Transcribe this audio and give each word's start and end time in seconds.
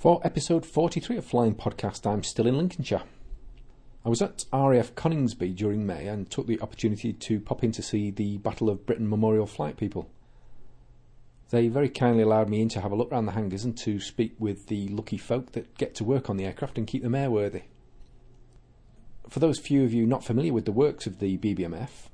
For 0.00 0.18
episode 0.24 0.64
43 0.64 1.18
of 1.18 1.26
Flying 1.26 1.54
Podcast, 1.54 2.10
I'm 2.10 2.22
still 2.22 2.46
in 2.46 2.56
Lincolnshire. 2.56 3.02
I 4.02 4.08
was 4.08 4.22
at 4.22 4.46
RAF 4.50 4.94
Coningsby 4.94 5.54
during 5.54 5.84
May 5.84 6.06
and 6.06 6.30
took 6.30 6.46
the 6.46 6.58
opportunity 6.62 7.12
to 7.12 7.38
pop 7.38 7.62
in 7.62 7.70
to 7.72 7.82
see 7.82 8.10
the 8.10 8.38
Battle 8.38 8.70
of 8.70 8.86
Britain 8.86 9.10
Memorial 9.10 9.44
Flight 9.44 9.76
people. 9.76 10.08
They 11.50 11.68
very 11.68 11.90
kindly 11.90 12.22
allowed 12.22 12.48
me 12.48 12.62
in 12.62 12.70
to 12.70 12.80
have 12.80 12.92
a 12.92 12.96
look 12.96 13.12
around 13.12 13.26
the 13.26 13.32
hangars 13.32 13.66
and 13.66 13.76
to 13.76 14.00
speak 14.00 14.32
with 14.38 14.68
the 14.68 14.88
lucky 14.88 15.18
folk 15.18 15.52
that 15.52 15.76
get 15.76 15.94
to 15.96 16.04
work 16.04 16.30
on 16.30 16.38
the 16.38 16.46
aircraft 16.46 16.78
and 16.78 16.86
keep 16.86 17.02
them 17.02 17.12
airworthy. 17.12 17.64
For 19.28 19.40
those 19.40 19.58
few 19.58 19.84
of 19.84 19.92
you 19.92 20.06
not 20.06 20.24
familiar 20.24 20.54
with 20.54 20.64
the 20.64 20.72
works 20.72 21.06
of 21.06 21.18
the 21.18 21.36
BBMF, 21.36 22.08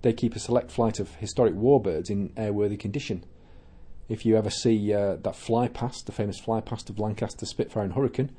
they 0.00 0.14
keep 0.14 0.34
a 0.34 0.38
select 0.38 0.70
flight 0.70 0.98
of 0.98 1.16
historic 1.16 1.52
warbirds 1.52 2.08
in 2.08 2.30
airworthy 2.30 2.80
condition. 2.80 3.26
If 4.08 4.24
you 4.24 4.36
ever 4.36 4.50
see 4.50 4.92
uh, 4.92 5.16
that 5.16 5.36
fly 5.36 5.68
past, 5.68 6.06
the 6.06 6.12
famous 6.12 6.38
fly 6.38 6.60
past 6.60 6.88
of 6.88 6.98
Lancaster 6.98 7.44
Spitfire 7.44 7.84
and 7.84 7.92
Hurricane, 7.92 8.30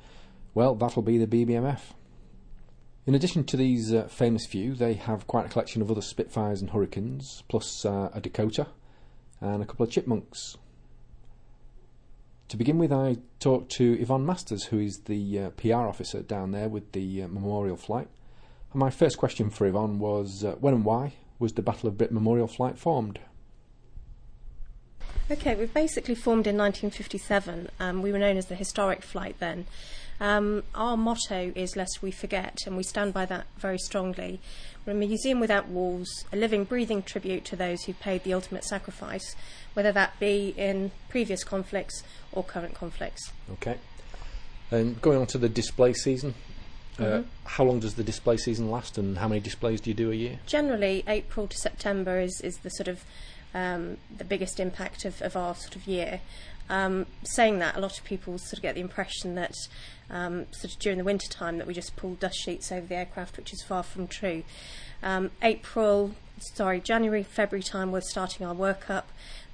well, 0.54 0.74
that'll 0.74 1.04
be 1.04 1.24
the 1.24 1.28
BBMF. 1.28 1.82
In 3.06 3.16
addition 3.16 3.44
to 3.46 3.58
these 3.58 3.94
uh, 3.94 4.08
famous 4.08 4.46
few, 4.46 4.74
they 4.74 4.94
have 4.94 5.28
quite 5.28 5.46
a 5.46 5.50
collection 5.50 5.82
of 5.82 5.92
other 5.92 6.02
Spitfires 6.02 6.62
and 6.62 6.72
Hurricanes, 6.72 7.44
plus 7.48 7.86
uh, 7.86 8.10
a 8.14 8.20
Dakota 8.20 8.68
and 9.42 9.62
a 9.62 9.66
couple 9.66 9.86
of 9.86 9.92
Chipmunks. 9.92 10.58
To 12.50 12.58
begin 12.58 12.80
with, 12.80 12.92
I 12.92 13.18
talked 13.40 13.72
to 13.74 13.94
Yvonne 14.00 14.26
Masters, 14.26 14.66
who 14.66 14.80
is 14.80 15.02
the 15.06 15.40
uh, 15.40 15.50
PR 15.52 15.88
officer 15.88 16.22
down 16.24 16.52
there 16.52 16.68
with 16.68 16.92
the 16.94 17.24
uh, 17.24 17.28
memorial 17.28 17.78
flight. 17.78 18.08
And 18.74 18.80
my 18.80 18.90
first 18.90 19.20
question 19.20 19.52
for 19.52 19.68
Yvonne 19.68 20.00
was 20.00 20.44
uh, 20.44 20.56
when 20.60 20.74
and 20.74 20.86
why 20.86 21.14
was 21.38 21.54
the 21.54 21.62
Battle 21.62 21.90
of 21.90 21.98
Britain 21.98 22.16
Memorial 22.16 22.48
Flight 22.48 22.78
formed? 22.78 23.20
Okay, 25.32 25.54
we 25.56 25.66
basically 25.68 26.16
formed 26.16 26.48
in 26.48 26.58
1957. 26.58 27.70
Um, 27.80 28.02
we 28.02 28.12
were 28.12 28.18
known 28.18 28.38
as 28.38 28.48
the 28.48 28.56
Historic 28.56 29.04
Flight 29.04 29.36
then. 29.40 29.68
Um, 30.20 30.64
our 30.74 30.98
motto 30.98 31.52
is 31.56 31.76
Lest 31.76 32.02
We 32.02 32.10
Forget, 32.10 32.58
and 32.66 32.76
we 32.76 32.82
stand 32.84 33.14
by 33.14 33.26
that 33.28 33.46
very 33.58 33.78
strongly. 33.78 34.40
We're 34.86 34.94
a 34.94 34.96
museum 34.96 35.40
without 35.40 35.68
walls, 35.68 36.26
a 36.34 36.36
living, 36.36 36.64
breathing 36.64 37.04
tribute 37.04 37.46
to 37.46 37.56
those 37.56 37.84
who 37.84 37.94
paid 37.94 38.24
the 38.24 38.34
ultimate 38.34 38.66
sacrifice, 38.66 39.36
whether 39.76 39.92
that 39.92 40.20
be 40.20 40.56
in 40.58 40.92
previous 41.10 41.44
conflicts 41.44 42.02
or 42.32 42.44
current 42.44 42.74
conflicts. 42.74 43.32
Okay. 43.52 43.78
And 44.72 45.00
going 45.00 45.20
on 45.20 45.28
to 45.28 45.38
the 45.38 45.48
display 45.50 45.94
season, 45.94 46.34
uh, 46.98 47.04
Mhm. 47.04 47.26
how 47.46 47.64
long 47.64 47.80
does 47.80 47.96
the 47.96 48.04
display 48.04 48.38
season 48.38 48.70
last 48.72 48.98
and 48.98 49.20
how 49.20 49.28
many 49.28 49.40
displays 49.40 49.80
do 49.80 49.92
you 49.92 49.94
do 49.94 50.12
a 50.12 50.16
year? 50.16 50.40
Generally, 50.48 51.04
April 51.08 51.48
to 51.48 51.58
September 51.58 52.20
is, 52.20 52.42
is 52.42 52.58
the 52.58 52.70
sort 52.72 52.88
of 52.88 53.04
um, 53.54 53.98
the 54.16 54.24
biggest 54.24 54.60
impact 54.60 55.06
of, 55.06 55.22
of 55.22 55.36
our 55.36 55.56
sort 55.56 55.76
of 55.76 55.88
year. 55.88 56.22
Um, 56.70 57.08
saying 57.24 57.60
that, 57.60 57.76
a 57.76 57.80
lot 57.80 57.98
of 57.98 58.04
people 58.04 58.38
sort 58.38 58.54
of 58.54 58.62
get 58.62 58.76
the 58.76 58.82
impression 58.82 59.34
that 59.36 59.56
um, 60.12 60.46
sort 60.52 60.74
of 60.74 60.80
during 60.80 61.00
the 61.00 61.04
winter 61.04 61.28
time 61.28 61.58
that 61.58 61.66
we 61.66 61.74
just 61.74 61.96
pull 61.96 62.14
dust 62.16 62.38
sheets 62.38 62.72
over 62.72 62.86
the 62.86 62.96
aircraft, 62.96 63.38
which 63.38 63.52
is 63.54 63.64
far 63.64 63.82
from 63.82 64.08
true. 64.08 64.44
Um, 65.02 65.32
April, 65.42 66.14
sorry, 66.40 66.80
January, 66.80 67.24
February 67.24 67.64
time, 67.64 67.92
we're 67.92 68.02
starting 68.02 68.46
our 68.46 68.54
workup. 68.54 69.06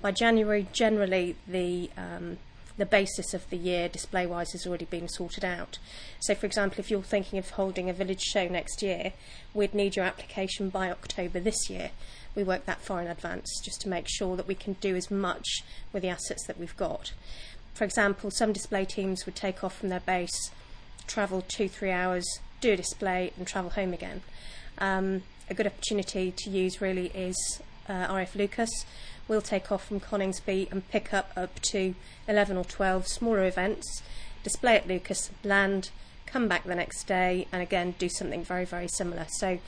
By 0.01 0.11
January, 0.11 0.67
generally 0.73 1.35
the 1.47 1.89
um, 1.97 2.38
the 2.77 2.85
basis 2.85 3.33
of 3.33 3.49
the 3.49 3.57
year 3.57 3.88
display 3.88 4.25
wise 4.25 4.51
has 4.51 4.67
already 4.67 4.85
been 4.85 5.07
sorted 5.07 5.45
out. 5.45 5.77
So, 6.19 6.35
for 6.35 6.45
example, 6.45 6.79
if 6.79 6.91
you're 6.91 7.01
thinking 7.01 7.39
of 7.39 7.51
holding 7.51 7.89
a 7.89 7.93
village 7.93 8.21
show 8.21 8.47
next 8.47 8.81
year, 8.81 9.13
we'd 9.53 9.73
need 9.73 9.95
your 9.95 10.05
application 10.05 10.69
by 10.69 10.91
October 10.91 11.39
this 11.39 11.69
year. 11.69 11.91
We 12.36 12.44
work 12.44 12.66
that 12.66 12.81
far 12.81 13.02
in 13.02 13.08
advance 13.08 13.61
just 13.64 13.81
to 13.81 13.89
make 13.89 14.08
sure 14.08 14.36
that 14.36 14.47
we 14.47 14.55
can 14.55 14.73
do 14.73 14.95
as 14.95 15.09
much 15.09 15.64
with 15.94 16.03
the 16.03 16.09
assets 16.09 16.45
that 16.47 16.59
we've 16.59 16.75
got. 16.78 17.14
For 17.73 17.83
example, 17.83 18.31
some 18.31 18.53
display 18.53 18.86
teams 18.86 19.25
would 19.25 19.36
take 19.36 19.64
off 19.64 19.78
from 19.78 19.89
their 19.89 20.00
base, 20.02 20.52
travel 21.08 21.44
two, 21.47 21.67
three 21.67 21.91
hours, 21.91 22.25
do 22.61 22.73
a 22.73 22.78
display, 22.78 23.31
and 23.38 23.47
travel 23.47 23.72
home 23.72 23.94
again. 23.94 24.22
Um, 24.78 25.23
a 25.50 25.53
good 25.53 25.67
opportunity 25.67 26.31
to 26.31 26.50
use 26.50 26.81
really 26.81 27.07
is 27.07 27.62
uh, 27.88 28.07
RF 28.07 28.34
Leuchars. 28.34 28.85
We'll 29.28 29.41
take 29.41 29.72
off 29.72 29.88
from 29.88 30.00
Coningsby 30.00 30.72
and 30.72 30.88
pick 30.90 31.13
up 31.13 31.31
up 31.35 31.59
to 31.72 31.96
11 32.28 32.57
or 32.57 32.63
12 32.63 33.07
smaller 33.07 33.46
events, 33.46 34.03
display 34.44 34.75
at 34.75 34.88
Leuchars, 34.88 35.29
land, 35.44 35.90
come 36.25 36.47
back 36.47 36.63
the 36.63 36.75
next 36.75 37.06
day, 37.06 37.47
and 37.52 37.62
again 37.62 37.96
do 37.97 38.09
something 38.09 38.44
very, 38.44 38.66
very 38.66 38.88
similar. 38.88 39.25
So 39.29 39.59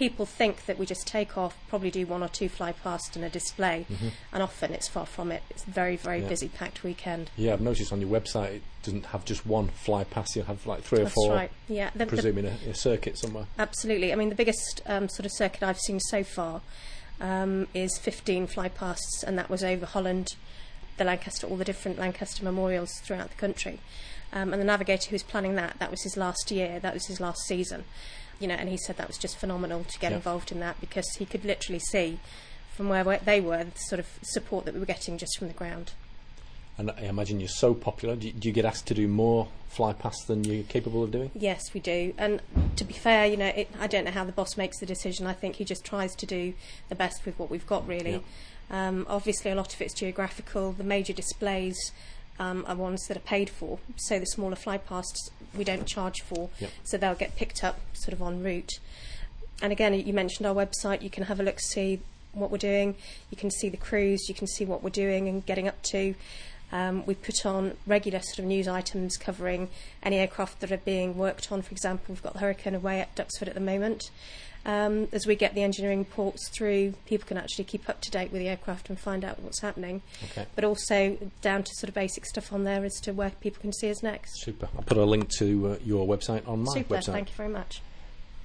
people 0.00 0.24
think 0.24 0.64
that 0.64 0.78
we 0.78 0.86
just 0.86 1.06
take 1.06 1.36
off, 1.36 1.54
probably 1.68 1.90
do 1.90 2.06
one 2.06 2.22
or 2.22 2.28
two 2.28 2.48
fly 2.48 2.72
past 2.72 3.16
and 3.16 3.24
a 3.24 3.28
display, 3.28 3.84
and 4.32 4.42
often 4.42 4.72
it's 4.72 4.88
far 4.88 5.04
from 5.04 5.30
it. 5.30 5.42
It's 5.50 5.62
a 5.66 5.70
very, 5.70 5.94
very 5.94 6.22
Yeah. 6.22 6.28
busy, 6.28 6.48
packed 6.48 6.82
weekend. 6.82 7.30
Yeah, 7.36 7.52
I've 7.52 7.60
noticed 7.60 7.92
on 7.92 8.00
your 8.00 8.08
website 8.08 8.54
it 8.54 8.62
doesn't 8.82 9.04
have 9.06 9.26
just 9.26 9.44
one 9.44 9.68
fly 9.68 10.04
past, 10.04 10.34
you 10.36 10.42
have 10.44 10.66
like 10.66 10.82
three 10.82 11.00
That's 11.00 11.10
or 11.18 11.26
four, 11.26 11.34
right. 11.34 11.50
Yeah, 11.68 11.90
the, 11.92 11.98
the, 11.98 12.06
presuming 12.06 12.46
a, 12.46 12.56
a 12.70 12.74
circuit 12.74 13.18
somewhere. 13.18 13.44
Absolutely. 13.58 14.10
I 14.10 14.16
mean, 14.16 14.30
the 14.30 14.34
biggest 14.34 14.80
um, 14.86 15.10
sort 15.10 15.26
of 15.26 15.32
circuit 15.32 15.62
I've 15.62 15.78
seen 15.78 16.00
so 16.00 16.24
far 16.24 16.62
um, 17.20 17.68
is 17.74 17.98
15 17.98 18.46
fly 18.46 18.70
pasts, 18.70 19.22
and 19.22 19.36
that 19.38 19.50
was 19.50 19.62
over 19.62 19.84
Holland, 19.84 20.28
the 20.96 21.04
Lancaster, 21.04 21.46
all 21.46 21.56
the 21.56 21.64
different 21.66 21.98
Lancaster 21.98 22.42
memorials 22.42 22.90
throughout 23.02 23.28
the 23.28 23.36
country. 23.36 23.80
Um, 24.32 24.54
and 24.54 24.62
the 24.62 24.66
navigator 24.66 25.10
who 25.10 25.14
was 25.14 25.24
planning 25.24 25.56
that, 25.56 25.78
that 25.78 25.90
was 25.90 26.04
his 26.04 26.16
last 26.16 26.50
year, 26.50 26.80
that 26.80 26.94
was 26.94 27.04
his 27.06 27.20
last 27.20 27.40
season. 27.46 27.84
You 28.40 28.48
know, 28.48 28.54
and 28.54 28.68
he 28.68 28.76
said 28.78 28.96
that 28.96 29.06
was 29.06 29.18
just 29.18 29.36
phenomenal 29.36 29.84
to 29.84 29.98
get 29.98 30.10
Yeah. 30.10 30.16
involved 30.16 30.50
in 30.50 30.58
that 30.60 30.80
because 30.80 31.06
he 31.18 31.26
could 31.26 31.44
literally 31.44 31.78
see 31.78 32.18
from 32.74 32.88
where 32.88 33.04
they 33.04 33.40
were 33.40 33.64
the 33.64 33.78
sort 33.78 34.00
of 34.00 34.06
support 34.22 34.64
that 34.64 34.74
we 34.74 34.80
were 34.80 34.86
getting 34.86 35.18
just 35.18 35.38
from 35.38 35.48
the 35.48 35.54
ground. 35.54 35.92
And 36.78 36.90
I 36.92 37.00
imagine 37.02 37.40
you're 37.40 37.48
so 37.50 37.74
popular. 37.74 38.16
Do 38.16 38.28
you, 38.28 38.32
do 38.32 38.48
you 38.48 38.54
get 38.54 38.64
asked 38.64 38.86
to 38.86 38.94
do 38.94 39.06
more 39.06 39.48
fly 39.68 39.92
pass 39.92 40.16
than 40.24 40.44
you're 40.44 40.64
capable 40.64 41.04
of 41.04 41.10
doing? 41.10 41.30
Yes, 41.34 41.74
we 41.74 41.80
do. 41.80 42.14
And 42.16 42.40
to 42.76 42.84
be 42.84 42.94
fair, 42.94 43.26
you 43.26 43.36
know, 43.36 43.48
it, 43.48 43.68
I 43.78 43.86
don't 43.86 44.04
know 44.06 44.10
how 44.10 44.24
the 44.24 44.32
boss 44.32 44.56
makes 44.56 44.80
the 44.80 44.86
decision. 44.86 45.26
I 45.26 45.34
think 45.34 45.56
he 45.56 45.64
just 45.66 45.84
tries 45.84 46.14
to 46.16 46.24
do 46.24 46.54
the 46.88 46.94
best 46.94 47.26
with 47.26 47.38
what 47.38 47.50
we've 47.50 47.66
got, 47.66 47.86
really. 47.86 48.22
Um, 48.70 49.04
obviously, 49.10 49.50
a 49.50 49.54
lot 49.54 49.74
of 49.74 49.82
it's 49.82 49.92
geographical. 49.92 50.72
The 50.72 50.84
major 50.84 51.12
displays 51.12 51.92
um, 52.40 52.64
are 52.66 52.74
ones 52.74 53.06
that 53.06 53.16
are 53.16 53.20
paid 53.20 53.48
for. 53.50 53.78
So 53.96 54.18
the 54.18 54.26
smaller 54.26 54.56
flypasts 54.56 55.30
we 55.54 55.62
don't 55.62 55.86
charge 55.86 56.22
for. 56.22 56.48
Yep. 56.58 56.70
So 56.82 56.96
they'll 56.96 57.14
get 57.14 57.36
picked 57.36 57.62
up 57.62 57.78
sort 57.92 58.14
of 58.14 58.22
en 58.22 58.42
route. 58.42 58.80
And 59.62 59.70
again, 59.72 59.94
you 59.94 60.12
mentioned 60.12 60.46
our 60.46 60.54
website. 60.54 61.02
You 61.02 61.10
can 61.10 61.24
have 61.24 61.38
a 61.38 61.42
look, 61.42 61.60
see 61.60 62.00
what 62.32 62.50
we're 62.50 62.58
doing. 62.58 62.96
You 63.30 63.36
can 63.36 63.50
see 63.50 63.68
the 63.68 63.76
crews. 63.76 64.28
You 64.28 64.34
can 64.34 64.46
see 64.46 64.64
what 64.64 64.82
we're 64.82 64.90
doing 64.90 65.28
and 65.28 65.44
getting 65.44 65.68
up 65.68 65.80
to. 65.84 66.14
Um, 66.72 67.04
we 67.06 67.14
put 67.14 67.44
on 67.44 67.76
regular 67.86 68.20
sort 68.20 68.38
of 68.40 68.44
news 68.44 68.68
items 68.68 69.16
covering 69.16 69.68
any 70.02 70.16
aircraft 70.18 70.60
that 70.60 70.70
are 70.70 70.76
being 70.76 71.16
worked 71.16 71.50
on. 71.50 71.62
For 71.62 71.72
example, 71.72 72.06
we've 72.08 72.22
got 72.22 72.34
the 72.34 72.38
Hurricane 72.40 72.74
away 72.74 73.00
at 73.00 73.14
Duxford 73.16 73.48
at 73.48 73.54
the 73.54 73.60
moment. 73.60 74.10
Um, 74.66 75.08
as 75.10 75.26
we 75.26 75.36
get 75.36 75.54
the 75.54 75.62
engineering 75.62 76.00
reports 76.00 76.48
through, 76.50 76.92
people 77.06 77.26
can 77.26 77.38
actually 77.38 77.64
keep 77.64 77.88
up 77.88 78.02
to 78.02 78.10
date 78.10 78.30
with 78.30 78.40
the 78.42 78.48
aircraft 78.48 78.90
and 78.90 78.98
find 79.00 79.24
out 79.24 79.40
what's 79.40 79.60
happening. 79.62 80.02
Okay, 80.32 80.46
But 80.54 80.64
also 80.64 81.16
down 81.40 81.62
to 81.62 81.70
sort 81.76 81.88
of 81.88 81.94
basic 81.94 82.26
stuff 82.26 82.52
on 82.52 82.64
there 82.64 82.84
as 82.84 83.00
to 83.00 83.12
where 83.12 83.30
people 83.40 83.62
can 83.62 83.72
see 83.72 83.90
us 83.90 84.02
next. 84.02 84.42
super. 84.42 84.68
I'll 84.76 84.82
put 84.82 84.98
a 84.98 85.04
link 85.04 85.30
to 85.38 85.66
uh, 85.72 85.76
your 85.84 86.06
website 86.06 86.46
on 86.46 86.64
my 86.64 86.74
Super, 86.74 86.96
website. 86.96 87.12
thank 87.12 87.30
you 87.30 87.34
very 87.36 87.48
much. 87.48 87.80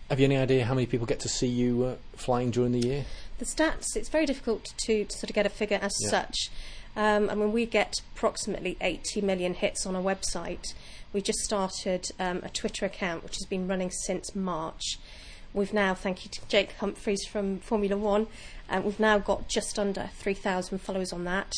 Have 0.10 0.20
you 0.20 0.26
any 0.26 0.38
idea 0.38 0.64
how 0.64 0.74
many 0.74 0.86
people 0.88 1.06
get 1.06 1.20
to 1.22 1.28
see 1.30 1.48
you 1.48 1.84
uh, 1.84 1.96
flying 2.16 2.50
during 2.50 2.72
the 2.72 2.80
year? 2.80 3.06
The 3.40 3.46
stats, 3.46 3.98
it's 3.98 4.08
very 4.08 4.26
difficult 4.26 4.72
to, 4.86 5.04
to 5.04 5.18
sort 5.18 5.30
of 5.30 5.34
get 5.36 5.46
a 5.46 5.50
figure 5.50 5.80
as 5.82 5.92
Yeah. 6.00 6.10
such. 6.12 6.50
Um, 6.96 7.30
I 7.30 7.36
mean, 7.36 7.52
we 7.52 7.66
get 7.66 8.02
approximately 8.16 8.78
80 8.80 9.22
million 9.22 9.54
hits 9.54 9.86
on 9.86 9.96
our 9.96 10.02
website. 10.02 10.74
We 11.12 11.22
just 11.22 11.40
started 11.40 12.10
um, 12.20 12.42
a 12.44 12.50
Twitter 12.50 12.86
account 12.86 13.24
which 13.24 13.36
has 13.36 13.46
been 13.46 13.68
running 13.68 13.92
since 13.92 14.36
March. 14.36 14.98
We've 15.54 15.74
now, 15.74 15.94
thank 15.94 16.26
you 16.26 16.32
to 16.32 16.42
Jake 16.48 16.74
Humphreys 16.80 17.26
from 17.26 17.60
Formula 17.60 17.96
One, 17.96 18.28
um, 18.70 18.84
we've 18.84 19.00
now 19.00 19.18
got 19.20 19.48
just 19.48 19.80
under 19.80 20.10
3,000 20.16 20.80
followers 20.80 21.14
on 21.14 21.24
that. 21.26 21.54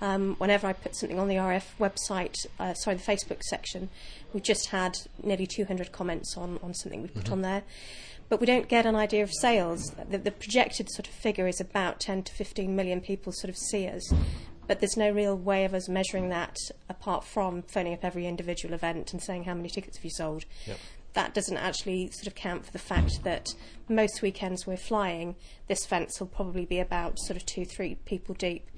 Um, 0.00 0.34
whenever 0.38 0.66
I 0.66 0.72
put 0.72 0.94
something 0.94 1.18
on 1.18 1.28
the 1.28 1.36
RF 1.36 1.64
website, 1.80 2.34
uh, 2.58 2.74
sorry, 2.74 2.96
the 2.96 3.02
Facebook 3.02 3.42
section, 3.42 3.88
we've 4.32 4.42
just 4.42 4.68
had 4.68 4.98
nearly 5.22 5.46
200 5.46 5.92
comments 5.92 6.36
on, 6.36 6.58
on 6.62 6.74
something 6.74 7.02
we 7.02 7.08
put 7.08 7.30
on 7.30 7.42
there. 7.42 7.62
But 8.28 8.40
we 8.40 8.46
don't 8.46 8.68
get 8.68 8.86
an 8.86 8.96
idea 8.96 9.22
of 9.22 9.32
sales. 9.32 9.92
The, 10.10 10.18
the 10.18 10.30
projected 10.30 10.90
sort 10.90 11.06
of 11.06 11.14
figure 11.14 11.46
is 11.46 11.60
about 11.60 12.00
10 12.00 12.24
to 12.24 12.32
15 12.32 12.74
million 12.74 13.00
people 13.00 13.32
sort 13.32 13.50
of 13.50 13.56
see 13.56 13.86
us. 13.86 14.12
But 14.66 14.80
there's 14.80 14.96
no 14.96 15.10
real 15.10 15.36
way 15.36 15.64
of 15.64 15.74
us 15.74 15.88
measuring 15.88 16.28
that 16.30 16.56
apart 16.88 17.24
from 17.24 17.62
phoning 17.62 17.94
up 17.94 18.04
every 18.04 18.26
individual 18.26 18.74
event 18.74 19.12
and 19.12 19.22
saying 19.22 19.44
how 19.44 19.54
many 19.54 19.68
tickets 19.68 19.96
have 19.98 20.04
you 20.04 20.10
sold. 20.10 20.44
Yep. 20.66 20.78
That 21.14 21.34
doesn't 21.34 21.56
actually 21.56 22.10
sort 22.10 22.26
of 22.26 22.34
count 22.34 22.66
for 22.66 22.72
the 22.72 22.78
fact 22.78 23.22
that 23.22 23.54
most 23.88 24.20
weekends 24.20 24.66
we're 24.66 24.76
flying, 24.76 25.36
this 25.68 25.86
fence 25.86 26.18
will 26.18 26.26
probably 26.26 26.64
be 26.64 26.80
about 26.80 27.20
sort 27.20 27.36
of 27.36 27.46
two, 27.46 27.64
three 27.64 27.96
people 28.04 28.34
deep 28.34 28.68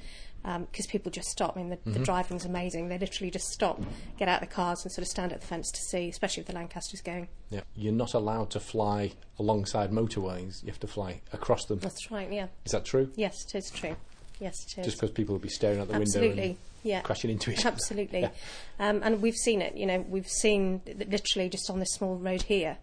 um, 0.46 0.64
because 0.70 0.86
people 0.86 1.10
just 1.10 1.28
stop. 1.28 1.56
I 1.56 1.60
mean, 1.60 1.70
the, 1.70 1.78
the 1.84 1.90
mm-hmm. 1.90 2.02
driving's 2.04 2.44
amazing. 2.44 2.88
They 2.88 2.98
literally 2.98 3.30
just 3.30 3.48
stop, 3.48 3.82
get 4.16 4.28
out 4.28 4.42
of 4.42 4.48
the 4.48 4.54
cars, 4.54 4.84
and 4.84 4.92
sort 4.92 5.02
of 5.02 5.08
stand 5.08 5.32
at 5.32 5.40
the 5.40 5.46
fence 5.46 5.70
to 5.72 5.80
see, 5.80 6.08
especially 6.08 6.42
if 6.42 6.46
the 6.46 6.54
Lancaster's 6.54 7.00
going. 7.00 7.28
Yeah, 7.50 7.62
you're 7.74 7.92
not 7.92 8.14
allowed 8.14 8.50
to 8.50 8.60
fly 8.60 9.12
alongside 9.38 9.90
motorways. 9.90 10.62
You 10.62 10.68
have 10.68 10.80
to 10.80 10.86
fly 10.86 11.20
across 11.32 11.64
them. 11.64 11.80
That's 11.80 12.10
right, 12.10 12.32
yeah. 12.32 12.46
Is 12.64 12.72
that 12.72 12.84
true? 12.84 13.10
Yes, 13.16 13.44
it 13.44 13.56
is 13.56 13.70
true. 13.70 13.96
Yes, 14.38 14.64
it 14.66 14.78
is. 14.80 14.86
Just 14.86 14.98
because 14.98 15.12
people 15.12 15.34
will 15.34 15.40
be 15.40 15.48
staring 15.48 15.80
out 15.80 15.88
the 15.88 15.92
window. 15.92 16.04
Absolutely. 16.04 16.42
And, 16.50 16.56
Yeah. 16.82 17.00
crashing 17.00 17.30
into 17.30 17.50
each 17.50 17.64
Absolutely. 17.64 18.20
Yeah. 18.20 18.30
Um, 18.78 19.00
and 19.02 19.22
we've 19.22 19.36
seen 19.36 19.62
it, 19.62 19.76
you 19.76 19.86
know, 19.86 20.00
we've 20.08 20.28
seen 20.28 20.82
that 20.84 21.08
literally 21.08 21.48
just 21.48 21.70
on 21.70 21.80
this 21.80 21.92
small 21.92 22.16
road 22.16 22.42
here, 22.42 22.78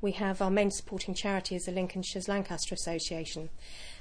we 0.00 0.12
have 0.12 0.42
our 0.42 0.50
main 0.50 0.70
supporting 0.70 1.14
charity 1.14 1.54
is 1.54 1.64
the 1.64 1.72
Lincolnshire's 1.72 2.28
Lancaster 2.28 2.74
Association. 2.74 3.48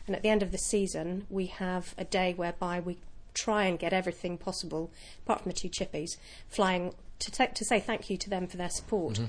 And 0.08 0.16
at 0.16 0.24
the 0.24 0.30
end 0.30 0.44
of 0.44 0.52
the 0.52 0.58
season, 0.58 1.26
we 1.30 1.48
have 1.48 1.96
a 1.98 2.04
day 2.04 2.34
whereby 2.34 2.80
we 2.80 2.98
try 3.34 3.66
and 3.66 3.78
get 3.80 3.94
everything 3.94 4.38
possible, 4.38 4.92
apart 5.26 5.42
from 5.42 5.52
the 5.52 5.58
two 5.58 5.70
chippies, 5.70 6.18
flying 6.48 6.94
to, 7.20 7.32
to 7.32 7.66
say 7.66 7.80
thank 7.80 8.10
you 8.10 8.18
to 8.18 8.30
them 8.30 8.48
for 8.48 8.58
their 8.58 8.70
support. 8.70 9.16
Mm-hmm. 9.16 9.26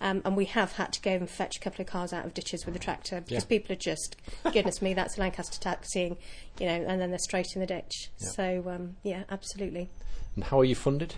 Um, 0.00 0.22
and 0.24 0.36
we 0.36 0.44
have 0.46 0.72
had 0.72 0.92
to 0.94 1.00
go 1.00 1.12
and 1.12 1.30
fetch 1.30 1.56
a 1.56 1.60
couple 1.60 1.80
of 1.80 1.86
cars 1.86 2.12
out 2.12 2.26
of 2.26 2.34
ditches 2.34 2.66
with 2.66 2.76
a 2.76 2.78
tractor 2.78 3.20
because 3.20 3.44
Yeah. 3.44 3.48
people 3.48 3.72
are 3.72 3.78
just, 3.78 4.16
goodness 4.52 4.82
me, 4.82 4.92
that's 4.92 5.16
Lancaster 5.18 5.58
taxiing, 5.60 6.16
you 6.58 6.66
know, 6.66 6.84
and 6.86 7.00
then 7.00 7.10
they're 7.10 7.18
straight 7.18 7.54
in 7.54 7.60
the 7.60 7.66
ditch. 7.66 8.10
Yeah. 8.18 8.28
So, 8.28 8.64
um, 8.68 8.96
yeah, 9.02 9.22
absolutely. 9.30 9.88
And 10.34 10.44
how 10.44 10.60
are 10.60 10.64
you 10.64 10.74
funded? 10.74 11.14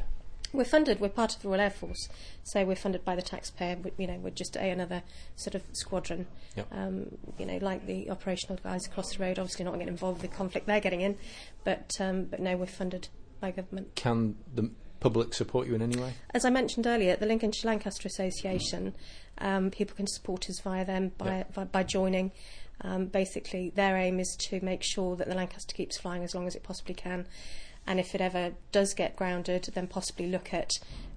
We're 0.52 0.64
funded. 0.64 1.00
We're 1.00 1.08
part 1.08 1.34
of 1.34 1.42
the 1.42 1.48
Royal 1.48 1.60
Air 1.60 1.70
Force, 1.70 2.08
so 2.44 2.64
we're 2.64 2.76
funded 2.76 3.04
by 3.04 3.16
the 3.16 3.20
taxpayer. 3.22 3.76
We, 3.82 3.90
you 3.98 4.06
know, 4.06 4.18
we're 4.18 4.30
just 4.30 4.56
a, 4.56 4.70
another 4.70 5.02
sort 5.34 5.54
of 5.56 5.62
squadron. 5.72 6.26
Yep. 6.54 6.68
Um, 6.70 7.18
you 7.36 7.44
know, 7.46 7.58
like 7.60 7.86
the 7.86 8.08
operational 8.10 8.56
guys 8.62 8.86
across 8.86 9.14
the 9.16 9.22
road. 9.22 9.38
Obviously, 9.38 9.64
not 9.64 9.72
getting 9.74 9.88
involved 9.88 10.22
with 10.22 10.30
the 10.30 10.36
conflict 10.36 10.66
they're 10.66 10.80
getting 10.80 11.00
in, 11.00 11.16
but 11.64 11.90
um, 12.00 12.24
but 12.26 12.40
no, 12.40 12.56
we're 12.56 12.66
funded 12.66 13.08
by 13.40 13.50
government. 13.50 13.96
Can 13.96 14.36
the 14.54 14.70
public 15.00 15.34
support 15.34 15.66
you 15.66 15.74
in 15.74 15.82
any 15.82 15.96
way? 15.96 16.14
As 16.32 16.44
I 16.44 16.50
mentioned 16.50 16.86
earlier, 16.86 17.16
the 17.16 17.26
Lincolnshire 17.26 17.70
Lancaster 17.70 18.08
Association, 18.08 18.94
um, 19.38 19.70
people 19.70 19.96
can 19.96 20.06
support 20.06 20.48
us 20.48 20.60
via 20.60 20.84
them 20.84 21.12
by, 21.18 21.44
by, 21.54 21.64
by 21.64 21.82
joining. 21.82 22.32
Um, 22.82 23.06
basically, 23.06 23.70
their 23.74 23.96
aim 23.96 24.20
is 24.20 24.36
to 24.48 24.60
make 24.62 24.82
sure 24.82 25.16
that 25.16 25.28
the 25.28 25.34
Lancaster 25.34 25.74
keeps 25.74 25.98
flying 25.98 26.22
as 26.22 26.34
long 26.34 26.46
as 26.46 26.54
it 26.54 26.62
possibly 26.62 26.94
can. 26.94 27.26
And 27.86 28.00
if 28.00 28.14
it 28.14 28.20
ever 28.20 28.52
does 28.72 28.94
get 28.94 29.16
grounded, 29.16 29.68
then 29.74 29.86
possibly 29.86 30.28
look 30.28 30.52
at 30.52 30.70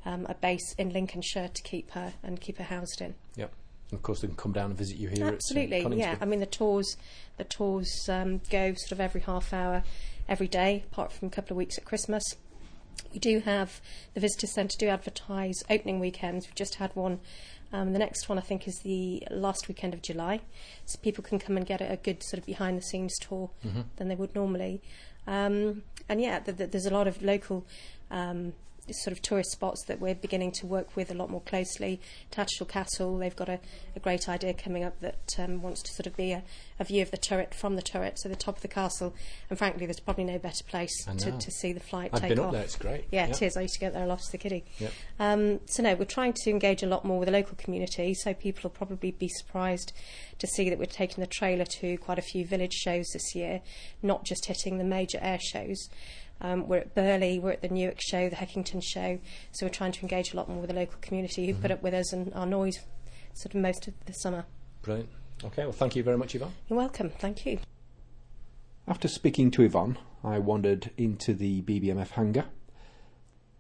um, 0.06 0.26
a 0.30 0.36
base 0.36 0.74
in 0.78 0.92
Lincolnshire 0.92 1.50
to 1.50 1.62
keep 1.64 1.92
her 1.92 2.14
and 2.24 2.40
keep 2.40 2.58
her 2.58 2.64
housed 2.64 3.02
in. 3.02 3.16
Yep. 3.36 3.52
And 3.92 3.98
of 3.98 4.04
course, 4.04 4.22
they 4.22 4.28
can 4.28 4.38
come 4.38 4.52
down 4.52 4.70
and 4.70 4.78
visit 4.78 4.98
you 4.98 5.10
here 5.10 5.26
Absolutely, 5.26 5.80
at 5.84 5.92
uh, 5.92 5.96
yeah. 5.96 6.16
I 6.22 6.26
mean, 6.26 6.40
the 6.40 6.46
tours, 6.46 6.96
the 7.38 7.44
tours 7.44 8.08
um, 8.08 8.40
go 8.50 8.74
sort 8.76 8.92
of 8.92 9.02
every 9.02 9.22
half 9.22 9.52
hour, 9.52 9.84
every 10.28 10.48
day, 10.48 10.84
apart 10.92 11.12
from 11.12 11.28
a 11.28 11.32
couple 11.32 11.54
of 11.54 11.58
weeks 11.58 11.78
at 11.78 11.86
Christmas. 11.86 12.24
We 13.14 13.20
do 13.20 13.40
have 13.40 13.82
the 14.14 14.20
visitor 14.20 14.48
centre 14.48 14.78
do 14.78 14.88
advertise 14.88 15.64
opening 15.70 16.00
weekends. 16.00 16.48
We've 16.48 16.56
just 16.56 16.76
had 16.76 16.96
one. 16.96 17.20
Um, 17.72 17.94
the 17.94 18.00
next 18.00 18.28
one, 18.28 18.38
I 18.40 18.42
think, 18.42 18.68
is 18.68 18.80
the 18.80 19.24
last 19.30 19.68
weekend 19.68 19.94
of 19.94 20.02
July, 20.02 20.42
so 20.86 20.98
people 21.04 21.24
can 21.24 21.38
come 21.38 21.56
and 21.56 21.66
get 21.66 21.82
a, 21.82 21.92
a 21.92 21.98
good 21.98 22.24
sort 22.24 22.40
of 22.40 22.46
behind 22.46 22.78
the 22.78 22.82
scenes 22.82 23.18
tour 23.20 23.52
Mm-hmm. 23.66 23.82
than 23.98 24.08
they 24.08 24.16
would 24.16 24.34
normally. 24.34 24.82
Um, 25.28 25.84
and 26.08 26.20
yeah, 26.20 26.40
th- 26.40 26.58
th- 26.58 26.72
there's 26.72 26.88
a 26.88 26.94
lot 26.94 27.08
of 27.08 27.22
local 27.22 27.66
um, 28.10 28.54
sort 28.94 29.12
of 29.12 29.22
tourist 29.22 29.52
spots 29.52 29.84
that 29.86 30.00
we're 30.00 30.16
beginning 30.16 30.52
to 30.54 30.66
work 30.66 30.96
with 30.96 31.12
a 31.12 31.14
lot 31.14 31.30
more 31.30 31.42
closely. 31.42 32.00
Tattershall 32.32 32.68
Castle, 32.68 33.18
they've 33.18 33.36
got 33.36 33.50
a, 33.50 33.60
a 33.96 34.00
great 34.00 34.28
idea 34.30 34.54
coming 34.54 34.84
up 34.84 35.00
that 35.02 35.36
um, 35.38 35.62
wants 35.62 35.82
to 35.84 35.92
sort 35.94 36.08
of 36.08 36.16
be 36.16 36.32
a, 36.32 36.44
a 36.80 36.84
view 36.84 37.02
of 37.02 37.12
the 37.12 37.18
turret 37.18 37.54
from 37.54 37.76
the 37.76 37.82
turret, 37.82 38.20
so 38.20 38.30
the 38.30 38.36
top 38.36 38.58
of 38.58 38.62
the 38.62 38.68
castle. 38.68 39.14
And 39.50 39.58
frankly, 39.58 39.86
there's 39.86 40.00
probably 40.00 40.24
no 40.26 40.38
better 40.40 40.64
place 40.64 40.92
to, 41.06 41.32
to 41.32 41.52
see 41.52 41.74
the 41.74 41.80
flight 41.80 42.12
I've 42.14 42.22
take 42.22 42.30
been 42.30 42.40
off. 42.40 42.46
up 42.48 42.52
there, 42.54 42.64
it's 42.64 42.76
great. 42.76 43.06
Yeah, 43.12 43.26
Yeah. 43.28 43.32
it 43.32 43.42
is. 43.42 43.58
I 43.58 43.62
used 43.62 43.74
to 43.76 43.80
get 43.80 43.94
there 43.94 44.04
a 44.04 44.08
lot 44.08 44.20
as 44.22 44.34
a 44.34 44.38
kiddie. 44.38 44.66
Yep. 44.80 44.92
Um, 45.20 45.60
so 45.66 45.84
no, 45.84 45.96
we're 45.96 46.06
trying 46.06 46.34
to 46.34 46.50
engage 46.50 46.84
a 46.84 46.88
lot 46.88 47.06
more 47.06 47.20
with 47.20 47.28
the 47.28 47.34
local 47.34 47.56
community. 47.58 48.14
So 48.14 48.34
people 48.34 48.62
will 48.64 48.76
probably 48.76 49.12
be 49.12 49.28
surprised 49.28 49.94
to 50.40 50.48
see 50.48 50.70
that 50.70 50.80
we're 50.80 50.86
taking 50.86 51.22
the 51.22 51.28
trailer 51.28 51.66
to 51.66 51.98
quite 51.98 52.18
a 52.18 52.22
few 52.22 52.46
village 52.46 52.74
shows 52.74 53.08
this 53.14 53.36
year, 53.36 53.62
not 54.02 54.24
just 54.24 54.46
hitting 54.46 54.78
the 54.78 54.84
major 54.84 55.20
air 55.22 55.40
shows. 55.40 55.90
Um, 56.42 56.68
we're 56.68 56.78
at 56.78 56.96
Burley, 56.96 57.40
we're 57.40 57.52
at 57.52 57.62
the 57.62 57.70
Newark 57.70 58.00
show, 58.00 58.30
the 58.30 58.36
Heckington 58.36 58.82
show. 58.82 59.20
So 59.52 59.66
we're 59.66 59.72
trying 59.72 59.92
to 59.94 60.02
engage 60.02 60.34
a 60.34 60.38
lot 60.38 60.48
more 60.48 60.60
with 60.60 60.70
the 60.70 60.76
local 60.76 60.98
community 61.02 61.48
who 61.48 61.54
put 61.54 61.72
up 61.72 61.84
with 61.84 61.94
us 61.94 62.14
and 62.14 62.34
our 62.34 62.46
noise 62.46 62.80
sort 63.34 63.56
of 63.56 63.62
most 63.62 63.88
of 63.88 63.94
the 64.06 64.14
summer. 64.14 64.46
Brilliant. 64.82 65.10
Okay, 65.44 65.64
well, 65.64 65.72
thank 65.72 65.96
you 65.96 66.04
very 66.04 66.18
much, 66.18 66.36
Yvonne. 66.36 66.54
You're 66.68 66.78
welcome. 66.78 67.10
Thank 67.10 67.46
you. 67.46 67.60
After 68.88 69.08
speaking 69.08 69.52
to 69.52 69.64
Yvonne, 69.64 69.98
I 70.24 70.40
wandered 70.40 70.92
into 70.98 71.34
the 71.34 71.62
BBMF 71.62 72.10
hangar. 72.12 72.46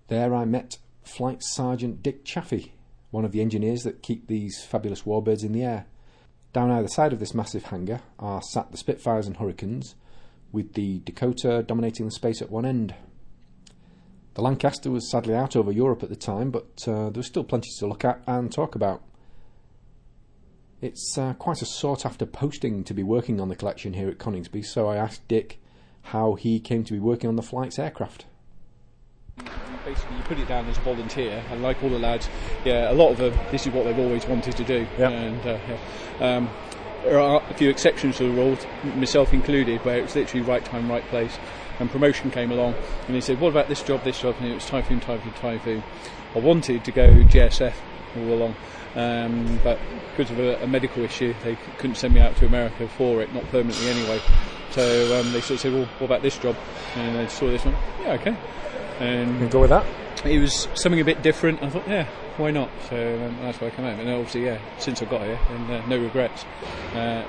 There 0.07 0.33
I 0.33 0.45
met 0.45 0.77
Flight 1.03 1.41
Sergeant 1.43 2.01
Dick 2.01 2.25
Chaffee, 2.25 2.73
one 3.11 3.25
of 3.25 3.31
the 3.31 3.41
engineers 3.41 3.83
that 3.83 4.01
keep 4.01 4.27
these 4.27 4.63
fabulous 4.63 5.03
warbirds 5.03 5.43
in 5.43 5.53
the 5.53 5.63
air. 5.63 5.85
Down 6.51 6.71
either 6.71 6.87
side 6.87 7.13
of 7.13 7.19
this 7.19 7.35
massive 7.35 7.65
hangar 7.65 8.01
are 8.17 8.41
sat 8.41 8.71
the 8.71 8.77
Spitfires 8.77 9.27
and 9.27 9.37
Hurricanes, 9.37 9.95
with 10.51 10.73
the 10.73 10.99
Dakota 10.99 11.63
dominating 11.63 12.05
the 12.05 12.11
space 12.11 12.41
at 12.41 12.49
one 12.49 12.65
end. 12.65 12.95
The 14.35 14.41
Lancaster 14.41 14.89
was 14.89 15.09
sadly 15.09 15.35
out 15.35 15.55
over 15.55 15.71
Europe 15.71 16.03
at 16.03 16.09
the 16.09 16.15
time, 16.15 16.49
but 16.51 16.83
uh, 16.87 17.09
there 17.09 17.19
was 17.19 17.27
still 17.27 17.43
plenty 17.43 17.69
to 17.79 17.87
look 17.87 18.05
at 18.05 18.21
and 18.27 18.51
talk 18.51 18.75
about. 18.75 19.01
It's 20.81 21.17
uh, 21.17 21.33
quite 21.33 21.61
a 21.61 21.65
sought 21.65 22.05
after 22.05 22.25
posting 22.25 22.83
to 22.85 22.93
be 22.93 23.03
working 23.03 23.41
on 23.41 23.49
the 23.49 23.55
collection 23.55 23.93
here 23.93 24.07
at 24.09 24.17
Coningsby, 24.17 24.63
so 24.65 24.87
I 24.87 24.95
asked 24.95 25.27
Dick 25.27 25.59
how 26.03 26.35
he 26.35 26.59
came 26.59 26.85
to 26.85 26.93
be 26.93 26.99
working 26.99 27.27
on 27.27 27.35
the 27.35 27.41
flight's 27.41 27.77
aircraft. 27.77 28.25
basically 29.85 30.15
you 30.17 30.23
put 30.23 30.39
it 30.39 30.47
down 30.47 30.65
as 30.67 30.77
a 30.77 30.81
volunteer 30.81 31.43
and 31.51 31.61
like 31.61 31.81
all 31.83 31.89
the 31.89 31.99
lads 31.99 32.29
yeah 32.65 32.91
a 32.91 32.93
lot 32.93 33.11
of 33.11 33.17
them 33.17 33.33
this 33.51 33.65
is 33.67 33.73
what 33.73 33.83
they've 33.85 33.99
always 33.99 34.25
wanted 34.25 34.55
to 34.55 34.63
do 34.63 34.85
Yep. 34.97 35.11
and 35.11 35.41
uh, 35.47 35.57
yeah. 36.19 36.37
um, 36.37 36.49
there 37.03 37.19
are 37.19 37.41
a 37.49 37.53
few 37.53 37.69
exceptions 37.69 38.17
to 38.17 38.23
the 38.23 38.31
rule 38.31 38.57
myself 38.95 39.33
included 39.33 39.83
where 39.85 39.97
it 39.97 40.03
was 40.03 40.15
literally 40.15 40.45
right 40.45 40.63
time 40.63 40.89
right 40.89 41.05
place. 41.07 41.37
And 41.79 41.89
promotion 41.89 42.29
came 42.29 42.51
along 42.51 42.75
and 43.07 43.15
he 43.15 43.21
said 43.21 43.39
what 43.39 43.49
about 43.49 43.69
this 43.69 43.81
job 43.81 44.03
this 44.03 44.21
job? 44.21 44.35
And 44.39 44.47
it 44.47 44.55
was 44.55 44.65
typhoon 44.65 44.99
typhoon 44.99 45.33
typhoon. 45.33 45.83
I 46.35 46.39
wanted 46.39 46.83
to 46.85 46.91
go 46.91 47.07
GSF 47.07 47.73
all 48.17 48.33
along 48.33 48.55
um, 48.95 49.59
but 49.63 49.79
because 50.11 50.31
of 50.31 50.39
a, 50.39 50.61
a 50.63 50.67
medical 50.67 51.03
issue 51.03 51.33
they 51.43 51.55
couldn't 51.77 51.95
send 51.95 52.13
me 52.13 52.19
out 52.19 52.35
to 52.37 52.45
America 52.45 52.87
for 52.87 53.21
it 53.21 53.33
not 53.33 53.43
permanently 53.45 53.87
anyway. 53.89 54.19
So 54.71 55.19
um, 55.19 55.31
they 55.31 55.41
sort 55.41 55.51
of 55.51 55.59
said 55.61 55.73
well 55.73 55.85
what 55.99 56.07
about 56.07 56.21
this 56.21 56.37
job? 56.37 56.55
And 56.95 57.17
I 57.17 57.27
saw 57.27 57.47
this 57.47 57.63
one 57.63 57.75
yeah 58.01 58.13
okay. 58.13 58.35
And 58.99 59.49
go 59.49 59.61
with 59.61 59.69
that? 59.69 59.85
it 60.25 60.39
was 60.39 60.67
something 60.73 60.99
a 60.99 61.05
bit 61.05 61.21
different. 61.21 61.61
I 61.63 61.69
thought, 61.69 61.87
yeah, 61.87 62.07
why 62.39 62.51
not? 62.51 62.69
So 62.89 62.95
um, 62.95 63.35
that's 63.41 63.59
why 63.59 63.67
I 63.67 63.69
came 63.71 63.85
out. 63.85 63.99
And 63.99 64.09
obviously, 64.09 64.45
yeah, 64.45 64.59
since 64.79 65.01
I 65.01 65.05
got 65.05 65.21
here, 65.21 65.39
and 65.49 65.69
uh, 65.69 65.85
no 65.87 65.97
regrets. 65.97 66.45
Uh, 66.95 67.23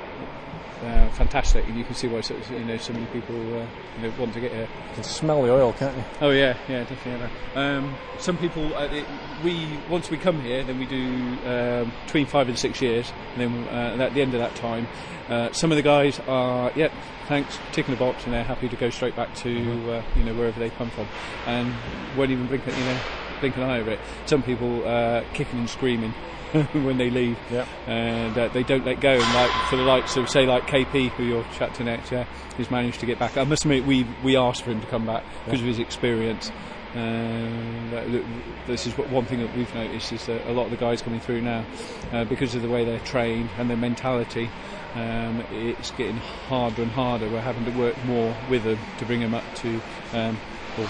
uh, 0.84 1.08
fantastic, 1.10 1.66
and 1.66 1.76
you 1.76 1.84
can 1.84 1.94
see 1.94 2.08
why 2.08 2.20
so, 2.20 2.34
you 2.50 2.64
know 2.64 2.76
so 2.78 2.92
many 2.92 3.06
people 3.06 3.36
uh, 3.36 3.66
you 3.96 4.02
know 4.02 4.12
want 4.18 4.32
to 4.32 4.40
get 4.40 4.50
here. 4.50 4.62
You 4.62 4.94
can 4.94 5.04
smell 5.04 5.42
the 5.42 5.52
oil, 5.52 5.72
can't 5.74 5.96
you? 5.96 6.04
Oh 6.20 6.30
yeah, 6.30 6.56
yeah, 6.68 6.84
definitely. 6.84 7.28
Um, 7.54 7.94
some 8.18 8.38
people, 8.38 8.74
uh, 8.74 8.84
it, 8.86 9.04
we 9.44 9.68
once 9.88 10.10
we 10.10 10.16
come 10.16 10.40
here, 10.40 10.64
then 10.64 10.78
we 10.78 10.87
do 10.87 11.38
um, 11.46 11.92
between 12.06 12.26
five 12.26 12.49
and 12.49 12.58
six 12.58 12.80
years, 12.80 13.12
and 13.37 13.42
then 13.42 13.68
uh, 13.68 14.02
at 14.02 14.14
the 14.14 14.23
end 14.23 14.32
of 14.35 14.40
that 14.40 14.54
time, 14.54 14.88
uh, 15.28 15.52
some 15.52 15.70
of 15.70 15.76
the 15.76 15.82
guys 15.82 16.18
are, 16.20 16.73
yep, 16.75 16.92
thanks, 17.28 17.58
ticking 17.73 17.94
the 17.94 17.99
box, 17.99 18.25
and 18.25 18.32
they're 18.32 18.42
happy 18.42 18.68
to 18.68 18.76
go 18.76 18.90
straight 18.90 19.14
back 19.14 19.35
to 19.37 19.50
uh, 19.92 20.02
you 20.16 20.25
know 20.25 20.35
wherever 20.35 20.58
they 20.58 20.70
come 20.70 20.90
from, 20.90 21.06
and 21.46 21.73
won't 22.16 22.30
even 22.30 22.46
blink, 22.46 22.66
you 22.66 22.73
know, 22.73 22.99
blink 23.40 23.56
an 23.56 23.62
eye 23.62 23.78
over 23.80 23.90
it. 23.90 24.00
Some 24.26 24.42
people 24.42 24.87
uh, 24.87 25.25
kicking 25.35 25.58
and 25.58 25.68
screaming. 25.68 26.14
when 26.73 26.99
they 26.99 27.11
leave, 27.11 27.38
Yep. 27.50 27.69
and 27.87 28.37
uh, 28.38 28.49
they 28.49 28.62
don't 28.62 28.85
let 28.85 29.00
go. 29.00 29.11
And 29.12 29.35
like 29.35 29.50
for 29.69 29.76
the 29.76 29.83
likes 29.83 30.16
of 30.16 30.28
say 30.28 30.47
like 30.47 30.66
KP, 30.66 31.11
who 31.11 31.25
you're 31.25 31.45
chat 31.57 31.75
to 31.75 31.85
next, 31.85 32.11
yeah, 32.11 32.25
who's 32.57 32.71
managed 32.71 33.00
to 33.00 33.07
get 33.07 33.19
back. 33.19 33.37
I 33.37 33.45
must 33.45 33.64
admit, 33.64 33.85
we 33.87 34.07
we 34.25 34.37
asked 34.37 34.62
for 34.62 34.71
him 34.71 34.80
to 34.80 34.87
come 34.88 35.07
back 35.07 35.23
because 35.45 35.61
of 35.61 35.66
his 35.66 35.78
experience. 35.78 36.50
That- 36.95 38.25
this 38.66 38.87
is 38.87 38.97
what 38.97 39.09
one 39.11 39.25
thing 39.25 39.40
that 39.40 39.54
we've 39.57 39.73
noticed 39.75 40.12
is 40.12 40.26
that 40.26 40.47
a 40.49 40.52
lot 40.52 40.64
of 40.64 40.71
the 40.71 40.76
guys 40.76 41.02
coming 41.02 41.21
through 41.21 41.40
now, 41.40 41.64
uh, 42.12 42.25
because 42.25 42.54
of 42.54 42.62
the 42.62 42.69
way 42.69 42.85
they're 42.85 42.99
trained 43.00 43.49
and 43.59 43.69
their 43.71 43.76
mentality, 43.76 44.49
um, 44.95 45.42
it's 45.52 45.90
getting 45.92 46.16
harder 46.49 46.83
and 46.83 46.90
harder. 46.92 47.28
We're 47.28 47.40
having 47.40 47.64
to 47.64 47.71
work 47.73 47.97
more 48.04 48.35
with 48.49 48.64
them 48.64 48.78
to 48.99 49.04
bring 49.07 49.21
them 49.21 49.35
up 49.35 49.45
to 49.57 49.80
um, 50.12 50.38
well, 50.78 50.88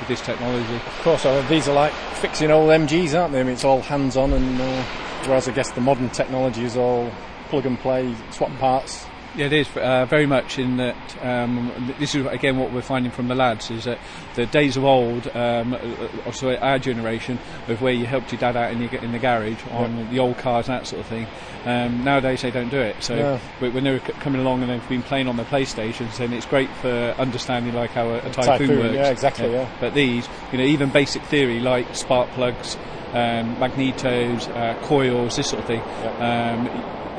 with 0.00 0.08
this 0.08 0.20
technology. 0.20 0.74
Of 0.74 1.00
course, 1.02 1.24
uh, 1.24 1.46
these 1.48 1.68
are 1.68 1.74
like 1.74 1.92
fixing 2.20 2.50
old 2.50 2.70
MGs, 2.70 3.18
aren't 3.18 3.32
they? 3.32 3.40
I 3.40 3.44
mean, 3.44 3.52
it's 3.52 3.64
all 3.64 3.82
hands 3.82 4.16
on, 4.16 4.32
and 4.32 4.60
uh, 4.60 4.82
whereas 5.26 5.48
I 5.48 5.52
guess 5.52 5.70
the 5.70 5.80
modern 5.80 6.10
technology 6.10 6.64
is 6.64 6.76
all 6.76 7.10
plug 7.48 7.66
and 7.66 7.78
play, 7.78 8.14
swap 8.30 8.50
parts. 8.58 9.06
Yeah, 9.36 9.46
it 9.46 9.52
is 9.52 9.68
uh, 9.76 10.06
very 10.06 10.26
much 10.26 10.58
in 10.58 10.78
that. 10.78 10.96
Um, 11.24 11.94
this 12.00 12.16
is 12.16 12.26
again 12.26 12.58
what 12.58 12.72
we're 12.72 12.82
finding 12.82 13.12
from 13.12 13.28
the 13.28 13.36
lads 13.36 13.70
is 13.70 13.84
that 13.84 13.98
the 14.34 14.44
days 14.46 14.76
of 14.76 14.84
old, 14.84 15.28
um, 15.36 15.72
uh, 15.74 15.78
also 16.26 16.56
our 16.56 16.80
generation, 16.80 17.38
of 17.68 17.80
where 17.80 17.92
you 17.92 18.06
helped 18.06 18.32
your 18.32 18.40
dad 18.40 18.56
out 18.56 18.72
in, 18.72 18.80
your, 18.82 18.92
in 19.02 19.12
the 19.12 19.20
garage 19.20 19.62
on 19.70 20.10
the 20.10 20.18
old 20.18 20.36
cars 20.38 20.68
and 20.68 20.80
that 20.80 20.86
sort 20.88 21.00
of 21.02 21.06
thing. 21.06 21.28
Um, 21.64 22.02
nowadays 22.02 22.42
they 22.42 22.50
don't 22.50 22.70
do 22.70 22.80
it. 22.80 22.96
So 23.04 23.14
No. 23.60 23.70
when 23.70 23.84
they're 23.84 24.00
coming 24.00 24.40
along 24.40 24.62
and 24.62 24.70
they've 24.70 24.88
been 24.88 25.02
playing 25.02 25.28
on 25.28 25.36
their 25.36 25.46
PlayStations, 25.46 26.16
then 26.16 26.32
it's 26.32 26.46
great 26.46 26.70
for 26.82 27.14
understanding 27.18 27.72
like 27.74 27.90
how 27.90 28.08
a, 28.08 28.16
a 28.18 28.30
typhoon, 28.32 28.44
Typhoon, 28.68 28.78
works. 28.80 28.94
yeah, 28.94 29.10
exactly, 29.10 29.52
yeah. 29.52 29.68
But 29.78 29.94
these, 29.94 30.28
you 30.50 30.58
know, 30.58 30.64
even 30.64 30.90
basic 30.90 31.22
theory 31.22 31.60
like 31.60 31.94
spark 31.94 32.30
plugs, 32.30 32.76
um, 33.12 33.54
magnetos, 33.56 34.48
uh, 34.56 34.74
coils, 34.86 35.36
this 35.36 35.48
sort 35.50 35.60
of 35.60 35.66
thing, 35.68 35.82
um, 36.20 36.66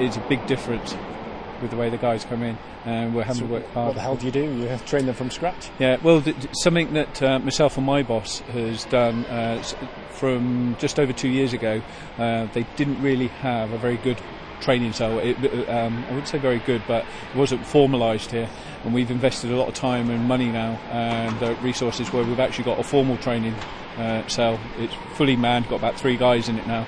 is 0.04 0.18
a 0.18 0.22
big 0.28 0.46
difference. 0.48 0.94
With 1.62 1.72
the 1.72 1.78
way 1.78 1.90
the 1.90 1.98
guys 1.98 2.26
come 2.26 2.44
in, 2.44 2.58
and 2.86 3.14
we're 3.16 3.24
having 3.24 3.42
So 3.42 3.48
to 3.48 3.54
work 3.54 3.68
hard. 3.74 3.88
what 3.88 3.96
the 3.96 4.02
hell 4.02 4.16
do 4.16 4.26
you 4.26 4.32
do? 4.32 4.44
You 4.44 4.68
have 4.68 4.82
to 4.82 4.88
train 4.88 5.06
them 5.06 5.16
from 5.16 5.30
scratch? 5.32 5.70
Yeah, 5.80 5.98
well, 6.02 6.22
th- 6.22 6.36
th- 6.36 6.50
something 6.64 6.94
that 6.94 7.22
uh, 7.22 7.40
myself 7.40 7.78
and 7.78 7.86
my 7.86 8.04
boss 8.04 8.40
has 8.54 8.86
done 8.86 9.26
uh, 9.26 9.62
from 10.12 10.76
just 10.80 11.00
over 11.00 11.14
two 11.14 11.30
years 11.30 11.54
ago, 11.54 11.82
uh, 12.18 12.46
they 12.54 12.64
didn't 12.76 13.02
really 13.02 13.28
have 13.28 13.72
a 13.72 13.78
very 13.78 13.98
good 13.98 14.20
training 14.62 14.94
cell. 14.94 15.18
It, 15.20 15.38
uh, 15.44 15.72
um, 15.72 16.04
I 16.06 16.10
wouldn't 16.10 16.28
say 16.28 16.38
very 16.38 16.60
good, 16.60 16.84
but 16.88 17.04
it 17.34 17.36
wasn't 17.38 17.62
formalised 17.64 18.30
here. 18.32 18.48
And 18.84 18.94
we've 18.94 19.10
invested 19.12 19.52
a 19.52 19.56
lot 19.56 19.68
of 19.68 19.74
time 19.74 20.10
and 20.10 20.26
money 20.28 20.52
now 20.52 20.80
and 20.92 21.42
uh, 21.42 21.56
resources 21.62 22.12
where 22.14 22.24
we've 22.24 22.40
actually 22.40 22.66
got 22.66 22.80
a 22.80 22.84
formal 22.84 23.18
training 23.18 23.56
uh, 23.98 24.26
cell. 24.28 24.60
It's 24.78 24.94
fully 25.16 25.36
manned, 25.36 25.68
got 25.70 25.78
about 25.78 26.00
three 26.00 26.16
guys 26.18 26.48
in 26.50 26.58
it 26.60 26.68
now. 26.68 26.88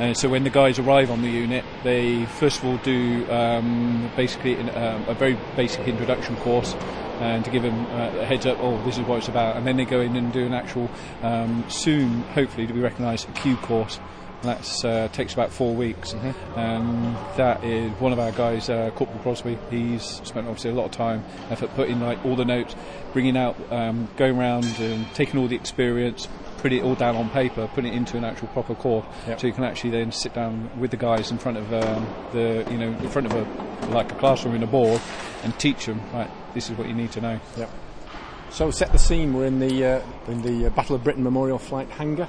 Uh, 0.00 0.14
so 0.14 0.28
when 0.28 0.42
the 0.42 0.50
guys 0.50 0.78
arrive 0.78 1.10
on 1.10 1.22
the 1.22 1.28
unit, 1.28 1.64
they 1.84 2.24
first 2.24 2.58
of 2.58 2.64
all 2.64 2.76
do 2.78 3.30
um, 3.30 4.10
basically 4.16 4.54
in, 4.54 4.68
um, 4.70 5.04
a 5.06 5.14
very 5.14 5.36
basic 5.56 5.86
introduction 5.86 6.36
course 6.36 6.74
and 7.20 7.44
to 7.44 7.50
give 7.50 7.62
them 7.62 7.86
uh, 7.86 8.20
a 8.20 8.26
heads 8.26 8.46
up, 8.46 8.58
oh, 8.60 8.82
this 8.84 8.98
is 8.98 9.06
what 9.06 9.18
it's 9.18 9.28
about. 9.28 9.56
And 9.56 9.66
then 9.66 9.76
they 9.76 9.84
go 9.84 10.00
in 10.00 10.16
and 10.16 10.32
do 10.32 10.44
an 10.44 10.52
actual, 10.52 10.90
um, 11.22 11.64
soon, 11.68 12.22
hopefully, 12.34 12.66
to 12.66 12.72
be 12.72 12.80
recognised, 12.80 13.32
Q 13.34 13.56
course. 13.58 14.00
That 14.42 14.84
uh, 14.84 15.08
takes 15.08 15.34
about 15.34 15.52
four 15.52 15.74
weeks. 15.74 16.14
Um, 16.56 17.16
that 17.36 17.62
is 17.62 17.92
one 18.00 18.12
of 18.12 18.18
our 18.18 18.32
guys, 18.32 18.68
uh, 18.68 18.90
Corporal 18.96 19.20
Crosby. 19.20 19.56
He's 19.70 20.02
spent 20.02 20.48
obviously 20.48 20.70
a 20.70 20.74
lot 20.74 20.86
of 20.86 20.90
time, 20.90 21.24
effort, 21.50 21.70
putting 21.76 22.00
like 22.00 22.24
all 22.24 22.34
the 22.34 22.44
notes, 22.44 22.74
bringing 23.12 23.36
out, 23.36 23.56
um, 23.72 24.08
going 24.16 24.36
around 24.36 24.64
and 24.80 25.06
taking 25.14 25.38
all 25.38 25.46
the 25.46 25.54
experience, 25.54 26.26
putting 26.58 26.78
it 26.78 26.84
all 26.84 26.96
down 26.96 27.14
on 27.14 27.30
paper, 27.30 27.68
putting 27.74 27.92
it 27.92 27.96
into 27.96 28.16
an 28.16 28.24
actual 28.24 28.48
proper 28.48 28.74
course, 28.74 29.06
Yep. 29.28 29.40
so 29.40 29.46
you 29.46 29.52
can 29.52 29.62
actually 29.64 29.90
then 29.90 30.10
sit 30.10 30.34
down 30.34 30.70
with 30.78 30.90
the 30.90 30.96
guys 30.96 31.30
in 31.30 31.38
front 31.38 31.58
of 31.58 31.72
um, 31.72 32.06
the, 32.32 32.66
you 32.68 32.78
know, 32.78 32.88
in 32.88 33.08
front 33.10 33.26
of 33.26 33.34
a 33.34 33.92
like 33.92 34.10
a 34.10 34.14
classroom 34.16 34.56
in 34.56 34.62
a 34.64 34.66
board, 34.66 35.00
and 35.44 35.56
teach 35.60 35.86
them. 35.86 36.00
Right, 36.12 36.30
this 36.54 36.68
is 36.68 36.76
what 36.76 36.88
you 36.88 36.94
need 36.94 37.12
to 37.12 37.20
know. 37.20 37.38
Yep. 37.56 37.70
So 38.50 38.70
set 38.70 38.92
the 38.92 38.98
scene. 38.98 39.32
We're 39.34 39.46
in 39.46 39.60
the 39.60 39.84
uh, 39.84 40.02
in 40.26 40.42
the 40.42 40.66
uh, 40.66 40.70
Battle 40.70 40.96
of 40.96 41.04
Britain 41.04 41.22
Memorial 41.22 41.58
Flight 41.58 41.88
hangar. 41.90 42.28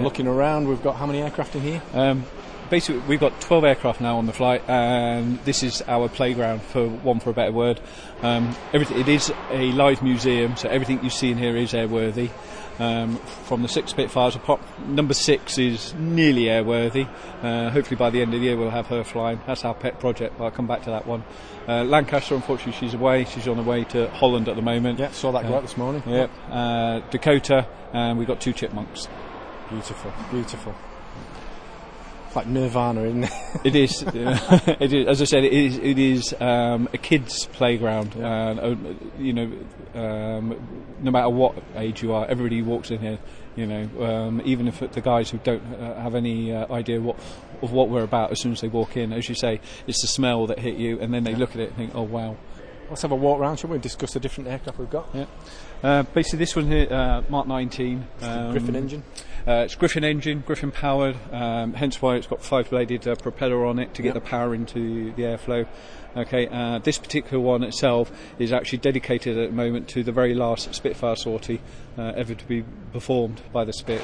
Looking 0.00 0.26
around, 0.26 0.68
we've 0.68 0.82
got 0.82 0.96
how 0.96 1.06
many 1.06 1.20
aircraft 1.20 1.54
in 1.56 1.62
here? 1.62 1.82
Um, 1.92 2.24
basically, 2.70 3.00
we've 3.08 3.20
got 3.20 3.38
12 3.40 3.64
aircraft 3.64 4.00
now 4.00 4.16
on 4.18 4.26
the 4.26 4.32
flight, 4.32 4.62
and 4.68 5.38
this 5.40 5.62
is 5.62 5.82
our 5.88 6.08
playground, 6.08 6.62
for 6.62 6.88
one 6.88 7.20
for 7.20 7.30
a 7.30 7.34
better 7.34 7.52
word. 7.52 7.80
Um, 8.22 8.54
everything, 8.72 8.98
it 9.00 9.08
is 9.08 9.32
a 9.50 9.72
live 9.72 10.02
museum, 10.02 10.56
so 10.56 10.68
everything 10.68 11.02
you 11.02 11.10
see 11.10 11.30
in 11.30 11.38
here 11.38 11.56
is 11.56 11.72
airworthy. 11.72 12.30
Um, 12.78 13.16
from 13.16 13.62
the 13.62 13.68
six 13.68 13.90
Spitfires, 13.90 14.36
apart, 14.36 14.60
number 14.86 15.12
six 15.12 15.58
is 15.58 15.92
nearly 15.94 16.44
airworthy. 16.44 17.08
Uh, 17.42 17.70
hopefully, 17.70 17.96
by 17.96 18.08
the 18.10 18.22
end 18.22 18.32
of 18.34 18.40
the 18.40 18.46
year, 18.46 18.56
we'll 18.56 18.70
have 18.70 18.86
her 18.86 19.02
flying. 19.02 19.40
That's 19.48 19.64
our 19.64 19.74
pet 19.74 19.98
project, 19.98 20.38
but 20.38 20.44
I'll 20.44 20.50
come 20.52 20.68
back 20.68 20.84
to 20.84 20.90
that 20.90 21.04
one. 21.04 21.24
Uh, 21.66 21.82
Lancaster, 21.82 22.36
unfortunately, 22.36 22.74
she's 22.78 22.94
away. 22.94 23.24
She's 23.24 23.48
on 23.48 23.56
the 23.56 23.64
way 23.64 23.82
to 23.84 24.08
Holland 24.10 24.48
at 24.48 24.54
the 24.54 24.62
moment. 24.62 25.00
Yeah, 25.00 25.10
saw 25.10 25.32
that 25.32 25.42
go 25.42 25.50
Yeah. 25.50 25.56
out 25.56 25.62
this 25.62 25.76
morning. 25.76 26.04
Yep. 26.06 26.30
Uh, 26.50 27.00
Dakota, 27.10 27.66
and 27.92 28.16
we've 28.16 28.28
got 28.28 28.40
two 28.40 28.52
chipmunks. 28.52 29.08
Beautiful, 29.70 30.12
beautiful. 30.30 30.74
It's 32.26 32.36
like 32.36 32.46
Nirvana, 32.46 33.02
isn't 33.04 33.24
it? 33.24 33.32
It 33.64 33.74
is. 33.74 34.02
it 34.06 34.92
is. 34.92 35.06
As 35.06 35.22
I 35.22 35.24
said, 35.24 35.44
it 35.44 35.52
is. 35.52 35.78
It 35.78 35.98
is 35.98 36.34
um, 36.40 36.88
a 36.92 36.98
kids' 36.98 37.46
playground, 37.46 38.14
and 38.14 38.60
uh, 38.60 38.76
you 39.18 39.32
know, 39.32 39.52
um, 39.94 40.94
no 41.00 41.10
matter 41.10 41.28
what 41.28 41.54
age 41.74 42.02
you 42.02 42.12
are, 42.12 42.26
everybody 42.26 42.62
walks 42.62 42.90
in 42.90 42.98
here, 42.98 43.18
you 43.56 43.66
know, 43.66 44.04
um, 44.04 44.42
even 44.44 44.68
if 44.68 44.78
the 44.80 45.00
guys 45.00 45.30
who 45.30 45.38
don't 45.38 45.62
uh, 45.74 46.00
have 46.00 46.14
any 46.14 46.52
uh, 46.52 46.70
idea 46.72 47.00
what 47.00 47.16
of 47.62 47.72
what 47.72 47.88
we're 47.88 48.04
about, 48.04 48.30
as 48.30 48.40
soon 48.40 48.52
as 48.52 48.60
they 48.60 48.68
walk 48.68 48.96
in, 48.96 49.12
as 49.12 49.28
you 49.28 49.34
say, 49.34 49.60
it's 49.86 50.00
the 50.00 50.06
smell 50.06 50.46
that 50.46 50.58
hit 50.58 50.76
you, 50.76 51.00
and 51.00 51.12
then 51.12 51.24
they 51.24 51.34
look 51.34 51.50
at 51.50 51.60
it 51.60 51.68
and 51.68 51.76
think, 51.76 51.94
oh 51.94 52.02
wow. 52.02 52.36
Let's 52.88 53.02
have 53.02 53.12
a 53.12 53.16
walk 53.16 53.38
around, 53.40 53.58
shall 53.58 53.70
we? 53.70 53.78
Discuss 53.78 54.12
the 54.14 54.20
different 54.20 54.48
aircraft 54.48 54.78
we've 54.78 54.88
got. 54.88 55.08
Yeah. 55.12 55.26
Uh, 55.82 56.02
basically, 56.04 56.38
this 56.38 56.56
one 56.56 56.66
here, 56.66 56.86
uh, 56.90 57.22
Mark 57.28 57.46
19. 57.46 58.06
Um, 58.22 58.50
Griffon 58.52 58.74
engine. 58.76 59.02
Uh, 59.46 59.62
it's 59.64 59.74
Griffon 59.74 60.04
engine, 60.04 60.42
Griffon 60.46 60.70
powered, 60.70 61.16
um, 61.32 61.74
hence 61.74 62.00
why 62.02 62.16
it's 62.16 62.26
got 62.26 62.42
five 62.42 62.68
bladed 62.70 63.06
uh, 63.06 63.14
propeller 63.16 63.64
on 63.66 63.78
it 63.78 63.94
to 63.94 64.02
get 64.02 64.14
Yep. 64.14 64.24
the 64.24 64.28
power 64.28 64.54
into 64.54 65.12
the 65.12 65.22
airflow. 65.22 65.66
Okay, 66.16 66.48
uh, 66.48 66.78
this 66.78 66.98
particular 66.98 67.38
one 67.38 67.62
itself 67.62 68.10
is 68.38 68.52
actually 68.52 68.78
dedicated 68.78 69.38
at 69.38 69.50
the 69.50 69.54
moment 69.54 69.88
to 69.88 70.02
the 70.02 70.12
very 70.12 70.34
last 70.34 70.74
Spitfire 70.74 71.16
sortie 71.16 71.60
uh, 71.98 72.12
ever 72.16 72.34
to 72.34 72.44
be 72.46 72.64
performed 72.92 73.40
by 73.52 73.64
the 73.64 73.72
Spit. 73.72 74.02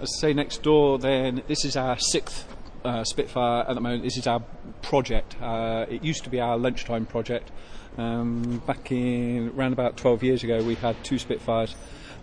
As 0.00 0.10
I 0.18 0.20
say 0.20 0.32
next 0.34 0.62
door, 0.62 0.98
then 0.98 1.42
this 1.46 1.64
is 1.64 1.76
our 1.76 1.98
sixth 1.98 2.44
uh, 2.86 3.04
Spitfire 3.04 3.64
at 3.68 3.74
the 3.74 3.80
moment. 3.80 4.04
This 4.04 4.16
is 4.16 4.26
our 4.26 4.40
project. 4.80 5.36
Uh, 5.42 5.86
it 5.88 6.04
used 6.04 6.24
to 6.24 6.30
be 6.30 6.40
our 6.40 6.56
lunchtime 6.56 7.04
project. 7.04 7.50
Um, 7.98 8.62
back 8.66 8.92
in 8.92 9.52
around 9.56 9.72
about 9.72 9.96
12 9.96 10.22
years 10.22 10.44
ago, 10.44 10.62
we 10.62 10.76
had 10.76 11.02
two 11.02 11.18
Spitfires 11.18 11.74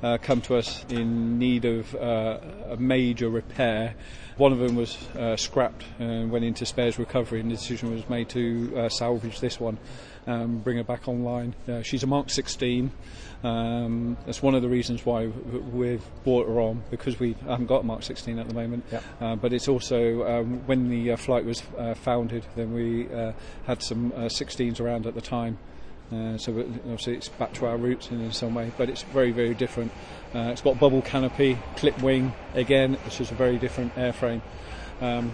uh, 0.02 0.18
come 0.22 0.42
to 0.42 0.56
us 0.56 0.86
in 0.90 1.40
need 1.40 1.66
of 1.66 1.94
uh, 1.96 2.40
a 2.70 2.78
major 2.78 3.30
repair. 3.30 3.96
One 4.38 4.52
of 4.52 4.60
them 4.60 4.76
was 4.76 4.98
uh, 5.16 5.36
scrapped 5.36 5.84
and 6.00 6.32
went 6.32 6.46
into 6.46 6.66
spares 6.66 6.98
recovery, 6.98 7.40
and 7.40 7.52
the 7.52 7.56
decision 7.56 7.94
was 7.94 8.08
made 8.10 8.30
to 8.30 8.74
uh, 8.76 8.90
salvage 8.90 9.40
this 9.40 9.60
one, 9.60 9.78
um, 10.28 10.60
bring 10.60 10.78
her 10.78 10.84
back 10.84 11.08
online. 11.08 11.56
She's 11.84 12.04
a 12.04 12.08
Mark 12.08 12.30
16. 12.30 12.92
Um, 13.44 14.16
that's 14.26 14.42
one 14.42 14.56
of 14.56 14.62
the 14.62 14.70
reasons 14.70 15.06
why 15.06 15.28
we've 15.28 16.04
brought 16.24 16.48
her 16.48 16.62
on 16.62 16.82
because 16.90 17.20
we 17.20 17.36
haven't 17.46 17.66
got 17.66 17.82
a 17.82 17.84
Mark 17.84 18.04
16 18.04 18.40
at 18.40 18.48
the 18.48 18.54
moment. 18.54 18.86
Yep. 18.92 19.04
Uh, 19.20 19.36
but 19.36 19.52
it's 19.52 19.68
also 19.68 20.26
um, 20.26 20.66
when 20.66 20.90
the 20.90 21.12
uh, 21.12 21.18
flight 21.18 21.44
was 21.44 21.62
uh, 21.78 21.94
founded, 21.94 22.46
then 22.56 22.74
we 22.74 23.14
uh, 23.14 23.34
had 23.66 23.84
some 23.84 24.14
uh, 24.14 24.22
16s 24.22 24.80
around 24.80 25.06
at 25.06 25.14
the 25.14 25.22
time. 25.22 25.58
Uh, 26.12 26.38
so 26.38 26.58
obviously 26.60 27.16
it's 27.16 27.30
back 27.30 27.54
to 27.54 27.66
our 27.66 27.78
roots 27.78 28.10
in, 28.12 28.22
in 28.22 28.32
some 28.32 28.54
way, 28.54 28.72
but 28.78 28.90
it's 28.90 29.04
very 29.04 29.32
very 29.32 29.54
different. 29.54 29.92
Uh, 30.34 30.50
it's 30.52 30.62
got 30.62 30.80
bubble 30.80 31.02
canopy, 31.02 31.58
clip 31.76 32.00
wing 32.02 32.34
again, 32.54 32.98
it's 33.06 33.18
just 33.18 33.32
a 33.32 33.36
very 33.36 33.58
different 33.58 33.94
airframe. 33.96 34.42
Um, 35.02 35.34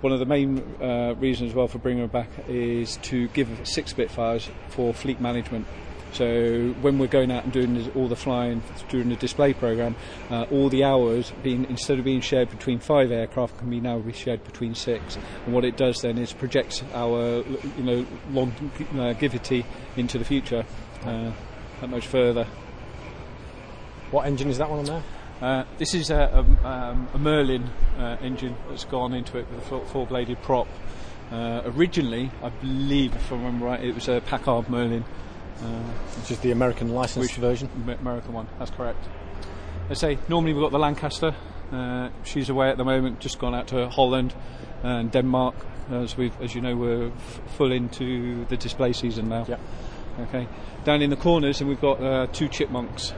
one 0.00 0.12
of 0.12 0.18
the 0.18 0.26
main 0.26 0.58
uh, 0.80 1.14
reasons 1.18 1.50
as 1.50 1.54
well 1.54 1.68
for 1.68 1.78
bringing 1.78 2.02
her 2.02 2.08
back 2.08 2.30
is 2.48 2.96
to 2.98 3.28
give 3.28 3.48
six 3.64 3.90
Spitfires 3.90 4.48
for 4.68 4.94
fleet 4.94 5.20
management. 5.20 5.66
So 6.12 6.74
when 6.80 6.98
we're 6.98 7.06
going 7.06 7.30
out 7.30 7.44
and 7.44 7.52
doing 7.52 7.90
all 7.94 8.08
the 8.08 8.16
flying 8.16 8.62
during 8.88 9.08
the 9.08 9.16
display 9.16 9.52
program, 9.52 9.94
uh, 10.30 10.46
all 10.50 10.68
the 10.68 10.84
hours 10.84 11.32
being 11.42 11.64
instead 11.68 11.98
of 11.98 12.04
being 12.04 12.20
shared 12.20 12.50
between 12.50 12.78
five 12.78 13.12
aircraft 13.12 13.58
can 13.58 13.70
be 13.70 13.80
now 13.80 13.98
be 13.98 14.12
shared 14.12 14.44
between 14.44 14.74
six. 14.74 15.18
And 15.44 15.54
what 15.54 15.64
it 15.64 15.76
does 15.76 16.00
then 16.02 16.18
is 16.18 16.32
projects 16.32 16.82
our 16.94 17.44
you 17.76 17.82
know 17.82 18.06
longevity 18.30 19.64
into 19.96 20.18
the 20.18 20.24
future 20.24 20.64
uh, 21.04 21.32
that 21.80 21.90
much 21.90 22.06
further. 22.06 22.46
What 24.10 24.26
engine 24.26 24.48
is 24.48 24.58
that 24.58 24.70
one 24.70 24.80
on 24.80 24.84
there? 24.86 25.02
Uh, 25.40 25.64
this 25.76 25.94
is 25.94 26.10
a, 26.10 26.16
a, 26.64 26.66
um, 26.66 27.08
a 27.14 27.18
Merlin 27.18 27.70
uh, 27.96 28.16
engine 28.20 28.56
that's 28.68 28.84
gone 28.84 29.14
into 29.14 29.38
it 29.38 29.48
with 29.50 29.58
a 29.58 29.62
four- 29.62 29.86
four-bladed 29.86 30.42
prop. 30.42 30.66
Uh, 31.30 31.62
originally, 31.66 32.30
I 32.42 32.48
believe, 32.48 33.14
if 33.14 33.30
I 33.30 33.36
remember 33.36 33.66
right, 33.66 33.84
it 33.84 33.94
was 33.94 34.08
a 34.08 34.20
Packard 34.20 34.68
Merlin, 34.68 35.04
uh, 35.04 35.27
Which 35.60 36.30
is 36.30 36.38
the 36.40 36.50
American 36.52 36.88
licensed 36.94 37.30
Which- 37.30 37.36
version. 37.38 37.68
American 38.00 38.32
one. 38.32 38.46
That's 38.58 38.70
correct. 38.70 39.04
I 39.90 39.94
say 39.94 40.18
normally 40.28 40.52
we've 40.52 40.62
got 40.62 40.72
the 40.72 40.78
Lancaster. 40.78 41.34
Uh, 41.72 42.08
she's 42.24 42.48
away 42.48 42.70
at 42.70 42.76
the 42.76 42.84
moment, 42.84 43.20
just 43.20 43.38
gone 43.38 43.54
out 43.54 43.68
to 43.68 43.88
Holland 43.88 44.34
and 44.82 45.10
Denmark. 45.10 45.54
As 45.90 46.16
we, 46.16 46.30
as 46.40 46.54
you 46.54 46.60
know, 46.60 46.76
we're 46.76 47.08
f- 47.08 47.40
full 47.56 47.72
into 47.72 48.44
the 48.46 48.56
display 48.56 48.92
season 48.92 49.28
now. 49.28 49.46
Yep. 49.48 49.60
Okay. 50.28 50.46
Down 50.84 51.00
in 51.02 51.10
the 51.10 51.16
corners, 51.16 51.60
and 51.60 51.68
we've 51.68 51.80
got 51.80 52.00
uh, 52.02 52.26
two 52.32 52.48
chipmunks. 52.48 53.12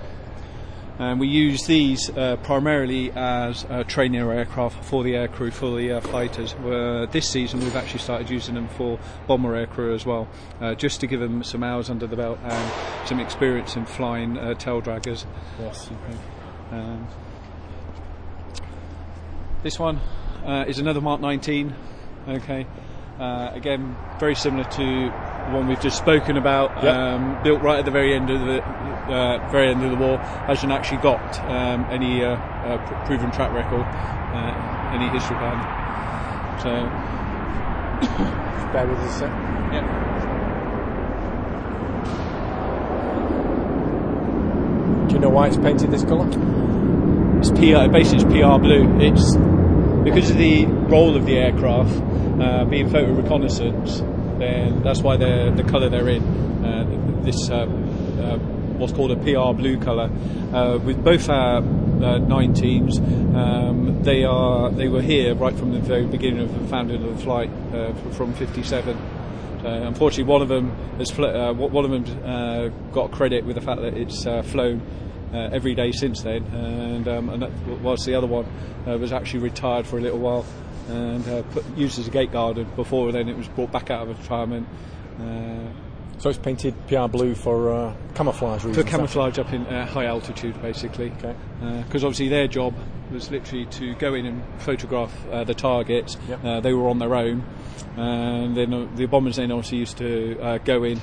And 1.00 1.18
we 1.18 1.28
use 1.28 1.62
these 1.66 2.10
uh, 2.10 2.36
primarily 2.42 3.10
as 3.12 3.64
uh, 3.64 3.84
training 3.84 4.20
aircraft 4.20 4.84
for 4.84 5.02
the 5.02 5.14
aircrew, 5.14 5.50
for 5.50 5.74
the 5.74 5.92
uh, 5.92 6.00
fighters. 6.02 6.52
Where 6.52 7.06
this 7.06 7.26
season 7.26 7.60
we've 7.60 7.74
actually 7.74 8.00
started 8.00 8.28
using 8.28 8.54
them 8.54 8.68
for 8.68 8.98
bomber 9.26 9.54
aircrew 9.66 9.94
as 9.94 10.04
well, 10.04 10.28
uh, 10.60 10.74
just 10.74 11.00
to 11.00 11.06
give 11.06 11.20
them 11.20 11.42
some 11.42 11.64
hours 11.64 11.88
under 11.88 12.06
the 12.06 12.16
belt 12.16 12.38
and 12.44 13.08
some 13.08 13.18
experience 13.18 13.76
in 13.76 13.86
flying 13.86 14.36
uh, 14.36 14.52
tail 14.52 14.82
draggers. 14.82 15.24
Yes. 15.58 15.88
Um, 16.70 17.08
this 19.62 19.78
one 19.78 20.00
uh, 20.44 20.66
is 20.68 20.78
another 20.78 21.00
Mark 21.00 21.22
19. 21.22 21.74
Okay. 22.28 22.66
Uh, 23.18 23.52
again, 23.54 23.96
very 24.18 24.34
similar 24.34 24.64
to 24.64 25.29
the 25.46 25.52
one 25.56 25.66
we've 25.68 25.80
just 25.80 25.98
spoken 25.98 26.36
about. 26.36 26.82
Yep. 26.82 26.94
Um, 26.94 27.42
built 27.42 27.62
right 27.62 27.78
at 27.78 27.84
the 27.84 27.90
very 27.90 28.14
end 28.14 28.30
of 28.30 28.40
the 28.40 28.62
uh, 28.62 29.48
very 29.50 29.68
end 29.68 29.82
of 29.84 29.90
the 29.90 29.96
war. 29.96 30.18
Hasn't 30.18 30.72
actually 30.72 30.98
got 30.98 31.40
um, 31.46 31.86
any 31.90 32.22
uh, 32.24 32.36
uh, 32.36 33.04
proven 33.06 33.30
track 33.30 33.52
record, 33.52 33.82
uh, 33.82 34.92
any 34.94 35.08
history 35.08 35.36
behind. 35.36 35.60
it. 35.60 35.70
So, 36.62 36.70
bear 38.72 38.86
with 38.86 38.98
us 38.98 39.16
a 39.16 39.18
sec. 39.20 39.30
yeah. 39.72 39.86
Do 45.08 45.14
you 45.14 45.20
know 45.20 45.30
why 45.30 45.48
it's 45.48 45.56
painted 45.56 45.90
this 45.90 46.04
colour? 46.04 46.28
It's 47.38 47.50
PR, 47.50 47.90
basically 47.90 48.18
it's 48.18 48.24
PR 48.24 48.58
blue. 48.58 49.00
It's 49.00 49.36
because 50.04 50.30
of 50.30 50.36
the 50.36 50.66
role 50.66 51.16
of 51.16 51.26
the 51.26 51.36
aircraft. 51.38 52.00
uh, 52.40 52.64
being 52.64 52.88
photo 52.88 53.12
reconnaissance, 53.12 54.00
then 54.40 54.82
that's 54.82 55.00
why 55.00 55.16
they're 55.16 55.50
the 55.50 55.62
colour 55.62 55.88
they're 55.88 56.08
in. 56.08 56.22
Uh, 56.64 57.22
this 57.24 57.50
uh, 57.50 57.62
uh, 57.62 58.38
what's 58.78 58.92
called 58.92 59.10
a 59.10 59.16
PR 59.16 59.56
blue 59.56 59.78
colour. 59.78 60.08
With 60.78 61.04
both 61.04 61.28
our 61.28 61.60
nine 61.60 62.54
teams, 62.54 62.98
um, 62.98 64.02
they 64.02 64.24
are 64.24 64.70
they 64.70 64.88
were 64.88 65.02
here 65.02 65.34
right 65.34 65.54
from 65.54 65.72
the 65.72 65.80
very 65.80 66.06
beginning 66.06 66.40
of 66.40 66.58
the 66.58 66.66
founding 66.68 67.02
of 67.04 67.16
the 67.16 67.22
flight 67.22 67.50
from 68.12 68.32
'57. 68.34 68.96
Uh, 68.96 69.68
unfortunately, 69.86 70.24
one 70.24 70.40
of 70.40 70.48
them 70.48 70.74
has 70.96 71.10
fl- 71.10 71.26
uh, 71.26 71.52
one 71.52 71.84
of 71.84 71.90
them 71.90 72.24
uh, 72.24 72.68
got 72.92 73.10
credit 73.10 73.44
with 73.44 73.56
the 73.56 73.60
fact 73.60 73.82
that 73.82 73.94
it's 73.94 74.24
flown 74.50 74.80
every 75.32 75.74
day 75.76 75.92
since 75.92 76.22
then, 76.22 76.42
and, 76.46 77.06
um, 77.06 77.28
and 77.28 77.42
that, 77.42 77.52
whilst 77.82 78.04
the 78.04 78.14
other 78.14 78.26
one 78.26 78.46
was 78.86 79.12
actually 79.12 79.40
retired 79.40 79.86
for 79.86 79.98
a 79.98 80.00
little 80.00 80.18
while 80.18 80.44
and 80.90 81.28
uh, 81.28 81.42
put, 81.52 81.64
used 81.76 81.98
as 81.98 82.08
a 82.08 82.10
gate 82.10 82.32
guard. 82.32 82.58
And 82.58 82.74
before 82.76 83.12
then, 83.12 83.28
it 83.28 83.36
was 83.36 83.48
brought 83.48 83.72
back 83.72 83.90
out 83.90 84.08
of 84.08 84.18
retirement. 84.18 84.68
Uh, 85.18 85.68
So 86.18 86.28
it's 86.28 86.38
painted 86.38 86.74
PR 86.86 87.06
blue 87.08 87.34
for 87.34 87.72
uh, 87.72 87.94
camouflage 88.14 88.64
reasons. 88.64 88.76
for 88.84 88.90
camouflage 88.90 89.38
up 89.38 89.52
in 89.54 89.66
uh, 89.66 89.86
high 89.86 90.04
altitude, 90.04 90.60
basically. 90.60 91.10
Okay. 91.12 91.34
Because 91.82 92.04
obviously 92.04 92.28
their 92.28 92.46
job 92.46 92.74
was 93.10 93.30
literally 93.30 93.66
to 93.66 93.94
go 93.94 94.14
in 94.14 94.26
and 94.26 94.42
photograph 94.60 95.12
uh, 95.28 95.44
the 95.44 95.54
targets. 95.54 96.16
Yep. 96.28 96.44
Uh, 96.44 96.60
they 96.60 96.72
were 96.72 96.88
on 96.88 96.98
their 96.98 97.14
own, 97.14 97.42
and 97.96 98.56
then 98.56 98.72
uh, 98.72 98.86
the 98.96 99.06
bombers 99.06 99.36
then 99.36 99.50
obviously 99.50 99.78
used 99.78 99.98
to 99.98 100.38
uh, 100.40 100.58
go 100.58 100.84
in 100.84 101.00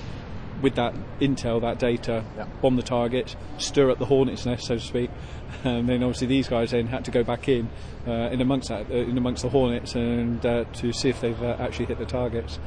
with 0.62 0.76
that 0.76 0.94
intel, 1.20 1.62
that 1.62 1.80
data, 1.80 2.24
Yep. 2.38 2.62
bomb 2.62 2.76
the 2.76 2.82
target, 2.84 3.36
stir 3.58 3.92
up 3.92 4.00
the 4.00 4.06
hornet's 4.06 4.46
nest, 4.46 4.66
so 4.68 4.76
to 4.76 4.82
speak. 4.82 5.10
And 5.64 5.88
then 5.88 6.04
obviously 6.04 6.28
these 6.28 6.48
guys 6.50 6.72
then 6.72 6.88
had 6.88 7.06
to 7.06 7.12
go 7.12 7.24
back 7.24 7.48
in, 7.48 7.70
uh, 8.06 8.30
in 8.32 8.42
amongst 8.42 8.68
that, 8.70 8.92
uh, 8.92 8.96
in 8.96 9.18
amongst 9.18 9.44
the 9.44 9.50
hornets, 9.50 9.96
and 9.96 10.46
uh, 10.46 10.66
to 10.74 10.92
see 10.92 11.10
if 11.10 11.22
they've 11.22 11.42
uh, 11.42 11.56
actually 11.60 11.86
hit 11.86 12.00
the 12.00 12.06
targets. 12.06 12.60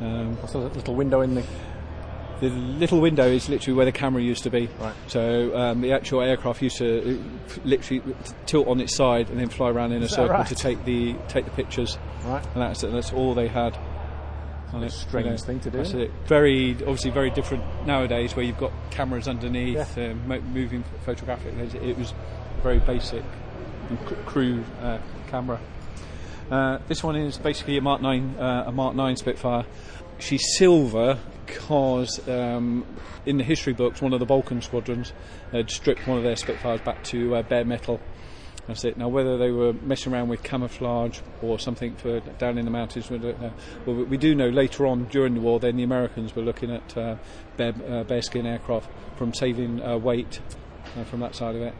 Um, 0.00 0.36
What's 0.36 0.52
that 0.52 0.58
little 0.76 0.94
window 0.94 1.22
in 1.22 1.34
the. 1.34 1.42
the 2.40 2.50
little 2.50 3.00
window 3.00 3.24
is 3.26 3.48
literally 3.48 3.74
where 3.74 3.86
the 3.86 3.92
camera 3.92 4.20
used 4.22 4.42
to 4.44 4.50
be. 4.50 4.68
Right. 4.78 4.94
So 5.06 5.56
um, 5.58 5.80
the 5.80 5.92
actual 5.92 6.20
aircraft 6.20 6.60
used 6.60 6.76
to 6.78 7.18
uh, 7.18 7.60
literally 7.64 8.02
tilt 8.44 8.68
on 8.68 8.80
its 8.80 8.94
side 8.94 9.30
and 9.30 9.40
then 9.40 9.48
fly 9.48 9.70
around 9.70 9.92
in 9.92 10.02
a 10.02 10.08
circle 10.08 10.28
right? 10.36 10.46
to 10.46 10.54
take 10.54 10.84
the 10.84 11.14
take 11.28 11.46
the 11.46 11.50
pictures, 11.52 11.96
Right. 12.26 12.44
and 12.52 12.62
that's 12.62 12.82
that's 12.82 13.12
all 13.14 13.32
they 13.34 13.48
had. 13.48 13.76
On 14.72 14.82
it, 14.82 14.90
strange 14.90 15.42
thing 15.42 15.60
to 15.60 15.70
do, 15.70 15.78
That's 15.78 15.92
it. 15.92 16.10
Very 16.26 16.72
obviously 16.72 17.10
very 17.10 17.30
different 17.30 17.62
nowadays, 17.86 18.34
where 18.36 18.44
you've 18.44 18.58
got 18.58 18.72
cameras 18.90 19.28
underneath, 19.28 19.96
Yeah. 19.96 20.12
mo- 20.26 20.40
moving 20.40 20.84
photographic. 21.04 21.54
It 21.74 21.96
was 21.96 22.12
very 22.62 22.78
basic, 22.80 23.22
and 23.88 23.98
cr- 24.06 24.14
crude 24.26 24.64
uh, 24.82 24.98
camera. 25.28 25.60
Uh, 26.50 26.78
this 26.88 27.02
one 27.02 27.16
is 27.16 27.38
basically 27.38 27.76
a 27.76 27.80
Mark 27.80 28.00
9, 28.02 28.36
uh, 28.38 28.64
a 28.66 28.72
Mark 28.72 28.94
9 28.94 29.16
Spitfire. 29.16 29.64
She's 30.18 30.56
silver 30.56 31.18
because 31.46 32.26
um, 32.28 32.84
in 33.24 33.36
the 33.38 33.44
history 33.44 33.72
books, 33.72 34.00
one 34.00 34.12
of 34.12 34.20
the 34.20 34.26
Balkan 34.26 34.62
squadrons 34.62 35.12
had 35.52 35.70
stripped 35.70 36.06
one 36.06 36.18
of 36.18 36.24
their 36.24 36.36
Spitfires 36.36 36.80
back 36.80 37.02
to 37.04 37.36
uh, 37.36 37.42
bare 37.42 37.64
metal. 37.64 38.00
That's 38.66 38.84
it. 38.84 38.96
Now, 38.96 39.08
whether 39.08 39.38
they 39.38 39.52
were 39.52 39.72
messing 39.74 40.12
around 40.12 40.28
with 40.28 40.42
camouflage 40.42 41.20
or 41.40 41.58
something 41.58 41.94
for 41.96 42.18
down 42.38 42.58
in 42.58 42.64
the 42.64 42.70
mountains, 42.70 43.08
we 43.08 43.18
don't 43.18 43.40
know. 43.40 43.52
Well, 43.86 43.96
we- 44.04 44.16
do 44.16 44.34
know 44.34 44.48
later 44.48 44.86
on 44.86 45.04
during 45.04 45.34
the 45.34 45.40
war, 45.40 45.60
then 45.60 45.76
the 45.76 45.84
Americans 45.84 46.34
were 46.34 46.42
looking 46.42 46.72
at 46.72 46.96
uh, 46.96 47.16
bare, 47.56 47.74
uh, 47.88 48.02
bearskin 48.02 48.44
aircraft 48.44 48.90
from 49.16 49.32
saving 49.34 49.80
uh, 49.82 49.96
weight 49.98 50.40
uh, 50.98 51.04
from 51.04 51.20
that 51.20 51.36
side 51.36 51.54
of 51.54 51.62
it. 51.62 51.74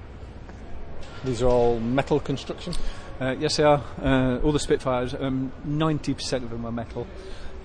These 1.25 1.43
are 1.43 1.49
all 1.49 1.81
metal 1.81 2.21
construction. 2.21 2.75
Uh, 3.21 3.35
yes, 3.39 3.57
they 3.57 3.65
are. 3.65 3.83
Uh, 4.01 4.39
all 4.45 4.53
the 4.53 4.61
Spitfires, 4.61 5.15
um, 5.19 5.51
90% 5.67 6.45
of 6.45 6.51
them 6.51 6.65
are 6.67 6.73
metal. 6.73 7.07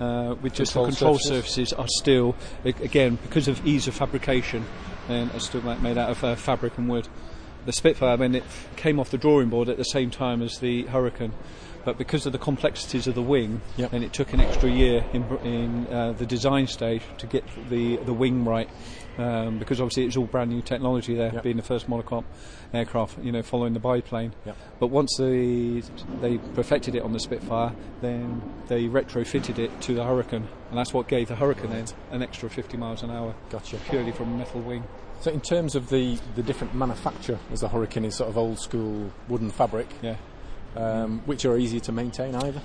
Uh, 0.00 0.34
with 0.42 0.54
just 0.54 0.72
Control 0.72 0.86
the 0.86 0.90
control 0.90 1.18
surfaces? 1.18 1.68
surfaces 1.68 1.72
are 1.74 1.86
still, 1.88 2.34
again, 2.64 3.18
because 3.22 3.46
of 3.46 3.64
ease 3.64 3.86
of 3.86 3.94
fabrication, 3.94 4.64
and 5.08 5.30
are 5.32 5.38
still 5.38 5.60
made 5.60 5.96
out 5.98 6.10
of 6.10 6.24
uh, 6.24 6.34
fabric 6.34 6.76
and 6.78 6.88
wood. 6.88 7.06
The 7.64 7.72
Spitfire, 7.72 8.10
I 8.10 8.16
mean, 8.16 8.34
it 8.34 8.44
came 8.76 8.98
off 8.98 9.10
the 9.10 9.18
drawing 9.18 9.48
board 9.48 9.68
at 9.68 9.76
the 9.76 9.84
same 9.84 10.10
time 10.10 10.42
as 10.42 10.58
the 10.58 10.82
Hurricane, 10.86 11.32
but 11.84 11.96
because 11.96 12.26
of 12.26 12.32
the 12.32 12.38
complexities 12.38 13.06
of 13.06 13.14
the 13.14 13.22
wing, 13.22 13.60
Yep. 13.76 13.92
and 13.92 14.02
it 14.04 14.12
took 14.12 14.32
an 14.32 14.40
extra 14.40 14.68
year 14.70 15.04
in, 15.12 15.22
in 15.44 15.86
uh, 15.86 16.12
the 16.12 16.26
design 16.26 16.66
stage 16.66 17.02
to 17.18 17.26
get 17.26 17.44
the 17.70 17.96
the 17.98 18.12
wing 18.12 18.44
right, 18.44 18.68
um, 19.18 19.58
because 19.60 19.80
obviously 19.80 20.04
it's 20.06 20.16
all 20.16 20.24
brand 20.26 20.50
new 20.50 20.60
technology 20.62 21.14
there, 21.14 21.32
Yep. 21.34 21.42
being 21.44 21.56
the 21.56 21.62
first 21.62 21.88
monocoque 21.88 22.24
aircraft, 22.74 23.18
you 23.22 23.30
know, 23.30 23.42
following 23.42 23.74
the 23.74 23.80
biplane. 23.80 24.32
Yep. 24.44 24.56
But 24.80 24.86
once 24.88 25.14
they 25.18 25.82
they 26.20 26.38
perfected 26.54 26.96
it 26.96 27.02
on 27.02 27.12
the 27.12 27.20
Spitfire, 27.20 27.72
then 28.00 28.42
they 28.66 28.84
retrofitted 28.88 29.58
it 29.60 29.80
to 29.82 29.94
the 29.94 30.04
Hurricane, 30.04 30.48
and 30.70 30.78
that's 30.78 30.92
what 30.92 31.06
gave 31.06 31.28
the 31.28 31.36
Hurricane 31.36 31.70
then 31.70 31.84
an 32.10 32.22
extra 32.22 32.50
50 32.50 32.76
miles 32.76 33.02
an 33.04 33.10
hour, 33.12 33.34
Gotcha. 33.50 33.76
purely 33.88 34.10
from 34.10 34.32
a 34.34 34.36
metal 34.38 34.60
wing. 34.62 34.82
So, 35.22 35.30
in 35.30 35.40
terms 35.40 35.76
of 35.76 35.88
the, 35.88 36.18
the 36.34 36.42
different 36.42 36.74
manufacture, 36.74 37.38
as 37.52 37.60
the 37.60 37.68
Hurricane 37.68 38.04
is 38.04 38.16
sort 38.16 38.28
of 38.28 38.36
old 38.36 38.58
school 38.58 39.12
wooden 39.28 39.52
fabric, 39.52 39.86
Yeah. 40.02 40.16
um, 40.74 41.20
which 41.26 41.44
are 41.44 41.56
easier 41.56 41.78
to 41.78 41.92
maintain 41.92 42.34
either. 42.34 42.60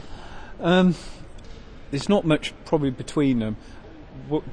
Um, 0.59 0.95
there's 1.91 2.09
not 2.09 2.25
much 2.25 2.55
probably 2.65 2.89
between 2.89 3.37
them. 3.37 3.57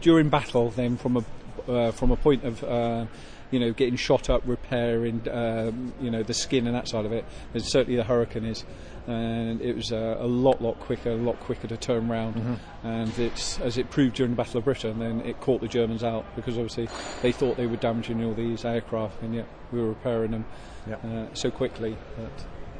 During 0.02 0.28
battle, 0.28 0.68
then 0.68 0.98
from 0.98 1.16
a 1.16 1.24
uh, 1.72 1.92
from 1.92 2.10
a 2.10 2.16
point 2.16 2.44
of 2.44 2.62
uh, 2.62 3.06
you 3.54 3.60
know 3.60 3.72
getting 3.72 3.94
shot 3.96 4.28
up, 4.28 4.42
repairing 4.44 5.22
um, 5.30 5.92
you 6.00 6.10
know 6.10 6.22
the 6.24 6.34
skin 6.34 6.66
and 6.66 6.74
that 6.74 6.88
side 6.88 7.04
of 7.06 7.12
it, 7.12 7.24
And 7.54 7.62
certainly 7.62 7.96
the 7.96 8.02
Hurricane 8.04 8.44
is, 8.44 8.64
and 9.06 9.60
it 9.62 9.76
was 9.76 9.92
uh, 9.92 10.16
a 10.18 10.26
lot 10.26 10.60
lot 10.60 10.80
quicker, 10.80 11.10
a 11.10 11.14
lot 11.16 11.38
quicker 11.40 11.68
to 11.68 11.76
turn 11.76 12.08
round, 12.08 12.58
and 12.82 13.16
it's 13.18 13.60
as 13.60 13.78
it 13.78 13.90
proved 13.90 14.16
during 14.16 14.32
the 14.32 14.36
Battle 14.36 14.58
of 14.58 14.64
Britain, 14.64 14.98
then 14.98 15.20
it 15.20 15.40
caught 15.40 15.60
the 15.60 15.68
Germans 15.68 16.02
out 16.02 16.24
because 16.34 16.56
obviously 16.56 16.88
they 17.22 17.30
thought 17.30 17.56
they 17.56 17.66
were 17.68 17.76
damaging 17.76 18.24
all 18.24 18.34
these 18.34 18.64
aircraft, 18.64 19.22
and 19.22 19.34
yet 19.34 19.46
we 19.72 19.80
were 19.80 19.88
repairing 19.90 20.32
them 20.32 20.44
Yep. 20.86 21.04
uh, 21.04 21.26
so 21.34 21.50
quickly 21.50 21.96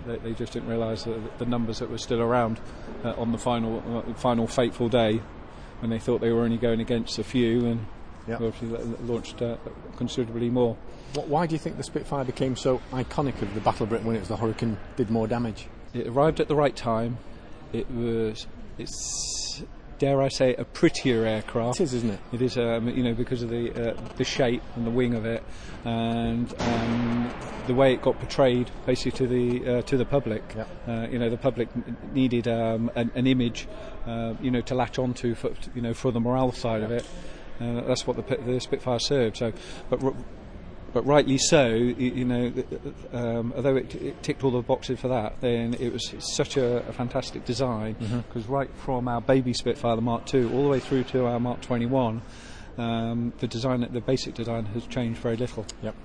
that 0.06 0.22
they, 0.22 0.32
just 0.34 0.52
didn't 0.52 0.68
realise 0.68 1.04
the, 1.04 1.18
the 1.38 1.46
numbers 1.46 1.78
that 1.78 1.88
were 1.90 1.96
still 1.98 2.20
around 2.20 2.60
uh, 3.02 3.14
on 3.16 3.32
the 3.32 3.38
final 3.38 3.82
uh, 4.06 4.12
final 4.14 4.46
fateful 4.46 4.90
day 4.90 5.22
when 5.80 5.90
they 5.90 5.98
thought 5.98 6.20
they 6.20 6.30
were 6.30 6.42
only 6.42 6.58
going 6.58 6.80
against 6.80 7.18
a 7.18 7.24
few 7.24 7.64
and 7.64 7.86
Yep. 8.26 8.40
obviously 8.40 8.68
launched 9.06 9.42
uh, 9.42 9.56
considerably 9.96 10.50
more. 10.50 10.76
Why 11.14 11.46
do 11.46 11.54
you 11.54 11.58
think 11.58 11.76
the 11.76 11.84
Spitfire 11.84 12.24
became 12.24 12.56
so 12.56 12.80
iconic 12.90 13.40
of 13.42 13.54
the 13.54 13.60
Battle 13.60 13.84
of 13.84 13.90
Britain 13.90 14.06
when 14.06 14.16
it 14.16 14.20
was 14.20 14.28
the 14.28 14.36
Hurricane 14.36 14.78
did 14.96 15.10
more 15.10 15.26
damage? 15.26 15.68
It 15.92 16.06
arrived 16.08 16.40
at 16.40 16.48
the 16.48 16.56
right 16.56 16.74
time. 16.74 17.18
It 17.72 17.90
was 17.90 18.46
it's 18.78 19.62
dare 19.98 20.20
I 20.20 20.28
say 20.28 20.54
a 20.54 20.64
prettier 20.64 21.24
aircraft. 21.24 21.80
It 21.80 21.84
is, 21.84 21.94
isn't 21.94 22.10
it? 22.10 22.20
It 22.32 22.42
is, 22.42 22.58
um, 22.58 22.88
you 22.88 23.02
know, 23.02 23.14
because 23.14 23.42
of 23.42 23.50
the 23.50 23.70
uh, 23.70 23.96
the 24.16 24.24
shape 24.24 24.62
and 24.76 24.86
the 24.86 24.90
wing 24.90 25.14
of 25.14 25.24
it, 25.24 25.42
and 25.84 26.52
um, 26.60 27.32
the 27.66 27.74
way 27.74 27.94
it 27.94 28.02
got 28.02 28.18
portrayed, 28.18 28.70
basically 28.86 29.12
to 29.12 29.26
the 29.26 29.78
uh, 29.78 29.82
to 29.82 29.96
the 29.96 30.04
public. 30.04 30.42
Yep. 30.56 30.68
Uh, 30.88 31.06
you 31.10 31.18
know, 31.18 31.30
the 31.30 31.36
public 31.36 31.68
needed 32.12 32.48
um, 32.48 32.90
an, 32.96 33.10
an 33.14 33.26
image, 33.26 33.68
uh, 34.06 34.34
you 34.40 34.50
know, 34.50 34.60
to 34.62 34.74
latch 34.74 34.98
onto 34.98 35.34
for 35.34 35.52
you 35.74 35.82
know 35.82 35.94
for 35.94 36.10
the 36.12 36.20
morale 36.20 36.52
side 36.52 36.82
of 36.82 36.90
it. 36.90 37.06
Uh, 37.60 37.80
that's 37.82 38.06
what 38.06 38.16
the, 38.16 38.36
the 38.36 38.60
Spitfire 38.60 38.98
served. 38.98 39.36
So, 39.38 39.52
but. 39.90 40.00
But 40.92 41.04
rightly 41.06 41.38
so, 41.38 41.66
you, 41.74 42.24
know, 42.24 42.52
um, 43.12 43.52
although 43.56 43.74
it, 43.74 43.92
it 43.96 44.22
ticked 44.22 44.44
all 44.44 44.52
the 44.52 44.62
boxes 44.62 45.00
for 45.00 45.08
that, 45.08 45.40
then 45.40 45.74
it 45.80 45.92
was 45.92 46.14
such 46.20 46.56
a, 46.56 46.86
a 46.88 46.92
fantastic 46.92 47.44
design 47.44 47.96
because 48.28 48.48
right 48.48 48.70
from 48.76 49.08
our 49.08 49.20
baby 49.20 49.52
Spitfire, 49.54 49.96
the 49.96 50.02
Mark 50.02 50.32
II, 50.32 50.52
all 50.54 50.62
the 50.62 50.68
way 50.68 50.78
through 50.78 51.02
to 51.02 51.26
our 51.26 51.40
Mark 51.40 51.60
21, 51.62 52.22
um, 52.78 53.32
the 53.40 53.48
design, 53.48 53.84
the 53.90 54.00
basic 54.00 54.34
design 54.34 54.66
has 54.66 54.86
changed 54.86 55.18
very 55.18 55.36
little. 55.36 55.66
Yep. 55.82 55.96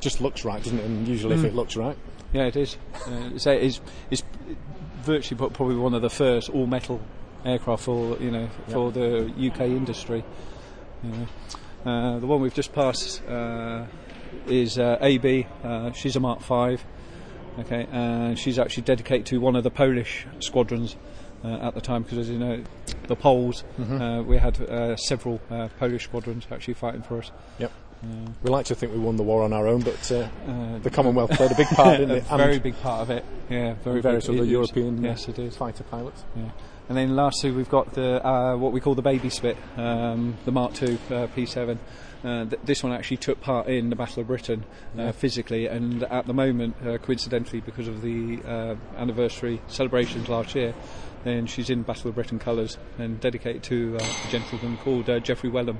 Just 0.00 0.20
looks 0.20 0.44
right, 0.44 0.62
doesn't 0.62 0.78
it? 0.78 0.84
And 0.84 1.08
usually, 1.08 1.34
if 1.36 1.44
it 1.44 1.54
looks 1.54 1.76
right, 1.76 1.96
Yeah, 2.34 2.44
it 2.44 2.56
is. 2.56 2.76
Uh, 3.06 3.38
so 3.38 3.52
it's, 3.52 3.80
it's 4.10 4.22
virtually 5.02 5.38
probably 5.50 5.76
one 5.76 5.94
of 5.94 6.02
the 6.02 6.10
first 6.10 6.50
all 6.50 6.66
metal 6.66 7.00
aircraft 7.46 7.84
for 7.84 8.16
you 8.18 8.30
know 8.30 8.48
for 8.68 8.90
the 8.92 9.32
UK 9.38 9.60
industry. 9.62 10.24
You 11.02 11.10
know. 11.10 11.26
Uh, 11.90 12.18
the 12.18 12.26
one 12.26 12.40
we've 12.40 12.54
just 12.54 12.72
passed 12.72 13.22
uh, 13.28 13.84
is 14.48 14.78
uh, 14.78 14.98
AB. 15.00 15.46
Uh, 15.62 15.92
she's 15.92 16.16
a 16.16 16.20
Mark 16.20 16.40
Five. 16.40 16.84
Okay, 17.58 17.86
and 17.90 18.38
she's 18.38 18.58
actually 18.58 18.82
dedicated 18.82 19.24
to 19.26 19.38
one 19.38 19.56
of 19.56 19.64
the 19.64 19.70
Polish 19.70 20.26
squadrons 20.40 20.94
uh, 21.42 21.48
at 21.68 21.74
the 21.74 21.80
time 21.80 22.02
because, 22.02 22.18
as 22.18 22.28
you 22.28 22.38
know, 22.38 22.62
the 23.06 23.16
Poles. 23.16 23.64
Uh, 23.80 24.22
we 24.26 24.36
had 24.36 24.60
uh, 24.60 24.94
several 24.96 25.40
uh, 25.50 25.68
Polish 25.78 26.04
squadrons 26.04 26.46
actually 26.50 26.74
fighting 26.74 27.00
for 27.02 27.18
us. 27.18 27.30
yep. 27.58 27.72
We 28.42 28.50
like 28.50 28.66
to 28.66 28.74
think 28.74 28.92
we 28.92 28.98
won 28.98 29.16
the 29.16 29.22
war 29.22 29.42
on 29.42 29.52
our 29.54 29.66
own, 29.66 29.80
but 29.80 30.12
uh, 30.12 30.28
Uh, 30.46 30.78
the 30.80 30.90
Commonwealth 30.90 31.30
played 31.30 31.50
a 31.50 31.54
big 31.54 31.66
part, 31.68 31.98
a 32.00 32.16
it? 32.16 32.24
very 32.24 32.58
big 32.58 32.78
part 32.82 33.00
of 33.00 33.10
it. 33.10 33.24
Yeah, 33.48 33.74
very 33.82 34.00
various 34.02 34.26
big. 34.26 34.34
other 34.36 34.42
It 34.44 34.46
is. 34.48 34.52
European 34.52 35.02
Yes, 35.02 35.28
it 35.28 35.38
is. 35.38 35.56
fighter 35.56 35.82
pilots. 35.84 36.24
Yeah. 36.36 36.50
And 36.88 36.96
then 36.96 37.16
lastly, 37.16 37.50
we've 37.50 37.68
got 37.68 37.94
the 37.94 38.24
uh, 38.26 38.56
what 38.56 38.72
we 38.72 38.80
call 38.80 38.94
the 38.94 39.02
baby 39.02 39.28
spit, 39.28 39.56
um, 39.76 40.36
the 40.44 40.52
Mark 40.52 40.80
II 40.80 40.94
uh, 41.10 41.26
P7. 41.28 41.78
Uh, 42.24 42.44
th- 42.44 42.62
this 42.64 42.82
one 42.82 42.92
actually 42.92 43.16
took 43.18 43.40
part 43.40 43.66
in 43.68 43.90
the 43.90 43.96
Battle 43.96 44.20
of 44.20 44.26
Britain 44.28 44.64
uh, 44.96 45.02
Yeah. 45.02 45.12
physically, 45.12 45.66
and 45.66 46.02
at 46.04 46.26
the 46.26 46.32
moment, 46.34 46.76
uh, 46.86 46.98
coincidentally, 46.98 47.60
because 47.60 47.88
of 47.88 48.02
the 48.02 48.38
uh, 48.46 48.74
anniversary 48.96 49.60
celebrations 49.68 50.28
last 50.28 50.54
year, 50.54 50.74
then 51.24 51.46
she's 51.46 51.70
in 51.70 51.82
Battle 51.82 52.08
of 52.08 52.14
Britain 52.14 52.38
colours 52.38 52.78
and 52.98 53.20
dedicated 53.20 53.62
to 53.64 53.96
uh, 54.00 54.04
a 54.26 54.30
gentleman 54.30 54.76
called 54.78 55.10
uh, 55.10 55.18
Geoffrey 55.18 55.50
Wellum. 55.50 55.78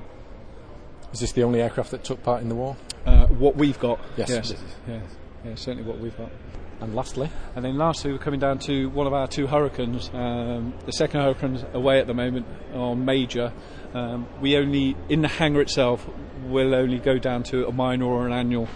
Is 1.13 1.21
this 1.21 1.31
the 1.31 1.43
only 1.43 1.61
aircraft 1.61 1.91
that 1.91 2.03
took 2.03 2.21
part 2.21 2.41
in 2.41 2.49
the 2.49 2.55
war? 2.55 2.75
Uh, 3.05 3.27
what 3.27 3.55
we've 3.55 3.79
got, 3.79 3.99
Yes, 4.17 4.29
yes, 4.29 4.49
this 4.51 4.61
yeah, 4.87 4.99
yeah, 5.45 5.55
certainly 5.55 5.83
what 5.89 5.99
we've 5.99 6.17
got. 6.17 6.29
And 6.79 6.93
lastly, 6.93 7.31
And 7.55 7.65
then 7.65 7.77
lastly, 7.77 8.11
we're 8.11 8.19
coming 8.19 8.39
down 8.39 8.59
to 8.59 8.89
one 8.89 9.07
of 9.07 9.13
our 9.13 9.27
two 9.27 9.47
hurricanes. 9.47 10.11
Um, 10.13 10.75
the 10.85 10.91
second 10.91 11.21
hurricane's 11.21 11.65
away 11.73 11.99
at 11.99 12.05
the 12.05 12.13
moment 12.13 12.45
or 12.71 12.95
major. 12.95 13.51
Um, 13.95 14.27
we 14.41 14.57
only, 14.57 14.95
in 15.09 15.23
the 15.23 15.27
hangar 15.27 15.61
itself, 15.61 16.07
will 16.43 16.75
only 16.75 16.99
go 16.99 17.17
down 17.17 17.41
to 17.43 17.67
a 17.67 17.71
minor 17.71 18.05
or 18.05 18.27
an 18.27 18.33
annual 18.33 18.67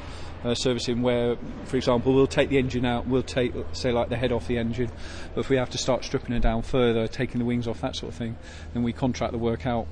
uh, 0.44 0.56
servicing 0.56 1.04
where, 1.04 1.38
for 1.66 1.78
example, 1.78 2.14
we'll 2.14 2.26
take 2.26 2.50
the 2.50 2.58
engine 2.58 2.86
out, 2.86 3.06
we'll 3.06 3.22
take, 3.22 3.54
say, 3.74 3.92
like 3.92 4.10
the 4.10 4.18
head 4.18 4.32
off 4.32 4.48
the 4.48 4.58
engine. 4.58 4.90
But 5.36 5.42
if 5.42 5.50
we 5.50 5.58
have 5.58 5.70
to 5.70 5.78
start 5.78 6.04
stripping 6.04 6.36
it 6.36 6.42
down 6.42 6.64
further, 6.64 7.08
taking 7.08 7.38
the 7.38 7.46
wings 7.46 7.68
off, 7.68 7.82
that 7.82 7.96
sort 7.96 8.14
of 8.14 8.18
thing, 8.18 8.36
then 8.74 8.82
we 8.82 8.94
contract 8.94 9.32
the 9.32 9.38
work 9.38 9.68
out. 9.68 9.88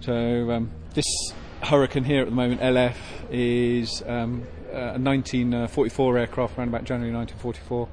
So 0.00 0.50
um, 0.50 0.70
this 0.94 1.06
Hurricane 1.62 2.04
here 2.04 2.22
at 2.22 2.26
the 2.26 2.34
moment, 2.34 2.60
LF, 2.60 2.96
is 3.30 4.02
um, 4.06 4.46
a 4.72 4.98
1944 4.98 6.18
aircraft, 6.18 6.58
around 6.58 6.68
about 6.68 6.84
January 6.84 7.14
1944, 7.14 7.88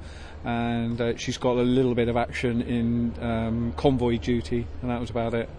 and 0.46 1.02
uh, 1.02 1.16
she's 1.18 1.38
got 1.38 1.58
a 1.58 1.62
little 1.62 1.96
bit 1.96 2.08
of 2.08 2.18
action 2.18 2.62
in 2.62 3.14
um, 3.22 3.74
convoy 3.78 4.18
duty, 4.18 4.66
and 4.82 4.92
that 4.92 5.00
was 5.00 5.10
about 5.10 5.34
it. 5.34 5.50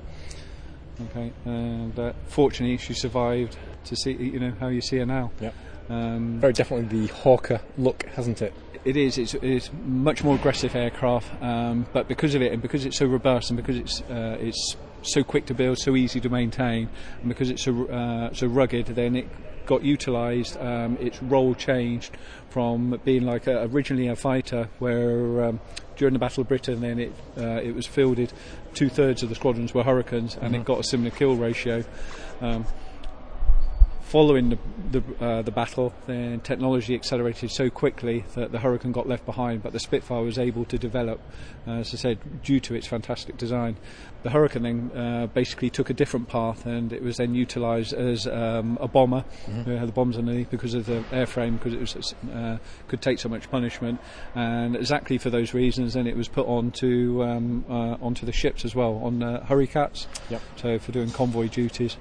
Okay, 1.11 1.33
and 1.45 1.99
uh, 1.99 2.13
fortunately, 2.27 2.77
she 2.77 2.95
survived 2.95 3.57
to 3.85 3.97
see, 3.97 4.13
you 4.13 4.39
know, 4.39 4.53
how 4.61 4.69
you 4.69 4.81
see 4.81 4.99
her 4.99 5.07
now. 5.07 5.31
Yep. 5.41 5.55
Um, 5.89 6.39
very 6.41 6.53
definitely 6.53 7.07
the 7.07 7.13
Hawker 7.13 7.61
look, 7.77 8.05
hasn't 8.15 8.43
it? 8.43 8.53
it 8.85 8.97
is. 8.97 9.19
It's, 9.19 9.35
it's 9.35 9.71
much 9.85 10.25
more 10.25 10.35
aggressive 10.35 10.75
aircraft, 10.75 11.43
um, 11.43 11.87
but 11.93 12.09
because 12.09 12.35
of 12.35 12.43
it, 12.43 12.53
and 12.53 12.63
because 12.63 12.87
it's 12.87 12.97
so 12.97 13.07
robust, 13.07 13.51
and 13.51 13.57
because 13.57 13.77
it's 13.77 14.01
uh, 14.03 14.37
it's 14.41 14.77
so 15.03 15.23
quick 15.23 15.47
to 15.47 15.55
build, 15.55 15.79
so 15.79 15.97
easy 15.97 16.21
to 16.21 16.29
maintain, 16.29 16.89
and 17.21 17.29
because 17.29 17.51
it's 17.51 17.63
so 17.63 17.87
uh, 17.87 18.33
so 18.33 18.47
rugged, 18.47 18.87
then 18.87 19.17
it 19.17 19.29
got 19.67 19.83
utilised. 19.83 20.57
Um, 20.59 20.97
its 21.01 21.23
role 21.23 21.55
changed 21.55 22.17
from 22.51 23.01
being 23.05 23.25
like 23.25 23.47
a, 23.47 23.65
originally 23.65 24.09
a 24.09 24.17
fighter, 24.17 24.69
where 24.79 25.45
um, 25.45 25.61
during 25.97 26.13
the 26.13 26.19
Battle 26.19 26.43
of 26.43 26.49
Britain, 26.49 26.81
then 26.81 26.99
it 26.99 27.13
uh, 27.37 27.61
it 27.63 27.75
was 27.75 27.87
fielded. 27.87 28.33
Two 28.75 28.89
thirds 28.89 29.23
of 29.23 29.29
the 29.29 29.35
squadrons 29.35 29.75
were 29.75 29.83
Hurricanes, 29.83 30.37
and 30.41 30.55
it 30.55 30.65
got 30.65 30.81
a 30.81 30.85
similar 30.85 31.11
kill 31.11 31.37
ratio. 31.37 31.85
Um, 32.41 32.65
following 34.11 34.51
the 34.51 34.59
the, 34.91 35.25
uh, 35.25 35.43
the 35.43 35.53
battle, 35.53 35.95
then 36.07 36.41
technology 36.41 36.95
accelerated 36.97 37.51
so 37.51 37.71
quickly 37.71 38.25
that 38.35 38.51
the 38.51 38.59
Hurricane 38.59 38.91
got 38.91 39.07
left 39.07 39.25
behind, 39.25 39.63
but 39.63 39.73
the 39.73 39.79
Spitfire 39.79 40.23
was 40.23 40.39
able 40.39 40.65
to 40.65 40.79
develop, 40.79 41.21
uh, 41.67 41.75
as 41.75 41.95
I 41.95 41.97
said, 41.97 42.43
due 42.43 42.59
to 42.61 42.75
its 42.75 42.89
fantastic 42.89 43.37
design. 43.37 43.77
The 44.23 44.31
Hurricane 44.31 44.63
then 44.63 44.91
uh, 44.95 45.27
basically 45.29 45.71
took 45.71 45.89
a 45.89 45.95
different 45.95 46.29
path, 46.29 46.67
and 46.67 46.93
it 46.93 47.03
was 47.03 47.17
then 47.17 47.35
utilised 47.35 47.95
as 47.95 48.27
um, 48.27 48.77
a 48.81 48.87
bomber. 48.87 49.25
It 49.49 49.79
had 49.79 49.89
the 49.89 49.93
bombs 49.93 50.19
underneath 50.19 50.51
because 50.51 50.75
of 50.75 50.85
the 50.85 51.03
airframe, 51.11 51.59
because 51.59 51.73
it 51.73 51.81
was, 51.81 52.15
uh, 52.35 52.59
could 52.89 53.01
take 53.01 53.19
so 53.19 53.29
much 53.29 53.51
punishment, 53.51 53.99
and 54.35 54.77
exactly 54.77 55.17
for 55.17 55.31
those 55.31 55.55
reasons, 55.55 55.95
then 55.95 56.07
it 56.07 56.17
was 56.17 56.29
put 56.29 56.47
onto 56.47 57.23
um, 57.23 57.65
uh, 57.69 57.97
onto 58.03 58.27
the 58.27 58.33
ships 58.33 58.65
as 58.65 58.75
well 58.75 59.01
on 59.03 59.23
uh, 59.23 59.45
Hurricanes. 59.47 60.07
Yep. 60.29 60.43
So 60.57 60.79
for 60.79 60.93
doing 60.93 61.11
convoy 61.11 61.49
duties. 61.49 61.97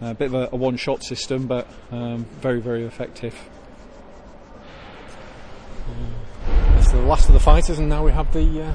A 0.00 0.12
bit 0.12 0.26
of 0.26 0.34
a, 0.34 0.48
a 0.52 0.56
one-shot 0.56 1.02
system, 1.02 1.46
but 1.46 1.66
um, 1.90 2.26
very, 2.40 2.60
very 2.60 2.84
effective. 2.84 3.34
That's 6.46 6.90
the 6.90 6.98
last 6.98 7.28
of 7.28 7.32
the 7.32 7.40
fighters, 7.40 7.78
and 7.78 7.88
now 7.88 8.04
we 8.04 8.12
have 8.12 8.30
the 8.32 8.64
uh, 8.64 8.74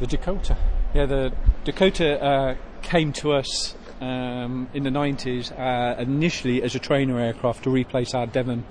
the 0.00 0.06
Dakota. 0.06 0.56
Yeah, 0.92 1.06
the 1.06 1.32
Dakota 1.64 2.20
uh, 2.20 2.56
came 2.82 3.12
to 3.12 3.32
us 3.32 3.76
um, 4.00 4.68
in 4.74 4.82
the 4.82 4.90
90s 4.90 5.56
uh, 5.56 6.00
initially 6.00 6.60
as 6.60 6.74
a 6.74 6.80
trainer 6.80 7.20
aircraft 7.20 7.62
to 7.64 7.70
replace 7.70 8.14
our 8.14 8.26
Devon 8.26 8.64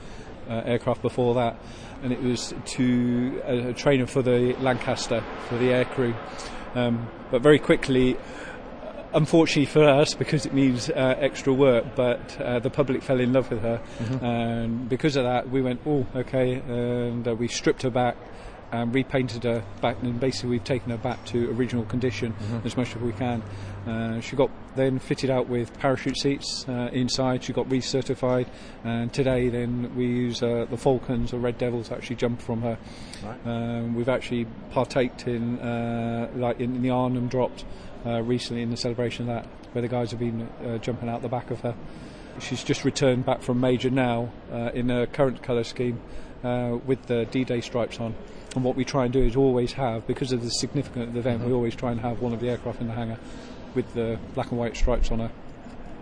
uh, 0.49 0.61
aircraft 0.65 1.01
before 1.01 1.35
that, 1.35 1.57
and 2.03 2.11
it 2.11 2.21
was 2.21 2.53
to 2.65 3.41
a, 3.45 3.69
a 3.69 3.73
trainer 3.73 4.05
for 4.05 4.21
the 4.21 4.53
Lancaster 4.59 5.23
for 5.47 5.57
the 5.57 5.67
aircrew. 5.67 6.13
Um, 6.75 7.09
but 7.31 7.41
very 7.41 7.59
quickly, 7.59 8.17
unfortunately 9.13 9.67
for 9.67 9.87
us, 9.87 10.13
because 10.13 10.45
it 10.45 10.53
means 10.53 10.89
uh, 10.89 11.15
extra 11.17 11.53
work, 11.53 11.95
but 11.95 12.39
uh, 12.41 12.59
the 12.59 12.69
public 12.69 13.03
fell 13.03 13.21
in 13.21 13.31
love 13.31 13.49
with 13.49 13.61
her, 13.61 13.81
and 14.21 14.89
because 14.89 15.15
of 15.15 15.23
that, 15.23 15.49
we 15.49 15.61
went, 15.61 15.79
oh, 15.85 16.05
okay, 16.13 16.55
and 16.55 17.25
uh, 17.25 17.33
we 17.35 17.47
stripped 17.47 17.83
her 17.83 17.89
back. 17.89 18.17
And 18.71 18.95
repainted 18.95 19.43
her 19.43 19.63
back, 19.81 20.01
and 20.01 20.17
basically 20.17 20.51
we've 20.51 20.63
taken 20.63 20.91
her 20.91 20.97
back 20.97 21.25
to 21.25 21.51
original 21.51 21.83
condition 21.83 22.33
as 22.63 22.77
much 22.77 22.95
as 22.95 23.01
we 23.01 23.11
can. 23.11 23.43
Uh, 23.85 24.21
she 24.21 24.37
got 24.37 24.49
then 24.77 24.97
fitted 24.97 25.29
out 25.29 25.49
with 25.49 25.77
parachute 25.79 26.17
seats 26.17 26.65
uh, 26.69 26.89
inside. 26.93 27.43
She 27.43 27.51
got 27.51 27.67
recertified, 27.67 28.47
and 28.85 29.11
today 29.11 29.49
then 29.49 29.93
we 29.93 30.05
use 30.05 30.41
uh, 30.41 30.67
the 30.69 30.77
Falcons 30.77 31.33
or 31.33 31.39
Red 31.39 31.57
Devils 31.57 31.91
actually 31.91 32.15
jump 32.15 32.41
from 32.41 32.61
her. 32.61 32.77
Right. 33.21 33.39
Um, 33.45 33.93
we've 33.93 34.07
actually 34.07 34.47
partaked 34.71 35.27
in 35.27 35.59
uh, 35.59 36.29
like 36.35 36.61
in, 36.61 36.75
in 36.77 36.81
the 36.81 36.91
Arnhem 36.91 37.27
dropped 37.27 37.65
uh, 38.05 38.21
recently 38.21 38.61
in 38.61 38.69
the 38.69 38.77
celebration 38.77 39.29
of 39.29 39.35
that, 39.35 39.51
where 39.73 39.81
the 39.81 39.89
guys 39.89 40.11
have 40.11 40.19
been 40.21 40.47
uh, 40.65 40.77
jumping 40.77 41.09
out 41.09 41.21
the 41.21 41.27
back 41.27 41.51
of 41.51 41.59
her. 41.59 41.75
She's 42.39 42.63
just 42.63 42.85
returned 42.85 43.25
back 43.25 43.41
from 43.41 43.59
Major 43.59 43.89
now 43.89 44.31
uh, 44.49 44.69
in 44.73 44.87
her 44.87 45.05
current 45.05 45.43
colour 45.43 45.65
scheme 45.65 45.99
uh, 46.43 46.77
with 46.85 47.05
the 47.07 47.25
D-Day 47.25 47.61
stripes 47.61 47.99
on. 47.99 48.15
And 48.55 48.63
what 48.63 48.75
we 48.75 48.83
try 48.83 49.05
and 49.05 49.13
do 49.13 49.23
is 49.23 49.35
always 49.35 49.73
have, 49.73 50.05
because 50.07 50.31
of 50.31 50.43
the 50.43 50.49
significance 50.49 51.07
of 51.07 51.13
the 51.13 51.19
event, 51.19 51.43
we 51.43 51.53
always 51.53 51.75
try 51.75 51.91
and 51.91 52.01
have 52.01 52.21
one 52.21 52.33
of 52.33 52.41
the 52.41 52.49
aircraft 52.49 52.81
in 52.81 52.87
the 52.87 52.93
hangar 52.93 53.17
with 53.75 53.93
the 53.93 54.19
black 54.33 54.51
and 54.51 54.59
white 54.59 54.75
stripes 54.75 55.11
on 55.11 55.19
her. 55.19 55.31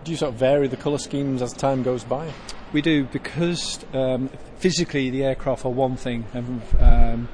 Do 0.02 0.10
you 0.10 0.16
sort 0.16 0.32
of 0.32 0.40
vary 0.40 0.66
the 0.66 0.76
colour 0.76 0.98
schemes 0.98 1.42
as 1.42 1.52
time 1.52 1.82
goes 1.82 2.04
by? 2.04 2.32
We 2.72 2.82
do 2.82 3.04
because 3.04 3.84
um, 3.92 4.30
physically 4.58 5.10
the 5.10 5.24
aircraft 5.24 5.64
are 5.64 5.70
one 5.70 5.96
thing, 5.96 6.24
and 6.32 6.62
um, 6.80 7.28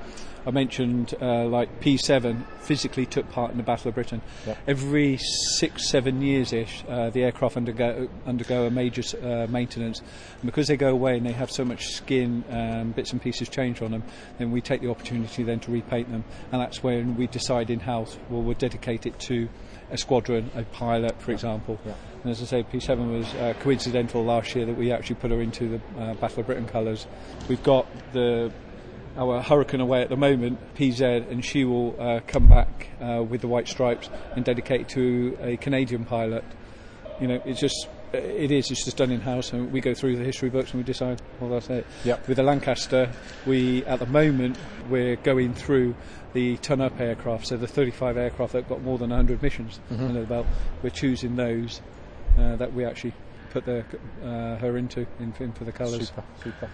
I 0.46 0.52
mentioned 0.52 1.14
uh, 1.20 1.44
like 1.46 1.80
P7 1.80 2.44
physically 2.60 3.04
took 3.04 3.28
part 3.30 3.50
in 3.50 3.56
the 3.56 3.64
Battle 3.64 3.88
of 3.88 3.94
Britain. 3.94 4.22
Yep. 4.46 4.58
Every 4.68 5.18
six, 5.58 5.88
seven 5.90 6.22
years 6.22 6.52
ish, 6.52 6.84
uh, 6.88 7.10
the 7.10 7.24
aircraft 7.24 7.56
undergo 7.56 8.08
undergo 8.24 8.66
a 8.66 8.70
major 8.70 9.02
uh, 9.22 9.46
maintenance, 9.48 10.00
and 10.00 10.46
because 10.46 10.68
they 10.68 10.76
go 10.76 10.90
away 10.90 11.16
and 11.16 11.26
they 11.26 11.32
have 11.32 11.50
so 11.50 11.64
much 11.64 11.88
skin, 11.88 12.44
um, 12.50 12.92
bits 12.92 13.12
and 13.12 13.20
pieces 13.20 13.48
change 13.48 13.82
on 13.82 13.90
them, 13.90 14.04
then 14.38 14.52
we 14.52 14.60
take 14.60 14.80
the 14.80 14.90
opportunity 14.90 15.42
then 15.42 15.58
to 15.60 15.72
repaint 15.72 16.10
them, 16.12 16.24
and 16.52 16.60
that's 16.60 16.82
when 16.82 17.16
we 17.16 17.26
decide 17.26 17.68
in 17.68 17.80
house. 17.80 18.16
Well, 18.30 18.42
we'll 18.42 18.54
dedicate 18.54 19.04
it 19.04 19.18
to 19.20 19.48
a 19.90 19.96
squadron, 19.96 20.50
a 20.54 20.62
pilot, 20.62 21.20
for 21.20 21.32
example. 21.32 21.78
Yeah. 21.84 21.94
And 22.22 22.32
as 22.32 22.42
I 22.42 22.46
say, 22.46 22.62
P7 22.64 23.18
was 23.18 23.34
uh, 23.34 23.54
coincidental 23.60 24.24
last 24.24 24.54
year 24.54 24.66
that 24.66 24.76
we 24.76 24.90
actually 24.90 25.16
put 25.16 25.30
her 25.30 25.40
into 25.40 25.68
the 25.68 26.00
uh, 26.00 26.14
Battle 26.14 26.40
of 26.40 26.46
Britain 26.46 26.66
colours. 26.66 27.06
We've 27.48 27.62
got 27.62 27.86
the 28.12 28.52
our 29.16 29.42
Hurricane 29.42 29.80
away 29.80 30.02
at 30.02 30.08
the 30.08 30.16
moment, 30.16 30.58
PZ, 30.74 31.30
and 31.30 31.44
she 31.44 31.64
will 31.64 31.94
uh, 32.00 32.20
come 32.26 32.46
back 32.48 32.88
uh, 33.00 33.22
with 33.22 33.40
the 33.40 33.48
white 33.48 33.68
stripes 33.68 34.08
and 34.34 34.44
dedicate 34.44 34.88
to 34.90 35.36
a 35.40 35.56
Canadian 35.56 36.04
pilot. 36.04 36.44
You 37.20 37.28
know, 37.28 37.42
it's 37.44 37.60
just 37.60 37.88
it 38.12 38.50
is. 38.50 38.70
It's 38.70 38.84
just 38.84 38.96
done 38.96 39.10
in 39.10 39.20
house, 39.20 39.52
and 39.52 39.72
we 39.72 39.80
go 39.80 39.94
through 39.94 40.16
the 40.16 40.24
history 40.24 40.50
books 40.50 40.70
and 40.70 40.80
we 40.80 40.84
decide. 40.84 41.20
Well, 41.40 41.50
that's 41.50 41.68
it. 41.70 41.86
Yep. 42.04 42.28
With 42.28 42.36
the 42.36 42.42
Lancaster, 42.42 43.10
we 43.46 43.84
at 43.84 43.98
the 43.98 44.06
moment 44.06 44.56
we're 44.88 45.16
going 45.16 45.54
through 45.54 45.94
the 46.32 46.56
ton-up 46.58 47.00
aircraft, 47.00 47.46
so 47.46 47.56
the 47.56 47.66
35 47.66 48.16
aircraft 48.16 48.52
that 48.52 48.68
got 48.68 48.82
more 48.82 48.98
than 48.98 49.08
100 49.10 49.42
missions 49.42 49.80
under 49.90 50.20
the 50.20 50.26
belt. 50.26 50.46
We're 50.82 50.90
choosing 50.90 51.36
those 51.36 51.80
uh, 52.38 52.56
that 52.56 52.74
we 52.74 52.84
actually 52.84 53.14
put 53.50 53.64
the, 53.64 53.84
uh, 54.22 54.56
her 54.56 54.76
into 54.76 55.06
in, 55.18 55.32
in 55.40 55.52
for 55.52 55.64
the 55.64 55.72
colours. 55.72 56.08
Super, 56.08 56.24
super. 56.44 56.70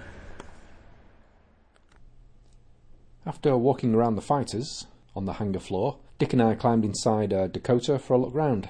After 3.25 3.57
walking 3.57 3.95
around 3.95 4.17
the 4.17 4.23
fighters 4.23 4.87
on 5.15 5.27
the 5.27 5.35
hangar 5.35 5.61
floor, 5.61 5.99
Dick 6.19 6.33
and 6.33 6.43
I 6.43 6.55
climbed 6.55 6.85
inside 6.85 7.33
a 7.33 7.49
Dakota 7.49 7.99
for 7.99 8.15
a 8.15 8.19
look 8.19 8.35
round. 8.35 8.69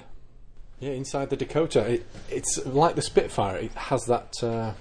Yeah, 0.78 0.90
inside 0.90 1.30
the 1.30 1.36
Dakota, 1.36 1.80
it, 1.86 2.06
it's 2.28 2.64
like 2.66 2.94
the 2.94 3.02
Spitfire. 3.02 3.56
It 3.56 3.72
has 3.72 4.04
that 4.06 4.42
uh, 4.42 4.72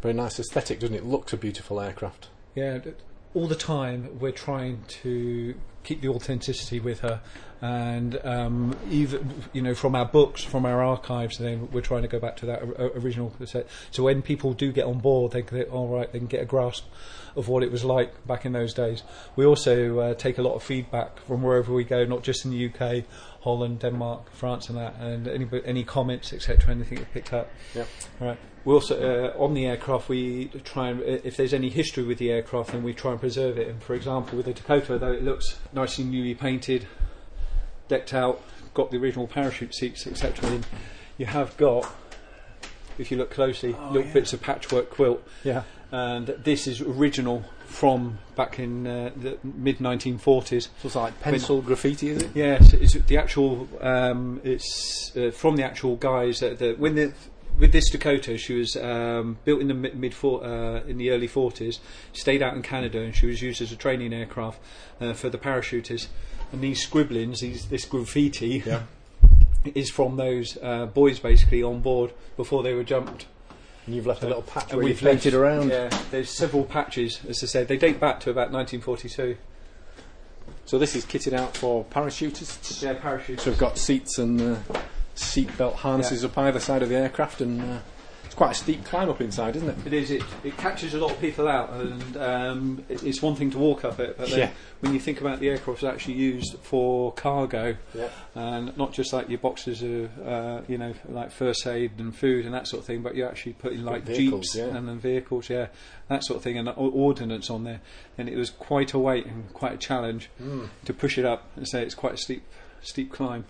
very 0.00 0.14
nice 0.14 0.40
aesthetic, 0.40 0.80
doesn't 0.80 0.96
it? 0.96 0.98
It 0.98 1.06
looks 1.06 1.32
a 1.32 1.36
beautiful 1.36 1.80
aircraft. 1.80 2.28
Yeah, 2.54 2.78
all 3.34 3.46
the 3.46 3.54
time 3.54 4.18
we're 4.18 4.32
trying 4.32 4.84
to 5.02 5.54
keep 5.84 6.00
the 6.00 6.08
authenticity 6.08 6.80
with 6.80 7.00
her, 7.00 7.20
and 7.60 8.18
um, 8.24 8.76
even 8.90 9.42
you 9.52 9.62
know 9.62 9.74
from 9.74 9.94
our 9.94 10.04
books, 10.04 10.42
from 10.42 10.66
our 10.66 10.82
archives, 10.82 11.38
then 11.38 11.68
we're 11.70 11.80
trying 11.80 12.02
to 12.02 12.08
go 12.08 12.18
back 12.18 12.36
to 12.38 12.46
that 12.46 12.62
original 12.96 13.32
set. 13.44 13.68
So 13.90 14.02
when 14.02 14.22
people 14.22 14.52
do 14.52 14.72
get 14.72 14.86
on 14.86 14.98
board, 14.98 15.32
they 15.32 15.42
can 15.42 15.62
all 15.64 15.88
right, 15.88 16.10
they 16.12 16.18
can 16.18 16.26
get 16.26 16.42
a 16.42 16.46
grasp 16.46 16.84
of 17.36 17.48
what 17.48 17.62
it 17.62 17.70
was 17.70 17.84
like 17.84 18.26
back 18.26 18.44
in 18.44 18.52
those 18.52 18.74
days. 18.74 19.02
We 19.36 19.44
also 19.44 19.98
uh, 19.98 20.14
take 20.14 20.38
a 20.38 20.42
lot 20.42 20.54
of 20.54 20.62
feedback 20.62 21.18
from 21.20 21.42
wherever 21.42 21.72
we 21.72 21.84
go, 21.84 22.04
not 22.04 22.22
just 22.22 22.44
in 22.44 22.50
the 22.50 22.66
UK, 22.66 23.04
Holland, 23.44 23.78
Denmark, 23.80 24.30
France, 24.32 24.68
and 24.70 24.78
that, 24.78 24.96
and 24.98 25.28
any 25.28 25.46
any 25.66 25.84
comments, 25.84 26.32
etc., 26.32 26.70
anything 26.70 26.98
that 26.98 27.12
picked 27.12 27.32
up. 27.32 27.50
Yeah. 27.74 27.84
Right. 28.18 28.38
We 28.64 28.72
also 28.72 28.94
uh, 29.36 29.42
on 29.42 29.52
the 29.52 29.66
aircraft 29.66 30.08
we 30.08 30.46
try 30.64 30.88
and 30.88 31.02
if 31.02 31.36
there's 31.36 31.52
any 31.52 31.68
history 31.68 32.04
with 32.04 32.16
the 32.18 32.30
aircraft, 32.30 32.72
then 32.72 32.82
we 32.82 32.94
try 32.94 33.10
and 33.12 33.20
preserve 33.20 33.58
it. 33.58 33.68
And 33.68 33.82
for 33.82 33.94
example, 33.94 34.38
with 34.38 34.46
the 34.46 34.54
Dakota, 34.54 34.98
though 34.98 35.12
it 35.12 35.22
looks 35.22 35.58
nicely 35.74 36.04
newly 36.04 36.34
painted, 36.34 36.86
decked 37.88 38.14
out, 38.14 38.40
got 38.72 38.90
the 38.90 38.96
original 38.96 39.26
parachute 39.26 39.74
seats, 39.74 40.06
etc. 40.06 40.50
in. 40.50 40.64
You 41.18 41.26
have 41.26 41.54
got, 41.58 41.86
if 42.98 43.10
you 43.10 43.18
look 43.18 43.30
closely, 43.30 43.76
Oh, 43.78 43.88
little 43.92 44.06
yeah. 44.08 44.12
bits 44.14 44.32
of 44.32 44.40
patchwork 44.40 44.88
quilt, 44.90 45.22
Yeah. 45.44 45.62
And 45.94 46.26
this 46.26 46.66
is 46.66 46.80
original 46.80 47.44
from 47.66 48.18
back 48.34 48.58
in 48.58 48.84
uh, 48.84 49.12
the 49.14 49.38
mid 49.44 49.78
1940s. 49.78 50.62
So 50.62 50.68
it's 50.86 50.96
like 50.96 51.20
pencil 51.20 51.62
graffiti, 51.62 52.08
is 52.08 52.22
it? 52.24 52.30
Yes, 52.34 52.72
it's 52.72 52.94
the 52.94 53.16
actual. 53.16 53.68
Um, 53.80 54.40
it's 54.42 55.16
uh, 55.16 55.30
from 55.30 55.54
the 55.54 55.62
actual 55.62 55.94
guys 55.94 56.40
that, 56.40 56.58
that 56.58 56.80
when 56.80 56.96
the 56.96 57.12
with 57.60 57.70
this 57.70 57.88
Dakota, 57.90 58.36
she 58.36 58.54
was 58.54 58.76
um, 58.76 59.38
built 59.44 59.60
in 59.60 59.68
the 59.68 59.74
mid, 59.74 60.14
uh, 60.24 60.80
in 60.88 60.98
the 60.98 61.10
early 61.10 61.28
forties. 61.28 61.78
Stayed 62.12 62.42
out 62.42 62.54
in 62.54 62.62
Canada, 62.62 63.00
and 63.00 63.14
she 63.14 63.26
was 63.26 63.40
used 63.40 63.62
as 63.62 63.70
a 63.70 63.76
training 63.76 64.12
aircraft 64.12 64.58
uh, 65.00 65.12
for 65.12 65.28
the 65.28 65.38
parachuters. 65.38 66.08
And 66.50 66.60
these 66.60 66.82
scribblings, 66.82 67.40
these 67.40 67.66
this 67.66 67.84
graffiti, 67.84 68.64
Yeah. 68.66 68.82
is 69.76 69.90
from 69.90 70.16
those 70.16 70.58
uh, 70.60 70.86
boys 70.86 71.20
basically 71.20 71.62
on 71.62 71.80
board 71.80 72.12
before 72.36 72.64
they 72.64 72.74
were 72.74 72.84
jumped. 72.84 73.26
And 73.86 73.94
you've 73.94 74.06
left 74.06 74.22
a 74.22 74.26
little 74.26 74.42
patch 74.42 74.70
And 74.72 74.78
where 74.80 74.88
you've 74.88 75.02
left- 75.02 75.26
around. 75.26 75.68
Yeah, 75.70 75.90
there's 76.10 76.30
several 76.30 76.64
patches, 76.64 77.20
as 77.28 77.42
I 77.42 77.46
said. 77.46 77.68
They 77.68 77.76
date 77.76 78.00
back 78.00 78.20
to 78.20 78.30
about 78.30 78.50
1942. 78.50 79.36
So 80.66 80.78
this 80.78 80.96
is 80.96 81.04
kitted 81.04 81.34
out 81.34 81.56
for 81.56 81.84
parachutists. 81.84 82.82
Yeah, 82.82 82.94
parachutes. 82.94 83.42
So 83.44 83.50
we've 83.50 83.58
got 83.58 83.76
seats 83.76 84.18
and 84.18 84.40
uh, 84.40 84.56
seat 85.14 85.54
belt 85.58 85.74
harnesses 85.76 86.24
up 86.24 86.36
either 86.38 86.60
side 86.60 86.82
of 86.82 86.88
the 86.88 86.96
aircraft, 86.96 87.42
and 87.42 87.60
uh, 87.60 87.78
it's 88.34 88.38
quite 88.38 88.50
a 88.50 88.54
steep 88.54 88.84
climb 88.84 89.08
up 89.08 89.20
inside, 89.20 89.54
isn't 89.54 89.68
it? 89.68 89.86
It 89.86 89.92
is. 89.92 90.10
It, 90.10 90.24
it 90.42 90.56
catches 90.56 90.92
a 90.94 90.98
lot 90.98 91.12
of 91.12 91.20
people 91.20 91.46
out, 91.46 91.70
and 91.72 92.16
um, 92.16 92.84
it, 92.88 93.04
it's 93.04 93.22
one 93.22 93.36
thing 93.36 93.52
to 93.52 93.58
walk 93.58 93.84
up 93.84 94.00
it, 94.00 94.16
but 94.18 94.28
then 94.28 94.38
Yeah. 94.40 94.50
when 94.80 94.92
you 94.92 94.98
think 94.98 95.20
about 95.20 95.38
the 95.38 95.48
aircraft, 95.50 95.84
it's 95.84 95.92
actually 95.92 96.14
used 96.14 96.56
for 96.60 97.12
cargo, 97.12 97.76
Yeah. 97.94 98.08
and 98.34 98.76
not 98.76 98.92
just 98.92 99.12
like 99.12 99.28
your 99.28 99.38
boxes 99.38 99.84
of, 99.84 100.26
uh, 100.26 100.62
you 100.66 100.78
know, 100.78 100.94
like 101.08 101.30
first 101.30 101.64
aid 101.64 101.92
and 101.98 102.12
food 102.16 102.44
and 102.44 102.52
that 102.54 102.66
sort 102.66 102.80
of 102.80 102.86
thing, 102.88 103.02
but 103.02 103.14
you're 103.14 103.28
actually 103.28 103.52
putting 103.52 103.84
like 103.84 104.02
Vehicles, 104.02 104.46
jeeps 104.52 104.56
yeah. 104.56 104.76
and 104.76 104.88
then 104.88 104.98
vehicles, 104.98 105.48
yeah, 105.48 105.68
that 106.08 106.24
sort 106.24 106.38
of 106.38 106.42
thing, 106.42 106.58
and 106.58 106.68
ordnance 106.76 107.50
on 107.50 107.62
there, 107.62 107.82
and 108.18 108.28
it 108.28 108.36
was 108.36 108.50
quite 108.50 108.92
a 108.94 108.98
weight 108.98 109.26
and 109.26 109.52
quite 109.54 109.74
a 109.74 109.78
challenge 109.78 110.28
Mm. 110.42 110.70
to 110.86 110.92
push 110.92 111.18
it 111.18 111.24
up 111.24 111.44
and 111.54 111.68
say 111.68 111.84
it's 111.84 111.94
quite 111.94 112.14
a 112.14 112.16
steep, 112.16 112.42
steep 112.82 113.12
climb. 113.12 113.44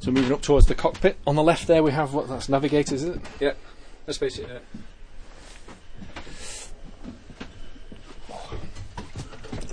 So 0.00 0.10
moving 0.12 0.32
up 0.32 0.42
towards 0.42 0.66
the 0.66 0.74
cockpit, 0.74 1.16
on 1.26 1.34
the 1.34 1.42
left 1.42 1.66
there 1.66 1.82
we 1.82 1.90
have 1.92 2.14
what 2.14 2.28
that's 2.28 2.48
navigators, 2.48 3.02
is 3.02 3.16
it? 3.16 3.20
Yeah, 3.40 3.52
that's 4.06 4.18
basically 4.18 4.54
it. 4.54 4.62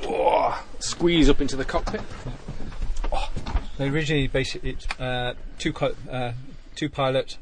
Oh, 0.08 0.64
squeeze 0.80 1.30
up 1.30 1.42
into 1.42 1.56
the 1.56 1.66
cockpit. 1.66 2.02
They 3.78 3.90
originally 3.90 4.28
basically 4.28 4.72
it's 4.72 4.88
uh, 5.00 5.34
two 5.60 5.74
co- 5.74 5.96
uh, 6.10 6.34
two 6.76 6.90
pilots 6.90 7.38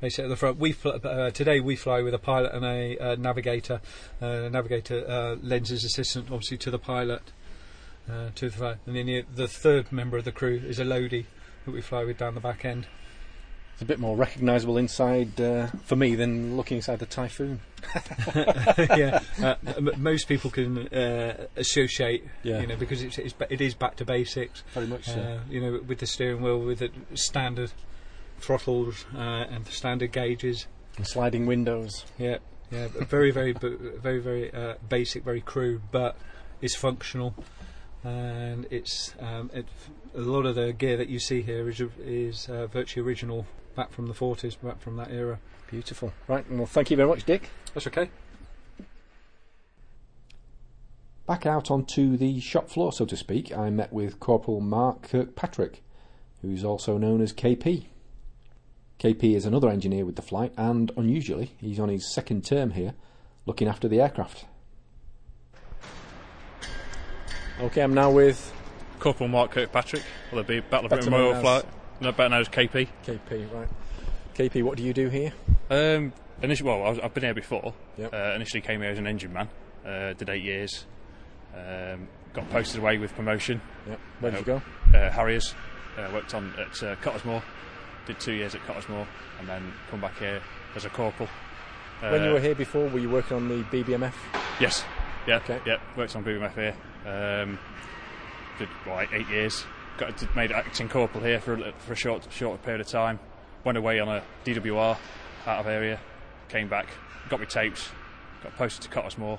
basically 0.00 0.24
at 0.24 0.28
the 0.28 0.36
front. 0.36 0.58
We 0.58 0.72
fl- 0.72 0.90
uh, 1.02 1.30
today 1.30 1.60
we 1.60 1.76
fly 1.76 2.02
with 2.02 2.12
a 2.12 2.18
pilot 2.18 2.52
and 2.52 2.64
a 2.64 2.98
uh, 2.98 3.14
navigator. 3.16 3.80
Uh, 4.20 4.42
the 4.42 4.50
navigator 4.50 5.08
uh, 5.08 5.36
lends 5.42 5.70
his 5.70 5.84
assistant 5.84 6.26
obviously 6.26 6.58
to 6.58 6.70
the 6.70 6.78
pilot 6.78 7.22
uh, 8.10 8.28
to 8.34 8.50
the 8.50 8.56
fly. 8.56 8.74
and 8.86 8.96
then 8.96 9.06
the, 9.06 9.24
the 9.34 9.48
third 9.48 9.92
member 9.92 10.16
of 10.16 10.24
the 10.24 10.32
crew 10.32 10.60
is 10.66 10.78
a 10.78 10.84
loadie 10.84 11.26
that 11.66 11.72
we 11.72 11.82
fly 11.82 12.04
with 12.04 12.16
down 12.18 12.34
the 12.34 12.40
back 12.40 12.64
end. 12.64 12.86
It's 13.74 13.82
a 13.82 13.84
bit 13.84 13.98
more 13.98 14.16
recognisable 14.16 14.78
inside 14.78 15.38
uh, 15.38 15.66
for 15.84 15.96
me 15.96 16.14
than 16.14 16.56
looking 16.56 16.78
inside 16.78 16.98
the 16.98 17.04
Typhoon. 17.04 17.60
yeah, 18.34 19.20
uh, 19.42 19.54
m- 19.76 19.90
most 19.98 20.28
people 20.28 20.50
can 20.50 20.88
uh, 20.88 21.46
associate, 21.56 22.24
Yeah. 22.42 22.62
you 22.62 22.66
know, 22.68 22.76
because 22.76 23.02
it's, 23.02 23.18
it's 23.18 23.34
it 23.50 23.60
is 23.60 23.74
back 23.74 23.96
to 23.96 24.06
basics. 24.06 24.62
Very 24.72 24.86
much 24.86 25.10
Uh, 25.10 25.40
you 25.50 25.60
know, 25.60 25.80
with 25.86 25.98
the 25.98 26.06
steering 26.06 26.40
wheel, 26.40 26.58
with 26.58 26.78
the 26.78 26.90
standard 27.14 27.70
throttles 28.40 29.04
uh, 29.14 29.18
and 29.50 29.66
the 29.66 29.72
standard 29.72 30.10
gauges. 30.12 30.66
And 30.96 31.06
sliding 31.06 31.44
windows. 31.44 32.06
Yeah, 32.16 32.38
yeah, 32.70 32.88
very, 32.88 33.30
very, 33.30 33.52
very, 33.52 34.18
very 34.20 34.54
uh, 34.54 34.76
basic, 34.88 35.22
very 35.22 35.42
crude, 35.42 35.82
but 35.90 36.16
it's 36.62 36.74
functional, 36.74 37.34
and 38.02 38.66
it's 38.70 39.12
um, 39.20 39.50
it, 39.52 39.66
a 40.16 40.20
lot 40.20 40.46
of 40.46 40.54
the 40.54 40.72
gear 40.72 40.96
that 40.96 41.08
you 41.08 41.18
see 41.18 41.42
here 41.42 41.68
is 41.68 41.80
is 42.00 42.48
uh, 42.48 42.66
virtually 42.66 43.06
original, 43.06 43.46
back 43.74 43.92
from 43.92 44.06
the 44.06 44.14
40s, 44.14 44.56
back 44.62 44.80
from 44.80 44.96
that 44.96 45.10
era. 45.10 45.38
Beautiful. 45.70 46.12
Right, 46.26 46.50
well, 46.50 46.66
thank 46.66 46.90
you 46.90 46.96
very 46.96 47.08
much, 47.08 47.24
Dick. 47.24 47.50
That's 47.74 47.86
okay. 47.86 48.08
Back 51.26 51.44
out 51.44 51.70
onto 51.70 52.16
the 52.16 52.40
shop 52.40 52.70
floor, 52.70 52.92
so 52.92 53.04
to 53.04 53.16
speak, 53.16 53.54
I 53.54 53.68
met 53.68 53.92
with 53.92 54.20
Corporal 54.20 54.60
Mark 54.60 55.02
Kirkpatrick, 55.02 55.82
who's 56.40 56.64
also 56.64 56.98
known 56.98 57.20
as 57.20 57.32
KP. 57.32 57.86
KP 59.00 59.34
is 59.34 59.44
another 59.44 59.68
engineer 59.68 60.06
with 60.06 60.16
the 60.16 60.22
flight, 60.22 60.52
and 60.56 60.92
unusually, 60.96 61.52
he's 61.58 61.80
on 61.80 61.88
his 61.88 62.10
second 62.10 62.44
term 62.44 62.70
here, 62.70 62.94
looking 63.44 63.68
after 63.68 63.88
the 63.88 64.00
aircraft. 64.00 64.46
Okay, 67.60 67.80
I'm 67.80 67.94
now 67.94 68.10
with 68.10 68.52
Corporal 68.98 69.28
Mark 69.28 69.50
Kirkpatrick, 69.52 70.02
Will 70.30 70.42
there 70.42 70.60
be 70.60 70.60
Battle 70.68 70.86
of 70.86 70.90
Britain 70.90 71.10
Memorial 71.10 71.40
Flight. 71.40 71.64
No, 72.00 72.12
better 72.12 72.28
known 72.28 72.40
as 72.42 72.48
KP. 72.48 72.88
KP, 73.06 73.52
right. 73.52 73.68
KP, 74.34 74.62
what 74.62 74.76
do 74.76 74.82
you 74.82 74.92
do 74.92 75.08
here? 75.08 75.32
Um, 75.70 76.12
initially, 76.42 76.68
well, 76.68 76.84
I 76.84 76.90
was, 76.90 76.98
I've 76.98 77.14
been 77.14 77.24
here 77.24 77.34
before. 77.34 77.72
Yep. 77.96 78.12
Uh, 78.12 78.32
initially 78.34 78.60
came 78.60 78.82
here 78.82 78.90
as 78.90 78.98
an 78.98 79.06
engine 79.06 79.32
man. 79.32 79.48
Uh, 79.84 80.12
did 80.12 80.28
eight 80.28 80.42
years. 80.42 80.84
Um, 81.54 82.08
got 82.34 82.48
posted 82.50 82.80
away 82.80 82.98
with 82.98 83.14
promotion. 83.14 83.60
Yep. 83.88 84.00
Where 84.20 84.30
did 84.32 84.40
you 84.40 84.44
go? 84.46 84.62
Uh, 84.92 85.10
Harriers. 85.10 85.54
Uh, 85.96 86.10
worked 86.12 86.34
on 86.34 86.52
at 86.58 86.82
uh, 86.82 86.96
Cottesmore. 86.96 87.42
Did 88.06 88.20
two 88.20 88.32
years 88.32 88.54
at 88.54 88.60
Cottesmore, 88.66 89.06
and 89.40 89.48
then 89.48 89.72
come 89.90 90.00
back 90.00 90.18
here 90.18 90.42
as 90.74 90.84
a 90.84 90.90
corporal. 90.90 91.28
when 92.00 92.22
you 92.22 92.30
Uh, 92.30 92.32
were 92.34 92.40
here 92.40 92.54
before, 92.54 92.88
were 92.88 92.98
you 93.00 93.08
working 93.08 93.36
on 93.38 93.48
the 93.48 93.62
BBMF? 93.64 94.12
Yes. 94.60 94.84
Yeah. 95.26 95.36
Okay. 95.36 95.60
Yeah. 95.66 95.78
Worked 95.96 96.14
on 96.14 96.22
BBMF 96.24 96.54
here. 96.54 96.74
Um, 97.06 97.58
did 98.58 98.68
well, 98.86 98.96
like 98.96 99.12
eight 99.12 99.28
years. 99.28 99.64
Got 99.98 100.36
made 100.36 100.52
acting 100.52 100.88
corporal 100.88 101.24
here 101.24 101.40
for 101.40 101.54
a, 101.54 101.72
for 101.78 101.92
a 101.94 101.96
short 101.96 102.26
short 102.30 102.62
period 102.62 102.80
of 102.80 102.86
time. 102.88 103.18
Went 103.64 103.78
away 103.78 103.98
on 103.98 104.08
a 104.08 104.22
DWR 104.44 104.96
out 105.46 105.58
of 105.60 105.66
area. 105.66 105.98
Came 106.48 106.68
back. 106.68 106.88
Got 107.28 107.40
me 107.40 107.46
tapes. 107.46 107.88
Got 108.42 108.54
posted 108.56 108.82
to 108.82 108.88
Cottesmore. 109.00 109.38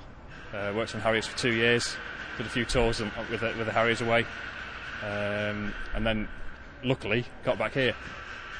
Uh, 0.52 0.72
worked 0.74 0.94
on 0.94 1.00
Harriers 1.00 1.26
for 1.26 1.38
two 1.38 1.52
years. 1.52 1.94
Did 2.36 2.46
a 2.46 2.50
few 2.50 2.64
tours 2.64 3.00
on- 3.00 3.12
with 3.30 3.40
the, 3.40 3.54
with 3.56 3.66
the 3.66 3.72
Harriers 3.72 4.00
away. 4.00 4.24
Um, 5.02 5.72
and 5.94 6.04
then, 6.04 6.28
luckily, 6.82 7.24
got 7.44 7.58
back 7.58 7.72
here. 7.74 7.94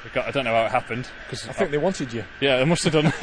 I 0.05 0.13
Got, 0.15 0.27
I 0.27 0.31
don't 0.31 0.45
know 0.45 0.53
how 0.53 0.65
it 0.65 0.71
happened 0.71 1.09
because 1.25 1.47
I 1.49 1.51
think 1.51 1.71
they 1.71 1.77
wanted 1.77 2.13
you. 2.13 2.23
yeah, 2.39 2.55
I 2.55 2.63
must 2.63 2.85
have 2.85 2.93
done. 2.93 3.11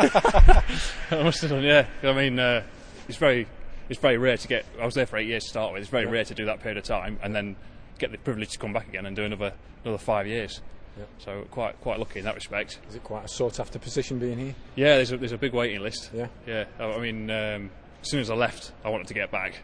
I 1.11 1.23
must 1.23 1.41
have 1.41 1.51
done. 1.51 1.63
Yeah, 1.63 1.87
I 2.03 2.13
mean, 2.13 2.39
uh, 2.39 2.63
it's 3.09 3.17
very, 3.17 3.47
it's 3.89 4.01
very 4.01 4.19
rare 4.19 4.37
to 4.37 4.49
get. 4.49 4.65
I 4.81 4.85
was 4.85 4.95
there 4.95 5.07
for 5.07 5.17
eight 5.17 5.29
years 5.29 5.45
to 5.45 5.49
start 5.51 5.73
with. 5.73 5.83
It's 5.83 5.91
very 5.91 6.05
Yeah. 6.05 6.11
rare 6.13 6.25
to 6.25 6.35
do 6.35 6.45
that 6.47 6.61
period 6.61 6.79
of 6.79 6.85
time 6.85 7.19
and 7.23 7.35
then 7.35 7.57
get 7.99 8.13
the 8.13 8.19
privilege 8.19 8.51
to 8.51 8.59
come 8.59 8.73
back 8.73 8.89
again 8.89 9.07
and 9.07 9.15
do 9.17 9.25
another 9.25 9.53
another 9.85 9.99
five 9.99 10.27
years. 10.27 10.61
Yeah. 10.99 11.05
So 11.19 11.47
quite 11.51 11.81
quite 11.81 11.99
lucky 11.99 12.19
in 12.21 12.25
that 12.25 12.35
respect. 12.35 12.79
Is 12.89 12.95
it 12.97 13.05
quite 13.05 13.25
a 13.25 13.29
sought 13.29 13.61
after 13.61 13.79
position 13.79 14.19
being 14.19 14.39
here? 14.39 14.55
Yeah, 14.75 14.97
there's 14.97 15.13
a, 15.13 15.17
there's 15.19 15.33
a 15.33 15.39
big 15.39 15.53
waiting 15.53 15.81
list. 15.81 16.11
Yeah. 16.15 16.29
Yeah, 16.47 16.65
I 16.79 16.85
I 16.85 16.99
mean, 16.99 17.31
um, 17.31 17.71
as 18.03 18.11
soon 18.11 18.21
as 18.21 18.31
I 18.31 18.35
left, 18.35 18.73
I 18.85 18.89
wanted 18.89 19.07
to 19.09 19.15
get 19.15 19.31
back. 19.31 19.55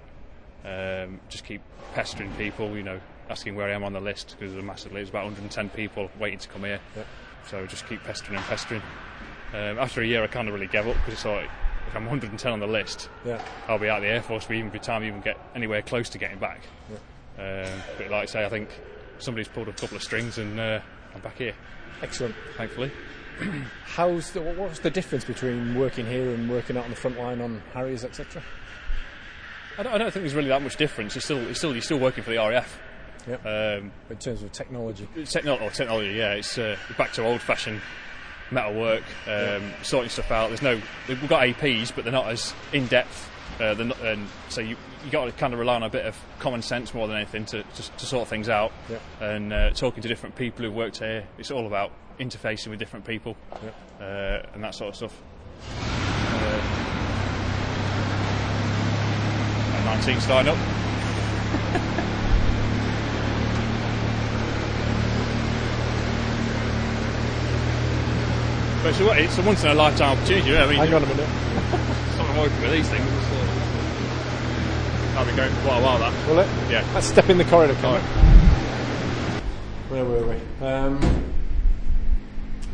Um, 0.65 1.21
just 1.29 1.45
keep 1.45 1.61
pestering 1.95 2.31
people, 2.35 2.77
you 2.77 2.83
know, 2.85 3.01
asking 3.29 3.57
where 3.57 3.69
I 3.69 3.73
am 3.73 3.83
on 3.83 3.93
the 3.93 4.01
list 4.01 4.37
because 4.39 4.53
there's 4.53 4.63
a 4.63 4.67
massive 4.67 4.93
list, 4.93 4.95
there's 4.95 5.09
about 5.11 5.25
110 5.25 5.71
people 5.71 6.09
waiting 6.19 6.39
to 6.39 6.49
come 6.49 6.63
here. 6.65 6.79
Yep. 6.97 7.07
So 7.51 7.67
just 7.67 7.89
keep 7.89 8.03
pestering 8.05 8.37
and 8.37 8.47
pestering. 8.47 8.83
Um, 9.53 9.79
after 9.79 10.01
a 10.03 10.07
year, 10.07 10.23
I 10.23 10.29
kind 10.29 10.47
of 10.49 10.55
really 10.55 10.69
gave 10.69 10.87
up 10.87 10.95
because 10.95 11.15
it's 11.15 11.25
like 11.25 11.51
if 11.88 11.97
I'm 11.97 12.05
110 12.05 12.53
on 12.53 12.61
the 12.61 12.66
list, 12.66 13.09
Yeah. 13.25 13.42
I'll 13.68 13.79
be 13.79 13.88
out 13.88 13.99
of 13.99 14.03
the 14.05 14.09
air 14.09 14.23
force 14.23 14.45
even 14.51 14.68
by 14.68 14.79
the 14.79 14.85
time 14.85 15.03
I 15.03 15.07
even 15.07 15.21
get 15.21 15.38
anywhere 15.55 15.83
close 15.83 16.09
to 16.11 16.18
getting 16.18 16.38
back. 16.38 16.61
Um, 17.38 17.83
but 17.99 18.11
like 18.11 18.23
I 18.23 18.27
say, 18.27 18.45
I 18.45 18.49
think 18.49 18.68
somebody's 19.18 19.49
pulled 19.49 19.68
a 19.68 19.73
couple 19.73 19.97
of 19.97 20.03
strings 20.03 20.38
and 20.38 20.59
uh, 20.61 20.81
I'm 21.14 21.21
back 21.21 21.38
here, 21.38 21.55
Excellent. 22.03 22.35
thankfully. 22.57 22.90
How's 23.85 24.31
the, 24.33 24.40
what's 24.42 24.81
the 24.81 24.90
difference 24.90 25.25
between 25.25 25.75
working 25.79 26.07
here 26.07 26.31
and 26.35 26.51
working 26.51 26.77
out 26.77 26.85
on 26.85 26.90
the 26.90 26.97
front 26.97 27.18
line 27.18 27.40
on 27.40 27.62
Harriers, 27.73 28.05
etc.? 28.05 28.42
I 29.79 29.83
don't, 29.83 29.92
I 29.95 29.99
don't 29.99 30.12
think 30.12 30.23
there's 30.23 30.35
really 30.35 30.49
that 30.51 30.62
much 30.62 30.77
difference. 30.77 31.14
You're 31.14 31.23
still, 31.23 31.42
you're 31.42 31.55
still, 31.55 31.73
you're 31.73 31.81
still 31.83 31.99
working 31.99 32.23
for 32.23 32.31
the 32.31 32.37
RAF. 32.37 32.79
Yep. 33.27 33.47
Um, 33.47 33.92
In 34.11 34.16
terms 34.18 34.42
of 34.42 34.53
technology. 34.53 35.09
technology, 35.25 35.64
or 35.64 35.71
technology, 35.71 36.12
yeah, 36.12 36.33
it's 36.35 36.59
uh, 36.59 36.77
back 36.99 37.12
to 37.14 37.25
old-fashioned 37.25 37.81
metal 38.50 38.74
work, 38.74 39.05
um, 39.26 39.72
sorting 39.83 40.11
stuff 40.11 40.31
out. 40.31 40.48
There's 40.48 40.62
no, 40.62 40.81
we've 41.09 41.28
got 41.28 41.42
APs, 41.42 41.94
but 41.94 42.05
they're 42.05 42.12
not 42.12 42.28
as 42.28 42.52
in-depth. 42.72 43.31
Uh, 43.61 43.74
not, 43.74 44.00
and 44.00 44.26
so 44.48 44.61
you 44.62 44.76
you 45.05 45.11
got 45.11 45.26
to 45.26 45.33
kind 45.33 45.52
of 45.52 45.59
rely 45.59 45.74
on 45.74 45.83
a 45.83 45.90
bit 45.90 46.07
of 46.07 46.16
common 46.38 46.62
sense 46.62 46.94
more 46.94 47.07
than 47.07 47.16
anything 47.16 47.44
to 47.46 47.62
to, 47.62 47.90
to 47.98 48.07
sort 48.07 48.28
things 48.28 48.48
out. 48.48 48.72
Yep. 48.88 49.02
And 49.20 49.52
uh, 49.52 49.70
talking 49.70 50.02
to 50.02 50.09
different 50.09 50.35
people 50.37 50.64
who've 50.64 50.74
worked 50.74 50.98
here, 50.98 51.24
it's 51.38 51.50
all 51.50 51.66
about 51.66 51.92
interfacing 52.18 52.68
with 52.68 52.78
different 52.78 53.05
people 53.05 53.37
Yep. 53.62 53.74
uh, 54.00 54.55
and 54.55 54.64
that 54.64 54.74
sort 54.74 54.90
of 54.90 54.96
stuff. 54.96 55.20
Uh, 56.35 56.78
19 59.85 60.20
starting 60.20 60.52
up. 60.52 61.98
But 68.83 68.88
it's 68.90 69.01
a, 69.01 69.23
it's 69.23 69.38
once 69.38 69.62
in 69.62 69.71
a 69.71 69.75
lifetime 69.75 70.18
opportunity. 70.18 70.51
Yeah? 70.51 70.64
I 70.64 70.66
mean, 70.66 70.77
Hang 70.79 70.92
on 70.95 71.03
a 71.05 71.07
minute. 71.07 71.29
someone 72.16 72.37
working 72.37 72.61
with 72.62 72.73
these 72.73 72.88
things. 72.88 73.07
It's, 73.07 73.27
uh, 73.31 75.14
that'll 75.14 75.31
be 75.31 75.37
going 75.37 75.53
for 75.55 75.61
quite 75.62 75.79
a 75.79 75.83
while. 75.83 75.99
That. 76.01 76.29
Will 76.29 76.40
it? 76.40 76.49
Yeah. 76.68 76.85
Let's 76.92 77.07
step 77.07 77.29
in 77.31 77.38
the 77.38 77.45
corridor, 77.45 77.75
can 77.75 77.85
All 77.85 77.92
we? 77.92 77.99
right. 77.99 79.42
Where 79.88 80.05
were 80.05 80.27
we? 80.27 80.66
Um, 80.66 81.01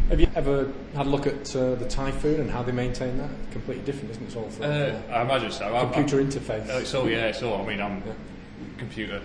have 0.09 0.19
you 0.21 0.29
ever 0.35 0.73
had 0.95 1.07
a 1.07 1.11
look 1.11 1.27
at 1.27 1.55
uh, 1.55 1.75
the 1.75 1.87
Typhoon 1.87 2.41
and 2.41 2.51
how 2.51 2.63
they 2.63 2.73
maintain 2.73 3.19
that? 3.19 3.29
Completely 3.51 3.85
different, 3.85 4.11
isn't 4.13 4.23
it? 4.23 4.27
It's 4.29 4.37
all 4.37 4.47
of, 4.47 4.63
Uh, 4.63 4.99
I 5.13 5.21
imagine 5.23 5.51
so. 5.51 5.69
Computer 5.93 6.17
I'm- 6.21 6.31
interface. 6.31 6.71
Uh, 6.75 6.79
it's 6.79 6.95
all 6.95 7.07
yeah, 7.11 7.27
it's 7.27 7.43
all. 7.43 7.61
I 7.61 7.67
mean, 7.67 7.83
I'm 7.83 7.99
Yeah. 8.07 8.13
computer. 8.79 9.21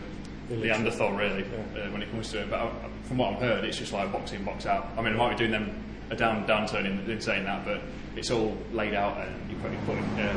Neanderthal 0.50 1.13
really 1.13 1.46
Yeah. 1.76 1.84
uh, 1.84 1.91
when 1.91 2.02
it 2.02 2.12
comes 2.12 2.30
to 2.32 2.41
it. 2.41 2.50
But 2.50 2.60
I, 2.60 2.69
from 3.08 3.17
what 3.19 3.34
I've 3.36 3.39
heard, 3.39 3.63
it's 3.63 3.78
just 3.78 3.93
like 3.93 4.12
box 4.12 4.34
in, 4.34 4.43
box 4.43 4.65
out. 4.65 4.89
I 4.98 5.02
mean, 5.02 5.13
I 5.13 5.15
might 5.15 5.30
be 5.38 5.48
doing 5.48 5.52
them 5.52 5.72
a 6.13 6.15
down 6.15 6.45
downturn 6.47 6.86
in, 6.86 7.10
in 7.10 7.19
saying 7.19 7.43
that, 7.43 7.65
but 7.65 7.82
it's 8.15 8.32
all 8.32 8.56
laid 8.71 8.93
out 8.93 9.17
and 9.17 9.49
you 9.49 9.58
put, 9.58 9.71
you 9.71 9.78
put 9.86 9.97
uh, 9.97 10.34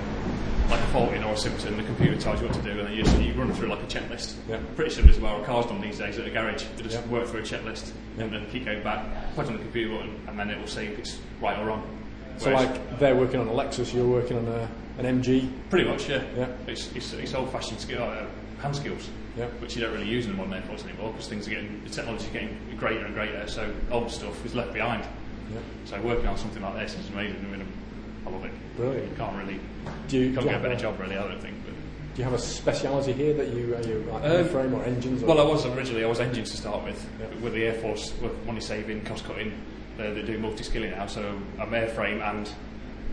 like 0.70 0.80
a 0.80 0.86
fault 0.86 1.12
in 1.12 1.22
or 1.22 1.34
a 1.34 1.36
symptom, 1.36 1.76
the 1.76 1.82
computer 1.84 2.16
tells 2.20 2.40
you 2.40 2.46
what 2.48 2.56
to 2.56 2.62
do, 2.62 2.70
and 2.70 2.80
then 2.88 2.92
you, 2.92 3.04
just, 3.04 3.20
you 3.20 3.32
run 3.34 3.52
through 3.52 3.68
like 3.68 3.82
a 3.82 3.86
checklist. 3.86 4.34
Yeah. 4.48 4.58
Pretty 4.74 4.90
similar 4.90 5.12
to 5.14 5.20
what 5.20 5.32
our 5.32 5.44
cars 5.44 5.66
done 5.66 5.80
these 5.80 5.98
days 5.98 6.18
at 6.18 6.26
a 6.26 6.30
garage. 6.30 6.64
They 6.76 6.82
just 6.82 6.96
Yeah. 6.98 7.06
work 7.12 7.28
through 7.28 7.40
a 7.40 7.44
checklist 7.44 7.92
and 8.18 8.32
then 8.32 8.46
keep 8.50 8.64
going 8.64 8.82
back, 8.82 9.04
push 9.36 9.46
on 9.46 9.52
the 9.52 9.60
computer 9.60 9.94
button, 9.96 10.18
and 10.26 10.38
then 10.38 10.50
it 10.50 10.58
will 10.58 10.66
say 10.66 10.86
if 10.86 10.98
it's 10.98 11.20
right 11.40 11.56
or 11.58 11.66
wrong. 11.66 11.82
So, 12.38 12.50
Whereas- 12.50 12.66
like, 12.70 12.98
they're 12.98 13.14
working 13.16 13.38
on 13.40 13.48
a 13.48 13.52
Lexus, 13.52 13.94
you're 13.94 14.06
working 14.08 14.38
on 14.38 14.46
a, 14.48 14.68
an 14.98 15.20
MG. 15.22 15.48
Pretty 15.70 15.88
much, 15.88 16.08
yeah. 16.08 16.22
Yeah. 16.36 16.48
It's, 16.66 16.90
it's, 16.96 17.12
it's 17.12 17.34
old-fashioned 17.34 17.78
skill, 17.80 18.02
uh, 18.02 18.24
hand 18.60 18.74
skills, 18.74 19.08
Yeah. 19.36 19.46
which 19.60 19.76
you 19.76 19.82
don't 19.82 19.92
really 19.92 20.08
use 20.08 20.24
in 20.26 20.32
the 20.32 20.36
modern 20.36 20.54
airports 20.54 20.82
anymore 20.84 21.12
because 21.12 21.28
things 21.28 21.46
are 21.46 21.50
getting, 21.50 21.82
the 21.84 21.90
technology 21.90 22.24
is 22.24 22.32
getting 22.32 22.58
greater 22.78 23.04
and 23.04 23.14
greater. 23.14 23.46
So 23.46 23.72
old 23.90 24.10
stuff 24.10 24.44
is 24.44 24.54
left 24.54 24.72
behind. 24.72 25.04
Yeah. 25.52 25.60
So 25.84 26.00
working 26.02 26.26
on 26.26 26.36
something 26.36 26.62
like 26.62 26.74
this 26.74 26.94
is 26.98 27.08
amazing. 27.10 27.44
I 27.46 27.56
mean, 27.56 27.66
I 28.26 28.30
love 28.30 28.44
it. 28.44 28.52
Brilliant. 28.76 29.10
You 29.10 29.16
can't 29.16 29.36
really, 29.36 29.60
Do 30.08 30.18
you, 30.18 30.32
can't 30.32 30.44
you 30.44 30.50
get 30.50 30.60
a 30.60 30.62
better 30.62 30.74
a, 30.74 30.78
job 30.78 30.98
really. 31.00 31.16
I 31.16 31.26
don't 31.26 31.40
think. 31.40 31.56
But, 31.64 31.74
Do 32.14 32.18
you 32.18 32.24
have 32.24 32.32
a 32.32 32.38
speciality 32.38 33.12
here 33.12 33.34
that 33.34 33.48
you 33.48 33.74
are 33.76 33.82
you 33.82 33.98
like 34.10 34.24
Um, 34.24 34.48
frame 34.48 34.74
or 34.74 34.84
engines? 34.84 35.22
Or 35.22 35.26
well, 35.26 35.40
I 35.40 35.44
was 35.44 35.64
originally 35.66 36.04
I 36.04 36.08
was 36.08 36.20
engines 36.20 36.50
to 36.50 36.56
start 36.56 36.84
with. 36.84 37.08
Yeah. 37.20 37.26
With 37.42 37.54
the 37.54 37.64
Air 37.64 37.74
Force, 37.74 38.12
with 38.20 38.44
money 38.46 38.60
saving, 38.60 39.04
cost 39.04 39.24
cutting, 39.24 39.52
they 39.96 40.12
they 40.12 40.22
do 40.22 40.38
multi-skilling 40.38 40.90
now. 40.90 41.06
So 41.06 41.38
I'm 41.60 41.70
airframe 41.70 42.20
and 42.22 42.50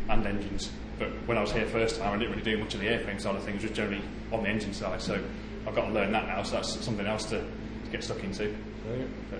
and 0.09 0.25
engines. 0.25 0.71
But 0.99 1.09
when 1.25 1.37
I 1.37 1.41
was 1.41 1.51
here 1.51 1.65
first 1.67 1.99
time, 1.99 2.13
I 2.13 2.17
didn't 2.17 2.31
really 2.31 2.43
do 2.43 2.57
much 2.57 2.73
of 2.73 2.79
the 2.79 2.87
airframe 2.87 3.19
side 3.19 3.35
of 3.35 3.43
things. 3.43 3.61
Just 3.61 3.73
generally 3.73 4.01
on 4.31 4.43
the 4.43 4.49
engine 4.49 4.73
side. 4.73 5.01
So 5.01 5.19
I've 5.67 5.75
got 5.75 5.85
to 5.85 5.91
learn 5.91 6.11
that 6.11 6.27
now. 6.27 6.43
So 6.43 6.55
that's 6.55 6.79
something 6.83 7.05
else 7.05 7.25
to, 7.25 7.39
to 7.39 7.91
get 7.91 8.03
stuck 8.03 8.23
into. 8.23 8.53
Brilliant. 8.83 9.11
Uh, 9.33 9.37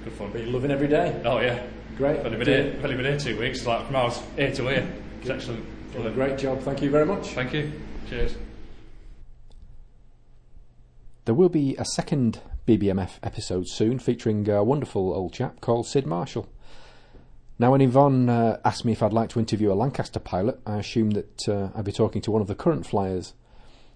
it's 0.00 0.04
good 0.04 0.18
fun. 0.18 0.30
But 0.32 0.42
you're 0.42 0.50
loving 0.50 0.70
every 0.70 0.88
day. 0.88 1.20
Oh 1.24 1.40
yeah, 1.40 1.62
Great. 2.00 2.20
I've 2.20 2.26
only 2.26 2.38
been 2.38 2.48
here, 2.48 2.74
I've 2.78 2.84
only 2.84 2.96
been 2.96 3.04
here 3.04 3.18
two 3.18 3.38
weeks. 3.38 3.66
Like 3.66 3.84
from 3.84 3.96
I 3.96 4.04
was 4.04 4.22
here 4.34 4.50
to 4.52 4.68
here. 4.68 4.92
It's 5.20 5.28
excellent. 5.28 5.92
Doing 5.92 6.06
a 6.06 6.10
great 6.10 6.38
job. 6.38 6.62
Thank 6.62 6.80
you 6.80 6.88
very 6.88 7.04
much. 7.04 7.28
Thank 7.28 7.52
you. 7.52 7.72
Cheers. 8.08 8.36
There 11.26 11.34
will 11.34 11.50
be 11.50 11.76
a 11.76 11.84
second 11.84 12.40
BBMF 12.66 13.18
episode 13.22 13.68
soon 13.68 13.98
featuring 13.98 14.48
a 14.48 14.64
wonderful 14.64 15.12
old 15.12 15.34
chap 15.34 15.60
called 15.60 15.86
Sid 15.86 16.06
Marshall. 16.06 16.48
Now, 17.58 17.72
when 17.72 17.82
Yvonne 17.82 18.30
uh, 18.30 18.58
asked 18.64 18.86
me 18.86 18.92
if 18.92 19.02
I'd 19.02 19.12
like 19.12 19.28
to 19.30 19.38
interview 19.38 19.70
a 19.70 19.74
Lancaster 19.74 20.20
pilot, 20.20 20.58
I 20.64 20.78
assumed 20.78 21.12
that 21.16 21.48
uh, 21.50 21.68
I'd 21.74 21.84
be 21.84 21.92
talking 21.92 22.22
to 22.22 22.30
one 22.30 22.40
of 22.40 22.48
the 22.48 22.54
current 22.54 22.86
flyers. 22.86 23.34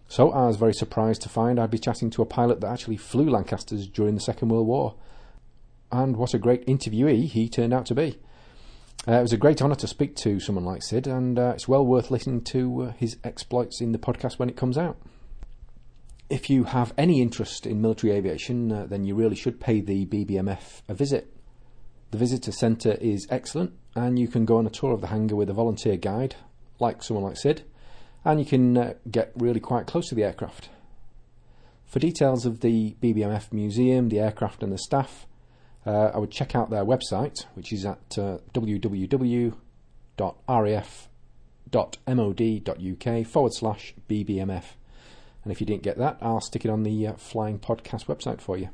So 0.09 0.31
I 0.31 0.47
was 0.47 0.57
very 0.57 0.75
surprised 0.75 1.23
to 1.23 1.31
find 1.31 1.59
I'd 1.59 1.71
be 1.71 1.79
chatting 1.79 2.11
to 2.11 2.21
a 2.21 2.27
pilot 2.27 2.61
that 2.61 2.71
actually 2.71 2.99
flew 2.99 3.31
Lancasters 3.31 3.89
during 3.89 4.15
the 4.15 4.21
Second 4.21 4.51
World 4.51 4.67
War. 4.67 4.95
And 5.95 6.17
what 6.17 6.35
a 6.35 6.41
great 6.41 6.67
interviewee 6.67 7.29
he 7.29 7.49
turned 7.49 7.73
out 7.73 7.87
to 7.87 7.95
be. 7.95 8.19
Uh, 9.07 9.13
it 9.13 9.23
was 9.23 9.33
a 9.33 9.37
great 9.37 9.63
honour 9.63 9.77
to 9.77 9.87
speak 9.87 10.17
to 10.17 10.41
someone 10.41 10.65
like 10.65 10.83
Sid, 10.83 11.07
and 11.07 11.39
uh, 11.39 11.53
it's 11.55 11.69
well 11.69 11.87
worth 11.87 12.11
listening 12.11 12.41
to 12.47 12.83
uh, 12.83 12.93
his 12.95 13.17
exploits 13.23 13.81
in 13.81 13.93
the 13.93 13.99
podcast 13.99 14.37
when 14.37 14.49
it 14.49 14.57
comes 14.57 14.77
out. 14.77 14.97
If 16.29 16.51
you 16.51 16.65
have 16.65 16.93
any 16.99 17.23
interest 17.23 17.65
in 17.65 17.81
military 17.81 18.13
aviation, 18.13 18.73
uh, 18.73 18.87
then 18.87 19.05
you 19.05 19.15
really 19.15 19.37
should 19.37 19.61
pay 19.61 19.81
the 19.81 20.05
BBMF 20.05 20.83
a 20.89 20.95
visit. 20.95 21.33
The 22.11 22.19
visitor 22.19 22.51
centre 22.51 22.99
is 23.01 23.29
excellent, 23.31 23.73
and 23.95 24.19
you 24.19 24.27
can 24.27 24.45
go 24.45 24.57
on 24.57 24.67
a 24.67 24.71
tour 24.71 24.95
of 24.95 25.01
the 25.01 25.07
hangar 25.07 25.37
with 25.37 25.49
a 25.49 25.55
volunteer 25.55 25.97
guide, 25.97 26.35
like 26.81 27.05
someone 27.05 27.25
like 27.25 27.37
Sid, 27.37 27.63
and 28.25 28.41
you 28.41 28.47
can 28.47 28.77
uh, 28.77 28.95
get 29.09 29.31
really 29.37 29.61
quite 29.61 29.87
close 29.87 30.09
to 30.09 30.17
the 30.17 30.25
aircraft. 30.25 30.71
For 31.87 32.01
details 32.01 32.47
of 32.47 32.63
the 32.63 32.97
BBMF 33.01 33.53
museum, 33.53 34.09
the 34.09 34.19
aircraft, 34.19 34.65
and 34.65 34.73
the 34.73 34.79
staff, 34.79 35.29
uh, 35.87 36.11
I 36.15 36.19
would 36.19 36.31
check 36.31 36.55
out 36.55 36.71
their 36.71 36.85
website, 36.85 37.45
which 37.55 37.73
is 37.73 37.85
at 37.85 38.19
uh, 38.19 38.39
www.raf.mod.uk 38.53 39.57
forward 43.27 43.53
slash 43.53 43.95
BBMF. 44.09 44.65
And 45.43 45.53
if 45.53 45.61
you 45.61 45.67
didn't 45.67 45.83
get 45.83 45.99
that, 45.99 46.17
I'll 46.23 46.41
stick 46.41 46.65
it 46.65 46.71
on 46.71 46.85
the 46.85 47.09
uh, 47.09 47.13
Flying 47.15 47.59
Podcast 47.59 48.07
website 48.07 48.41
for 48.41 48.57
you. 48.57 48.71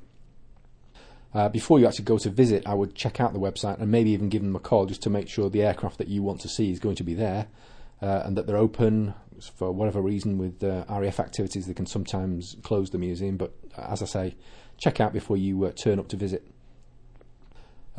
Uh, 1.32 1.48
before 1.48 1.78
you 1.78 1.86
actually 1.86 2.04
go 2.04 2.18
to 2.18 2.30
visit, 2.30 2.66
I 2.66 2.74
would 2.74 2.94
check 2.94 3.20
out 3.20 3.32
the 3.32 3.38
website 3.38 3.80
and 3.80 3.90
maybe 3.90 4.10
even 4.10 4.28
give 4.28 4.42
them 4.42 4.56
a 4.56 4.60
call 4.60 4.86
just 4.86 5.02
to 5.02 5.10
make 5.10 5.28
sure 5.28 5.48
the 5.48 5.62
aircraft 5.62 5.98
that 5.98 6.08
you 6.08 6.22
want 6.22 6.40
to 6.40 6.48
see 6.48 6.70
is 6.70 6.80
going 6.80 6.96
to 6.96 7.04
be 7.04 7.14
there 7.14 7.46
uh, 8.02 8.22
and 8.24 8.36
that 8.36 8.46
they're 8.46 8.56
open. 8.56 9.14
For 9.54 9.72
whatever 9.72 10.02
reason, 10.02 10.36
with 10.38 10.62
uh, 10.62 10.84
RAF 10.88 11.18
activities, 11.18 11.66
they 11.66 11.72
can 11.72 11.86
sometimes 11.86 12.56
close 12.62 12.90
the 12.90 12.98
museum. 12.98 13.36
But 13.36 13.54
as 13.76 14.02
I 14.02 14.06
say, 14.06 14.36
check 14.76 15.00
out 15.00 15.12
before 15.12 15.36
you 15.36 15.64
uh, 15.64 15.72
turn 15.72 15.98
up 15.98 16.08
to 16.08 16.16
visit. 16.16 16.46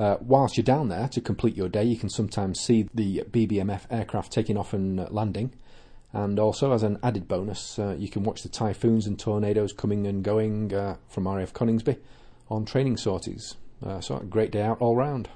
Uh, 0.02 0.18
whilst 0.20 0.58
you're 0.58 0.64
down 0.64 0.88
there 0.88 1.08
to 1.08 1.22
complete 1.22 1.56
your 1.56 1.70
day, 1.70 1.84
you 1.84 1.96
can 1.96 2.10
sometimes 2.10 2.60
see 2.60 2.90
the 2.92 3.24
BBMF 3.30 3.82
aircraft 3.92 4.32
taking 4.32 4.58
off 4.58 4.74
and 4.74 5.00
uh, 5.00 5.08
landing. 5.12 5.54
And 6.12 6.40
also, 6.40 6.74
as 6.74 6.82
an 6.82 6.98
added 7.04 7.28
bonus, 7.28 7.78
uh, 7.78 7.96
you 8.00 8.10
can 8.10 8.24
watch 8.24 8.42
the 8.42 8.50
typhoons 8.50 9.06
and 9.06 9.20
tornadoes 9.20 9.74
coming 9.74 10.08
and 10.08 10.24
going 10.24 10.74
uh, 10.74 10.96
from 11.08 11.28
RAF 11.28 11.54
Coningsby 11.54 11.98
on 12.50 12.66
training 12.66 12.98
sorties. 12.98 13.58
Uh, 13.86 14.02
so, 14.02 14.18
a 14.18 14.24
great 14.24 14.50
day 14.50 14.64
out 14.64 14.82
all 14.82 14.96
round. 14.96 15.30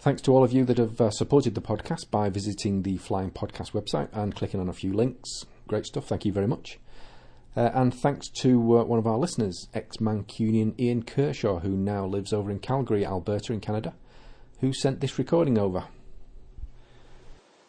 Thanks 0.00 0.20
to 0.22 0.32
all 0.34 0.42
of 0.42 0.52
you 0.52 0.64
that 0.64 0.78
have 0.78 1.14
supported 1.14 1.54
the 1.54 1.62
podcast 1.62 2.10
by 2.10 2.28
visiting 2.28 2.82
the 2.82 2.96
Flying 2.96 3.30
Podcast 3.30 3.70
website 3.70 4.08
and 4.12 4.34
clicking 4.34 4.58
on 4.58 4.68
a 4.68 4.72
few 4.72 4.92
links. 4.92 5.46
Great 5.68 5.86
stuff, 5.86 6.06
thank 6.06 6.24
you 6.24 6.32
very 6.32 6.48
much. 6.48 6.80
Uh, 7.56 7.70
and 7.74 7.92
thanks 7.92 8.28
to 8.28 8.78
uh, 8.78 8.84
one 8.84 8.98
of 8.98 9.06
our 9.06 9.18
listeners, 9.18 9.68
ex 9.74 9.96
Mancunian 9.96 10.78
Ian 10.78 11.02
Kershaw, 11.02 11.58
who 11.58 11.70
now 11.70 12.06
lives 12.06 12.32
over 12.32 12.48
in 12.50 12.60
Calgary, 12.60 13.04
Alberta, 13.04 13.52
in 13.52 13.60
Canada, 13.60 13.94
who 14.60 14.72
sent 14.72 15.00
this 15.00 15.18
recording 15.18 15.58
over. 15.58 15.84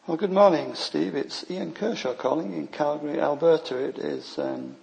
Well, 0.06 0.18
good 0.18 0.32
morning, 0.32 0.76
Steve. 0.76 1.16
It's 1.16 1.50
Ian 1.50 1.74
Kershaw 1.74 2.14
calling 2.14 2.54
in 2.54 2.68
Calgary, 2.68 3.20
Alberta. 3.20 3.76
It 3.78 3.98
is 3.98 4.38
um, 4.38 4.76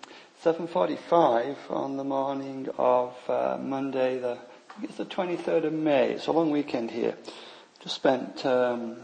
7.45 0.45 1.57
on 1.71 1.97
the 1.97 2.05
morning 2.05 2.69
of 2.77 3.15
uh, 3.29 3.57
Monday, 3.61 4.19
the, 4.19 4.39
it's 4.83 4.97
the 4.97 5.05
23rd 5.05 5.65
of 5.67 5.73
May. 5.73 6.13
It's 6.13 6.27
a 6.27 6.33
long 6.33 6.51
weekend 6.51 6.91
here. 6.91 7.17
Just 7.83 7.95
spent 7.95 8.45
um, 8.47 8.97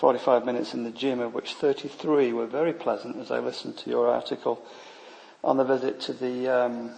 45 0.00 0.44
minutes 0.44 0.74
in 0.74 0.82
the 0.82 0.90
gym, 0.90 1.20
of 1.20 1.32
which 1.32 1.54
33 1.54 2.32
were 2.32 2.46
very 2.46 2.72
pleasant 2.72 3.16
as 3.18 3.30
I 3.30 3.38
listened 3.38 3.78
to 3.78 3.90
your 3.90 4.08
article 4.08 4.64
on 5.44 5.56
the 5.56 5.64
visit 5.64 6.00
to 6.00 6.12
the 6.12 6.48
um, 6.48 6.90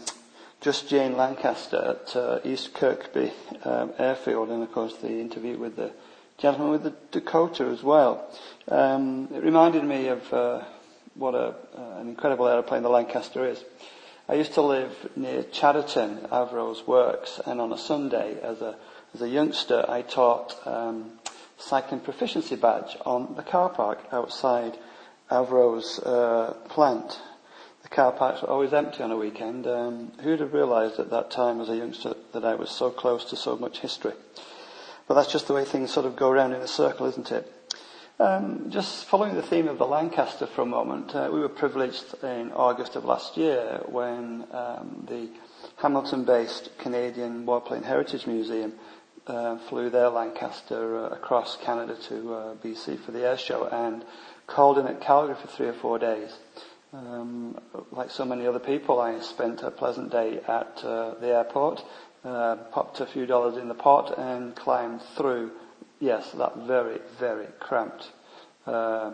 Just 0.61 0.89
Jane 0.89 1.17
Lancaster 1.17 1.97
at 2.01 2.17
uh, 2.17 2.41
East 2.45 2.75
Kirkby 2.75 3.33
um, 3.65 3.93
airfield, 3.99 4.51
and 4.51 4.63
of 4.63 4.73
course 4.73 4.97
the 4.97 5.21
interview 5.21 5.59
with 5.59 5.77
the 5.77 5.93
gentleman 6.39 6.71
with 6.71 6.83
the 6.83 6.95
Dakota 7.11 7.65
as 7.65 7.83
well. 7.83 8.29
Um, 8.69 9.29
it 9.35 9.43
reminded 9.43 9.85
me 9.85 10.09
of 10.09 10.33
uh, 10.33 10.63
what 11.15 11.35
a, 11.35 11.55
uh, 11.77 12.01
an 12.01 12.09
incredible 12.09 12.49
aeroplane 12.49 12.83
the 12.83 12.89
Lancaster 12.89 13.47
is. 13.47 13.63
I 14.29 14.35
used 14.35 14.55
to 14.55 14.63
live 14.63 15.11
near 15.17 15.43
Chadderton, 15.43 16.29
Avro's 16.31 16.87
works, 16.87 17.41
and 17.45 17.61
on 17.61 17.73
a 17.73 17.79
Sunday, 17.79 18.41
as 18.43 18.63
a 18.63 18.77
as 19.15 19.23
a 19.23 19.29
youngster, 19.29 19.85
I 19.89 20.03
taught 20.03 20.57
um, 20.67 21.13
cycling 21.57 22.01
proficiency 22.01 22.57
badge 22.57 22.97
on 23.07 23.37
the 23.37 23.45
car 23.45 23.69
park 23.69 24.01
outside 24.11 24.77
Avro's 25.31 26.01
uh, 26.01 26.55
plant. 26.69 27.21
The 27.85 27.91
car 27.91 28.13
parks 28.13 28.41
were 28.41 28.49
always 28.49 28.73
empty 28.73 29.03
on 29.03 29.11
a 29.11 29.17
weekend. 29.17 29.67
Um, 29.67 30.13
who'd 30.23 30.41
have 30.41 30.55
realised 30.55 30.99
at 30.99 31.11
that 31.11 31.31
time 31.31 31.61
as 31.61 31.69
a 31.69 31.77
youngster 31.77 32.15
that 32.33 32.45
I 32.45 32.55
was 32.55 32.71
so 32.71 32.91
close 32.91 33.27
to 33.27 33.37
so 33.37 33.57
much 33.57 33.81
history? 33.81 34.15
But 35.07 35.15
that's 35.15 35.31
just 35.31 35.47
the 35.47 35.53
way 35.53 35.67
things 35.67 35.93
sort 35.93 36.07
of 36.07 36.17
go 36.17 36.31
around 36.31 36.55
in 36.55 36.63
a 36.63 36.67
circle, 36.67 37.07
isn't 37.07 37.31
it? 37.31 37.53
Um, 38.19 38.71
just 38.71 39.05
following 39.05 39.35
the 39.35 39.43
theme 39.43 39.69
of 39.69 39.77
the 39.77 39.87
Lancaster 39.87 40.47
for 40.47 40.63
a 40.63 40.67
moment, 40.67 41.15
uh, 41.15 41.29
we 41.31 41.41
were 41.41 41.49
privileged 41.51 42.15
in 42.23 42.53
August 42.53 42.97
of 42.97 43.05
last 43.05 43.37
year 43.37 43.83
when 43.87 44.47
um, 44.53 45.05
the 45.07 45.29
Hamilton-based 45.77 46.79
Canadian 46.79 47.45
Warplane 47.45 47.85
Heritage 47.85 48.27
Museum 48.27 48.73
uh, 49.27 49.59
flew 49.69 49.91
their 49.91 50.09
Lancaster 50.09 50.97
uh, 50.97 51.09
across 51.09 51.59
Canada 51.59 51.97
to 52.09 52.35
uh, 52.35 52.55
BC 52.55 52.99
for 53.01 53.13
the 53.13 53.27
air 53.27 53.37
show 53.37 53.67
and 53.67 54.07
called 54.47 54.79
in 54.79 54.87
at 54.87 55.03
Calgary 55.03 55.35
for 55.35 55.49
three 55.49 55.67
or 55.67 55.75
four 55.75 55.99
days. 55.99 56.39
Um, 56.95 57.59
like 57.91 58.11
so 58.11 58.25
many 58.25 58.47
other 58.47 58.61
people, 58.61 59.01
I 59.01 59.19
spent 59.19 59.63
a 59.63 59.71
pleasant 59.73 60.13
day 60.13 60.39
at 60.47 60.81
uh, 60.85 61.15
the 61.15 61.35
airport, 61.35 61.85
uh, 62.25 62.55
popped 62.71 63.01
a 63.01 63.07
few 63.07 63.27
dollars 63.27 63.57
in 63.57 63.67
the 63.67 63.75
pot, 63.75 64.17
and 64.17 64.55
climbed 64.55 65.03
through 65.17 65.51
yes, 65.99 66.31
that 66.33 66.57
very, 66.69 67.01
very 67.19 67.49
cramped 67.59 68.13
uh, 68.67 69.13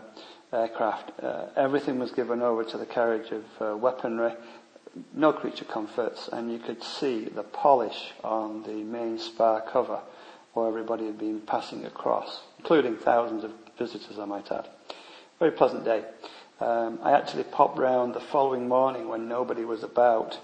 aircraft. 0.53 1.11
Uh, 1.23 1.47
everything 1.55 1.97
was 1.97 2.11
given 2.11 2.43
over 2.43 2.63
to 2.63 2.77
the 2.77 2.85
carriage 2.85 3.31
of 3.31 3.45
uh, 3.59 3.75
weaponry, 3.75 4.33
no 5.15 5.33
creature 5.33 5.65
comforts, 5.65 6.29
and 6.31 6.51
you 6.51 6.59
could 6.59 6.83
see 6.83 7.25
the 7.25 7.43
polish 7.43 8.11
on 8.23 8.61
the 8.61 8.83
main 8.83 9.17
spar 9.17 9.59
cover 9.61 10.01
where 10.53 10.67
everybody 10.67 11.07
had 11.07 11.17
been 11.17 11.39
passing 11.41 11.85
across, 11.85 12.41
including 12.59 12.95
thousands 12.97 13.43
of 13.43 13.51
visitors, 13.79 14.19
I 14.19 14.25
might 14.25 14.51
add. 14.51 14.67
Very 15.39 15.51
pleasant 15.51 15.83
day. 15.83 16.03
Um, 16.61 16.99
I 17.01 17.13
actually 17.13 17.43
popped 17.43 17.79
round 17.79 18.13
the 18.13 18.19
following 18.19 18.67
morning 18.67 19.07
when 19.07 19.27
nobody 19.27 19.65
was 19.65 19.81
about. 19.81 20.37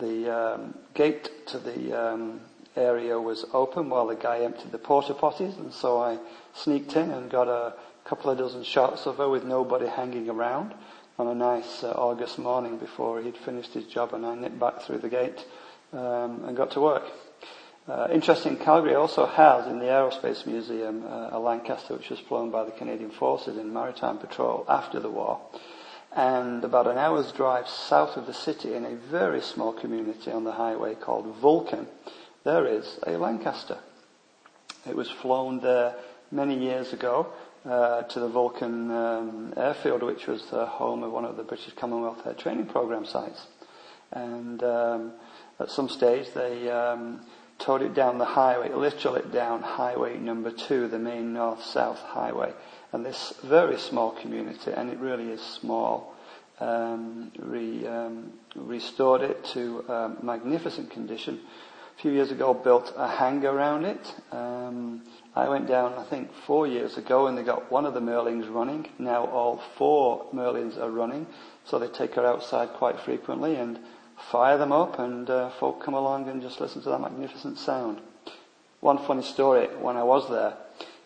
The 0.00 0.28
um, 0.28 0.74
gate 0.94 1.46
to 1.46 1.58
the 1.60 1.92
um, 1.92 2.40
area 2.76 3.20
was 3.20 3.44
open 3.52 3.88
while 3.88 4.08
the 4.08 4.16
guy 4.16 4.40
emptied 4.40 4.72
the 4.72 4.78
porta 4.78 5.14
potties, 5.14 5.56
and 5.60 5.72
so 5.72 6.02
I 6.02 6.18
sneaked 6.54 6.96
in 6.96 7.12
and 7.12 7.30
got 7.30 7.46
a 7.46 7.74
couple 8.04 8.32
of 8.32 8.38
dozen 8.38 8.64
shots 8.64 9.06
of 9.06 9.18
her 9.18 9.28
with 9.28 9.44
nobody 9.44 9.86
hanging 9.86 10.28
around 10.28 10.74
on 11.20 11.28
a 11.28 11.34
nice 11.34 11.84
uh, 11.84 11.92
August 11.92 12.40
morning 12.40 12.76
before 12.76 13.22
he'd 13.22 13.36
finished 13.36 13.72
his 13.72 13.84
job, 13.84 14.12
and 14.12 14.26
I 14.26 14.34
nipped 14.34 14.58
back 14.58 14.82
through 14.82 14.98
the 14.98 15.08
gate 15.08 15.46
um, 15.92 16.42
and 16.46 16.56
got 16.56 16.72
to 16.72 16.80
work. 16.80 17.04
Uh, 17.88 18.08
interesting, 18.12 18.56
Calgary 18.56 18.94
also 18.94 19.26
has 19.26 19.66
in 19.66 19.78
the 19.78 19.86
Aerospace 19.86 20.46
Museum 20.46 21.02
uh, 21.04 21.30
a 21.32 21.38
Lancaster 21.38 21.94
which 21.94 22.10
was 22.10 22.20
flown 22.20 22.50
by 22.50 22.64
the 22.64 22.70
Canadian 22.70 23.10
Forces 23.10 23.56
in 23.56 23.72
maritime 23.72 24.18
patrol 24.18 24.64
after 24.68 25.00
the 25.00 25.08
war. 25.08 25.40
And 26.12 26.62
about 26.64 26.88
an 26.88 26.98
hour's 26.98 27.32
drive 27.32 27.68
south 27.68 28.16
of 28.16 28.26
the 28.26 28.34
city 28.34 28.74
in 28.74 28.84
a 28.84 28.96
very 28.96 29.40
small 29.40 29.72
community 29.72 30.30
on 30.30 30.44
the 30.44 30.52
highway 30.52 30.94
called 30.94 31.34
Vulcan, 31.36 31.86
there 32.44 32.66
is 32.66 32.98
a 33.06 33.12
Lancaster. 33.12 33.78
It 34.88 34.96
was 34.96 35.10
flown 35.10 35.60
there 35.60 35.94
many 36.30 36.58
years 36.58 36.92
ago 36.92 37.32
uh, 37.64 38.02
to 38.02 38.20
the 38.20 38.28
Vulcan 38.28 38.90
um, 38.90 39.54
airfield, 39.56 40.02
which 40.02 40.26
was 40.26 40.44
the 40.50 40.66
home 40.66 41.02
of 41.02 41.12
one 41.12 41.24
of 41.24 41.36
the 41.36 41.44
British 41.44 41.74
Commonwealth 41.74 42.26
Air 42.26 42.34
Training 42.34 42.66
Programme 42.66 43.06
sites. 43.06 43.46
And 44.12 44.62
um, 44.62 45.12
at 45.58 45.70
some 45.70 45.88
stage, 45.88 46.26
they 46.34 46.70
um, 46.70 47.20
towed 47.60 47.82
it 47.82 47.94
down 47.94 48.18
the 48.18 48.24
highway, 48.24 48.72
literally 48.72 49.22
down 49.32 49.62
highway 49.62 50.18
number 50.18 50.50
two, 50.50 50.88
the 50.88 50.98
main 50.98 51.32
north-south 51.32 51.98
highway. 51.98 52.52
And 52.92 53.04
this 53.04 53.34
very 53.44 53.78
small 53.78 54.12
community, 54.12 54.72
and 54.72 54.90
it 54.90 54.98
really 54.98 55.30
is 55.30 55.40
small, 55.40 56.14
um, 56.58 57.30
re, 57.38 57.86
um, 57.86 58.32
restored 58.56 59.22
it 59.22 59.44
to 59.52 59.84
um, 59.88 60.18
magnificent 60.22 60.90
condition. 60.90 61.40
A 61.98 62.02
few 62.02 62.12
years 62.12 62.30
ago, 62.30 62.54
built 62.54 62.94
a 62.96 63.06
hangar 63.06 63.50
around 63.50 63.84
it. 63.84 64.14
Um, 64.32 65.02
I 65.36 65.48
went 65.48 65.68
down, 65.68 65.94
I 65.94 66.04
think, 66.04 66.32
four 66.46 66.66
years 66.66 66.96
ago, 66.96 67.26
and 67.26 67.36
they 67.36 67.42
got 67.42 67.70
one 67.70 67.84
of 67.84 67.94
the 67.94 68.00
Merlins 68.00 68.52
running. 68.52 68.88
Now 68.98 69.26
all 69.26 69.62
four 69.76 70.26
Merlins 70.32 70.78
are 70.78 70.90
running, 70.90 71.26
so 71.66 71.78
they 71.78 71.88
take 71.88 72.14
her 72.14 72.24
outside 72.24 72.70
quite 72.70 72.98
frequently 73.00 73.56
and 73.56 73.78
fire 74.30 74.58
them 74.58 74.72
up, 74.72 74.98
and 74.98 75.28
uh, 75.28 75.50
folk 75.50 75.82
come 75.82 75.94
along 75.94 76.28
and 76.28 76.42
just 76.42 76.60
listen 76.60 76.82
to 76.82 76.90
that 76.90 77.00
magnificent 77.00 77.58
sound. 77.58 78.00
One 78.80 78.98
funny 78.98 79.22
story: 79.22 79.66
when 79.80 79.96
I 79.96 80.02
was 80.02 80.28
there, 80.28 80.54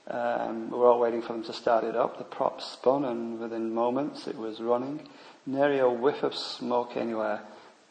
um, 0.08 0.70
we 0.70 0.78
were 0.78 0.88
all 0.88 1.00
waiting 1.00 1.22
for 1.22 1.32
them 1.32 1.44
to 1.44 1.52
start 1.52 1.84
it 1.84 1.96
up. 1.96 2.18
The 2.18 2.24
prop 2.24 2.60
spun, 2.60 3.04
and 3.04 3.38
within 3.38 3.74
moments 3.74 4.26
it 4.26 4.36
was 4.36 4.60
running. 4.60 5.08
Nary 5.46 5.78
a 5.78 5.88
whiff 5.88 6.22
of 6.22 6.34
smoke 6.34 6.96
anywhere. 6.96 7.40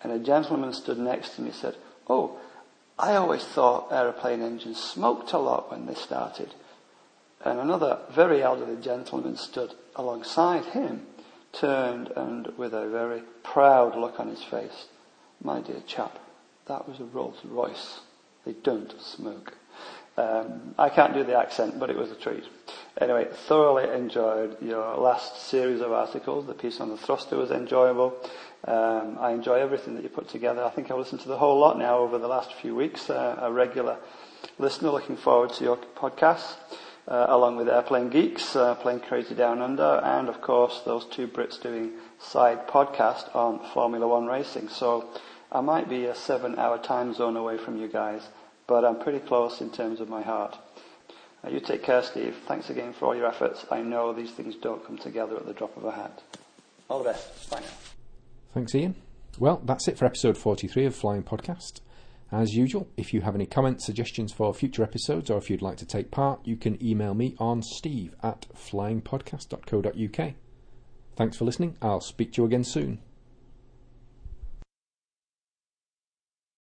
And 0.02 0.12
a 0.12 0.20
gentleman 0.20 0.74
stood 0.74 0.98
next 0.98 1.36
to 1.36 1.42
me 1.42 1.50
and 1.50 1.56
said, 1.56 1.76
"Oh." 2.10 2.38
I 3.00 3.16
always 3.16 3.44
thought 3.44 3.92
aeroplane 3.92 4.42
engines 4.42 4.80
smoked 4.80 5.34
a 5.34 5.40
lot 5.40 5.72
when 5.72 5.88
they 5.88 5.96
started. 5.96 6.54
And 7.44 7.60
another 7.60 8.00
very 8.12 8.44
elderly 8.44 8.80
gentleman 8.82 9.36
stood 9.36 9.74
alongside 9.96 10.66
him, 10.66 11.08
turned 11.52 12.10
and 12.16 12.48
with 12.58 12.74
a 12.74 12.88
very 12.88 13.24
proud 13.42 13.96
look 13.98 14.20
on 14.20 14.28
his 14.30 14.44
face, 14.44 14.88
my 15.44 15.62
dear 15.62 15.82
chap, 15.86 16.20
that 16.68 16.88
was 16.88 17.00
a 17.00 17.06
Rolls 17.06 17.40
Royce. 17.44 18.00
They 18.46 18.54
don't 18.54 18.94
smoke. 19.02 19.54
Um, 20.16 20.76
I 20.78 20.90
can't 20.90 21.14
do 21.14 21.24
the 21.24 21.38
accent, 21.38 21.80
but 21.80 21.90
it 21.90 21.98
was 21.98 22.12
a 22.12 22.16
treat. 22.16 22.44
Anyway, 23.02 23.28
thoroughly 23.48 23.90
enjoyed 23.90 24.62
your 24.62 24.96
last 24.98 25.48
series 25.48 25.82
of 25.82 25.92
articles. 25.92 26.46
The 26.46 26.54
piece 26.54 26.80
on 26.80 26.90
the 26.90 26.98
thruster 26.98 27.36
was 27.36 27.50
enjoyable. 27.50 28.16
Um, 28.66 29.18
I 29.20 29.32
enjoy 29.32 29.56
everything 29.56 29.96
that 29.96 30.04
you 30.04 30.10
put 30.10 30.30
together. 30.30 30.64
I 30.64 30.70
think 30.70 30.92
I've 30.92 31.00
listened 31.00 31.22
to 31.22 31.28
the 31.28 31.38
whole 31.38 31.60
lot 31.60 31.80
now 31.80 31.98
over 31.98 32.18
the 32.20 32.28
last 32.28 32.54
few 32.54 32.76
weeks. 32.76 33.10
Uh, 33.10 33.40
a 33.42 33.52
regular 33.52 33.98
listener, 34.60 34.92
looking 34.92 35.18
forward 35.18 35.52
to 35.54 35.64
your 35.64 35.78
podcasts, 35.78 36.56
uh, 37.08 37.26
along 37.30 37.58
with 37.58 37.68
Airplane 37.68 38.10
Geeks, 38.10 38.56
uh, 38.56 38.76
Plane 38.76 39.00
Crazy 39.00 39.34
Down 39.34 39.62
Under, 39.62 40.00
and 40.04 40.30
of 40.30 40.42
course 40.42 40.82
those 40.86 41.06
two 41.06 41.28
Brits 41.28 41.62
doing 41.62 41.92
Sidepodcast 42.22 43.36
on 43.36 43.60
Formula 43.74 44.08
One 44.08 44.28
racing. 44.28 44.70
So 44.70 45.10
I 45.54 45.62
might 45.62 45.88
be 45.88 46.06
a 46.06 46.16
seven-hour 46.16 46.80
time 46.80 47.14
zone 47.14 47.38
away 47.38 47.60
from 47.60 47.80
you 47.80 47.88
guys, 47.88 48.28
but 48.66 48.84
I'm 48.84 49.00
pretty 49.00 49.20
close 49.20 49.62
in 49.62 49.70
terms 49.70 50.00
of 50.00 50.10
my 50.10 50.24
heart. 50.24 50.58
Uh, 51.46 51.50
you 51.52 51.60
take 51.60 51.84
care, 51.84 52.02
Steve. 52.02 52.36
Thanks 52.48 52.72
again 52.72 52.92
for 52.92 53.06
all 53.06 53.16
your 53.16 53.28
efforts. 53.28 53.64
I 53.70 53.84
know 53.84 54.14
these 54.14 54.32
things 54.32 54.56
don't 54.56 54.84
come 54.84 54.98
together 54.98 55.38
at 55.38 55.46
the 55.46 55.54
drop 55.54 55.78
of 55.78 55.86
a 55.86 55.92
hat. 55.92 56.24
All 56.90 57.04
the 57.04 57.12
best. 57.12 57.50
Bye 57.52 57.60
now. 57.60 57.68
Thanks, 58.52 58.74
Ian. 58.74 58.96
Well, 59.38 59.62
that's 59.64 59.88
it 59.88 59.98
for 59.98 60.06
episode 60.06 60.38
43 60.38 60.86
of 60.86 60.96
Flying 60.96 61.24
Podcast. 61.24 61.82
As 62.32 62.56
usual, 62.56 62.88
if 62.98 63.14
you 63.14 63.22
have 63.22 63.36
any 63.36 63.46
comments, 63.46 63.86
suggestions 63.86 64.34
for 64.34 64.56
future 64.56 64.82
episodes, 64.82 65.30
or 65.30 65.38
if 65.38 65.52
you'd 65.52 65.62
like 65.62 65.78
to 65.78 65.86
take 65.86 66.10
part, 66.10 66.40
you 66.44 66.56
can 66.56 66.84
email 66.84 67.14
me 67.14 67.36
on 67.38 67.62
steve 67.62 68.16
at 68.24 68.48
flyingpodcast.co.uk. 68.56 70.34
Thanks 71.16 71.38
for 71.38 71.46
listening. 71.46 71.78
I'll 71.80 72.02
speak 72.02 72.34
to 72.34 72.42
you 72.42 72.46
again 72.48 72.64
soon. 72.64 73.00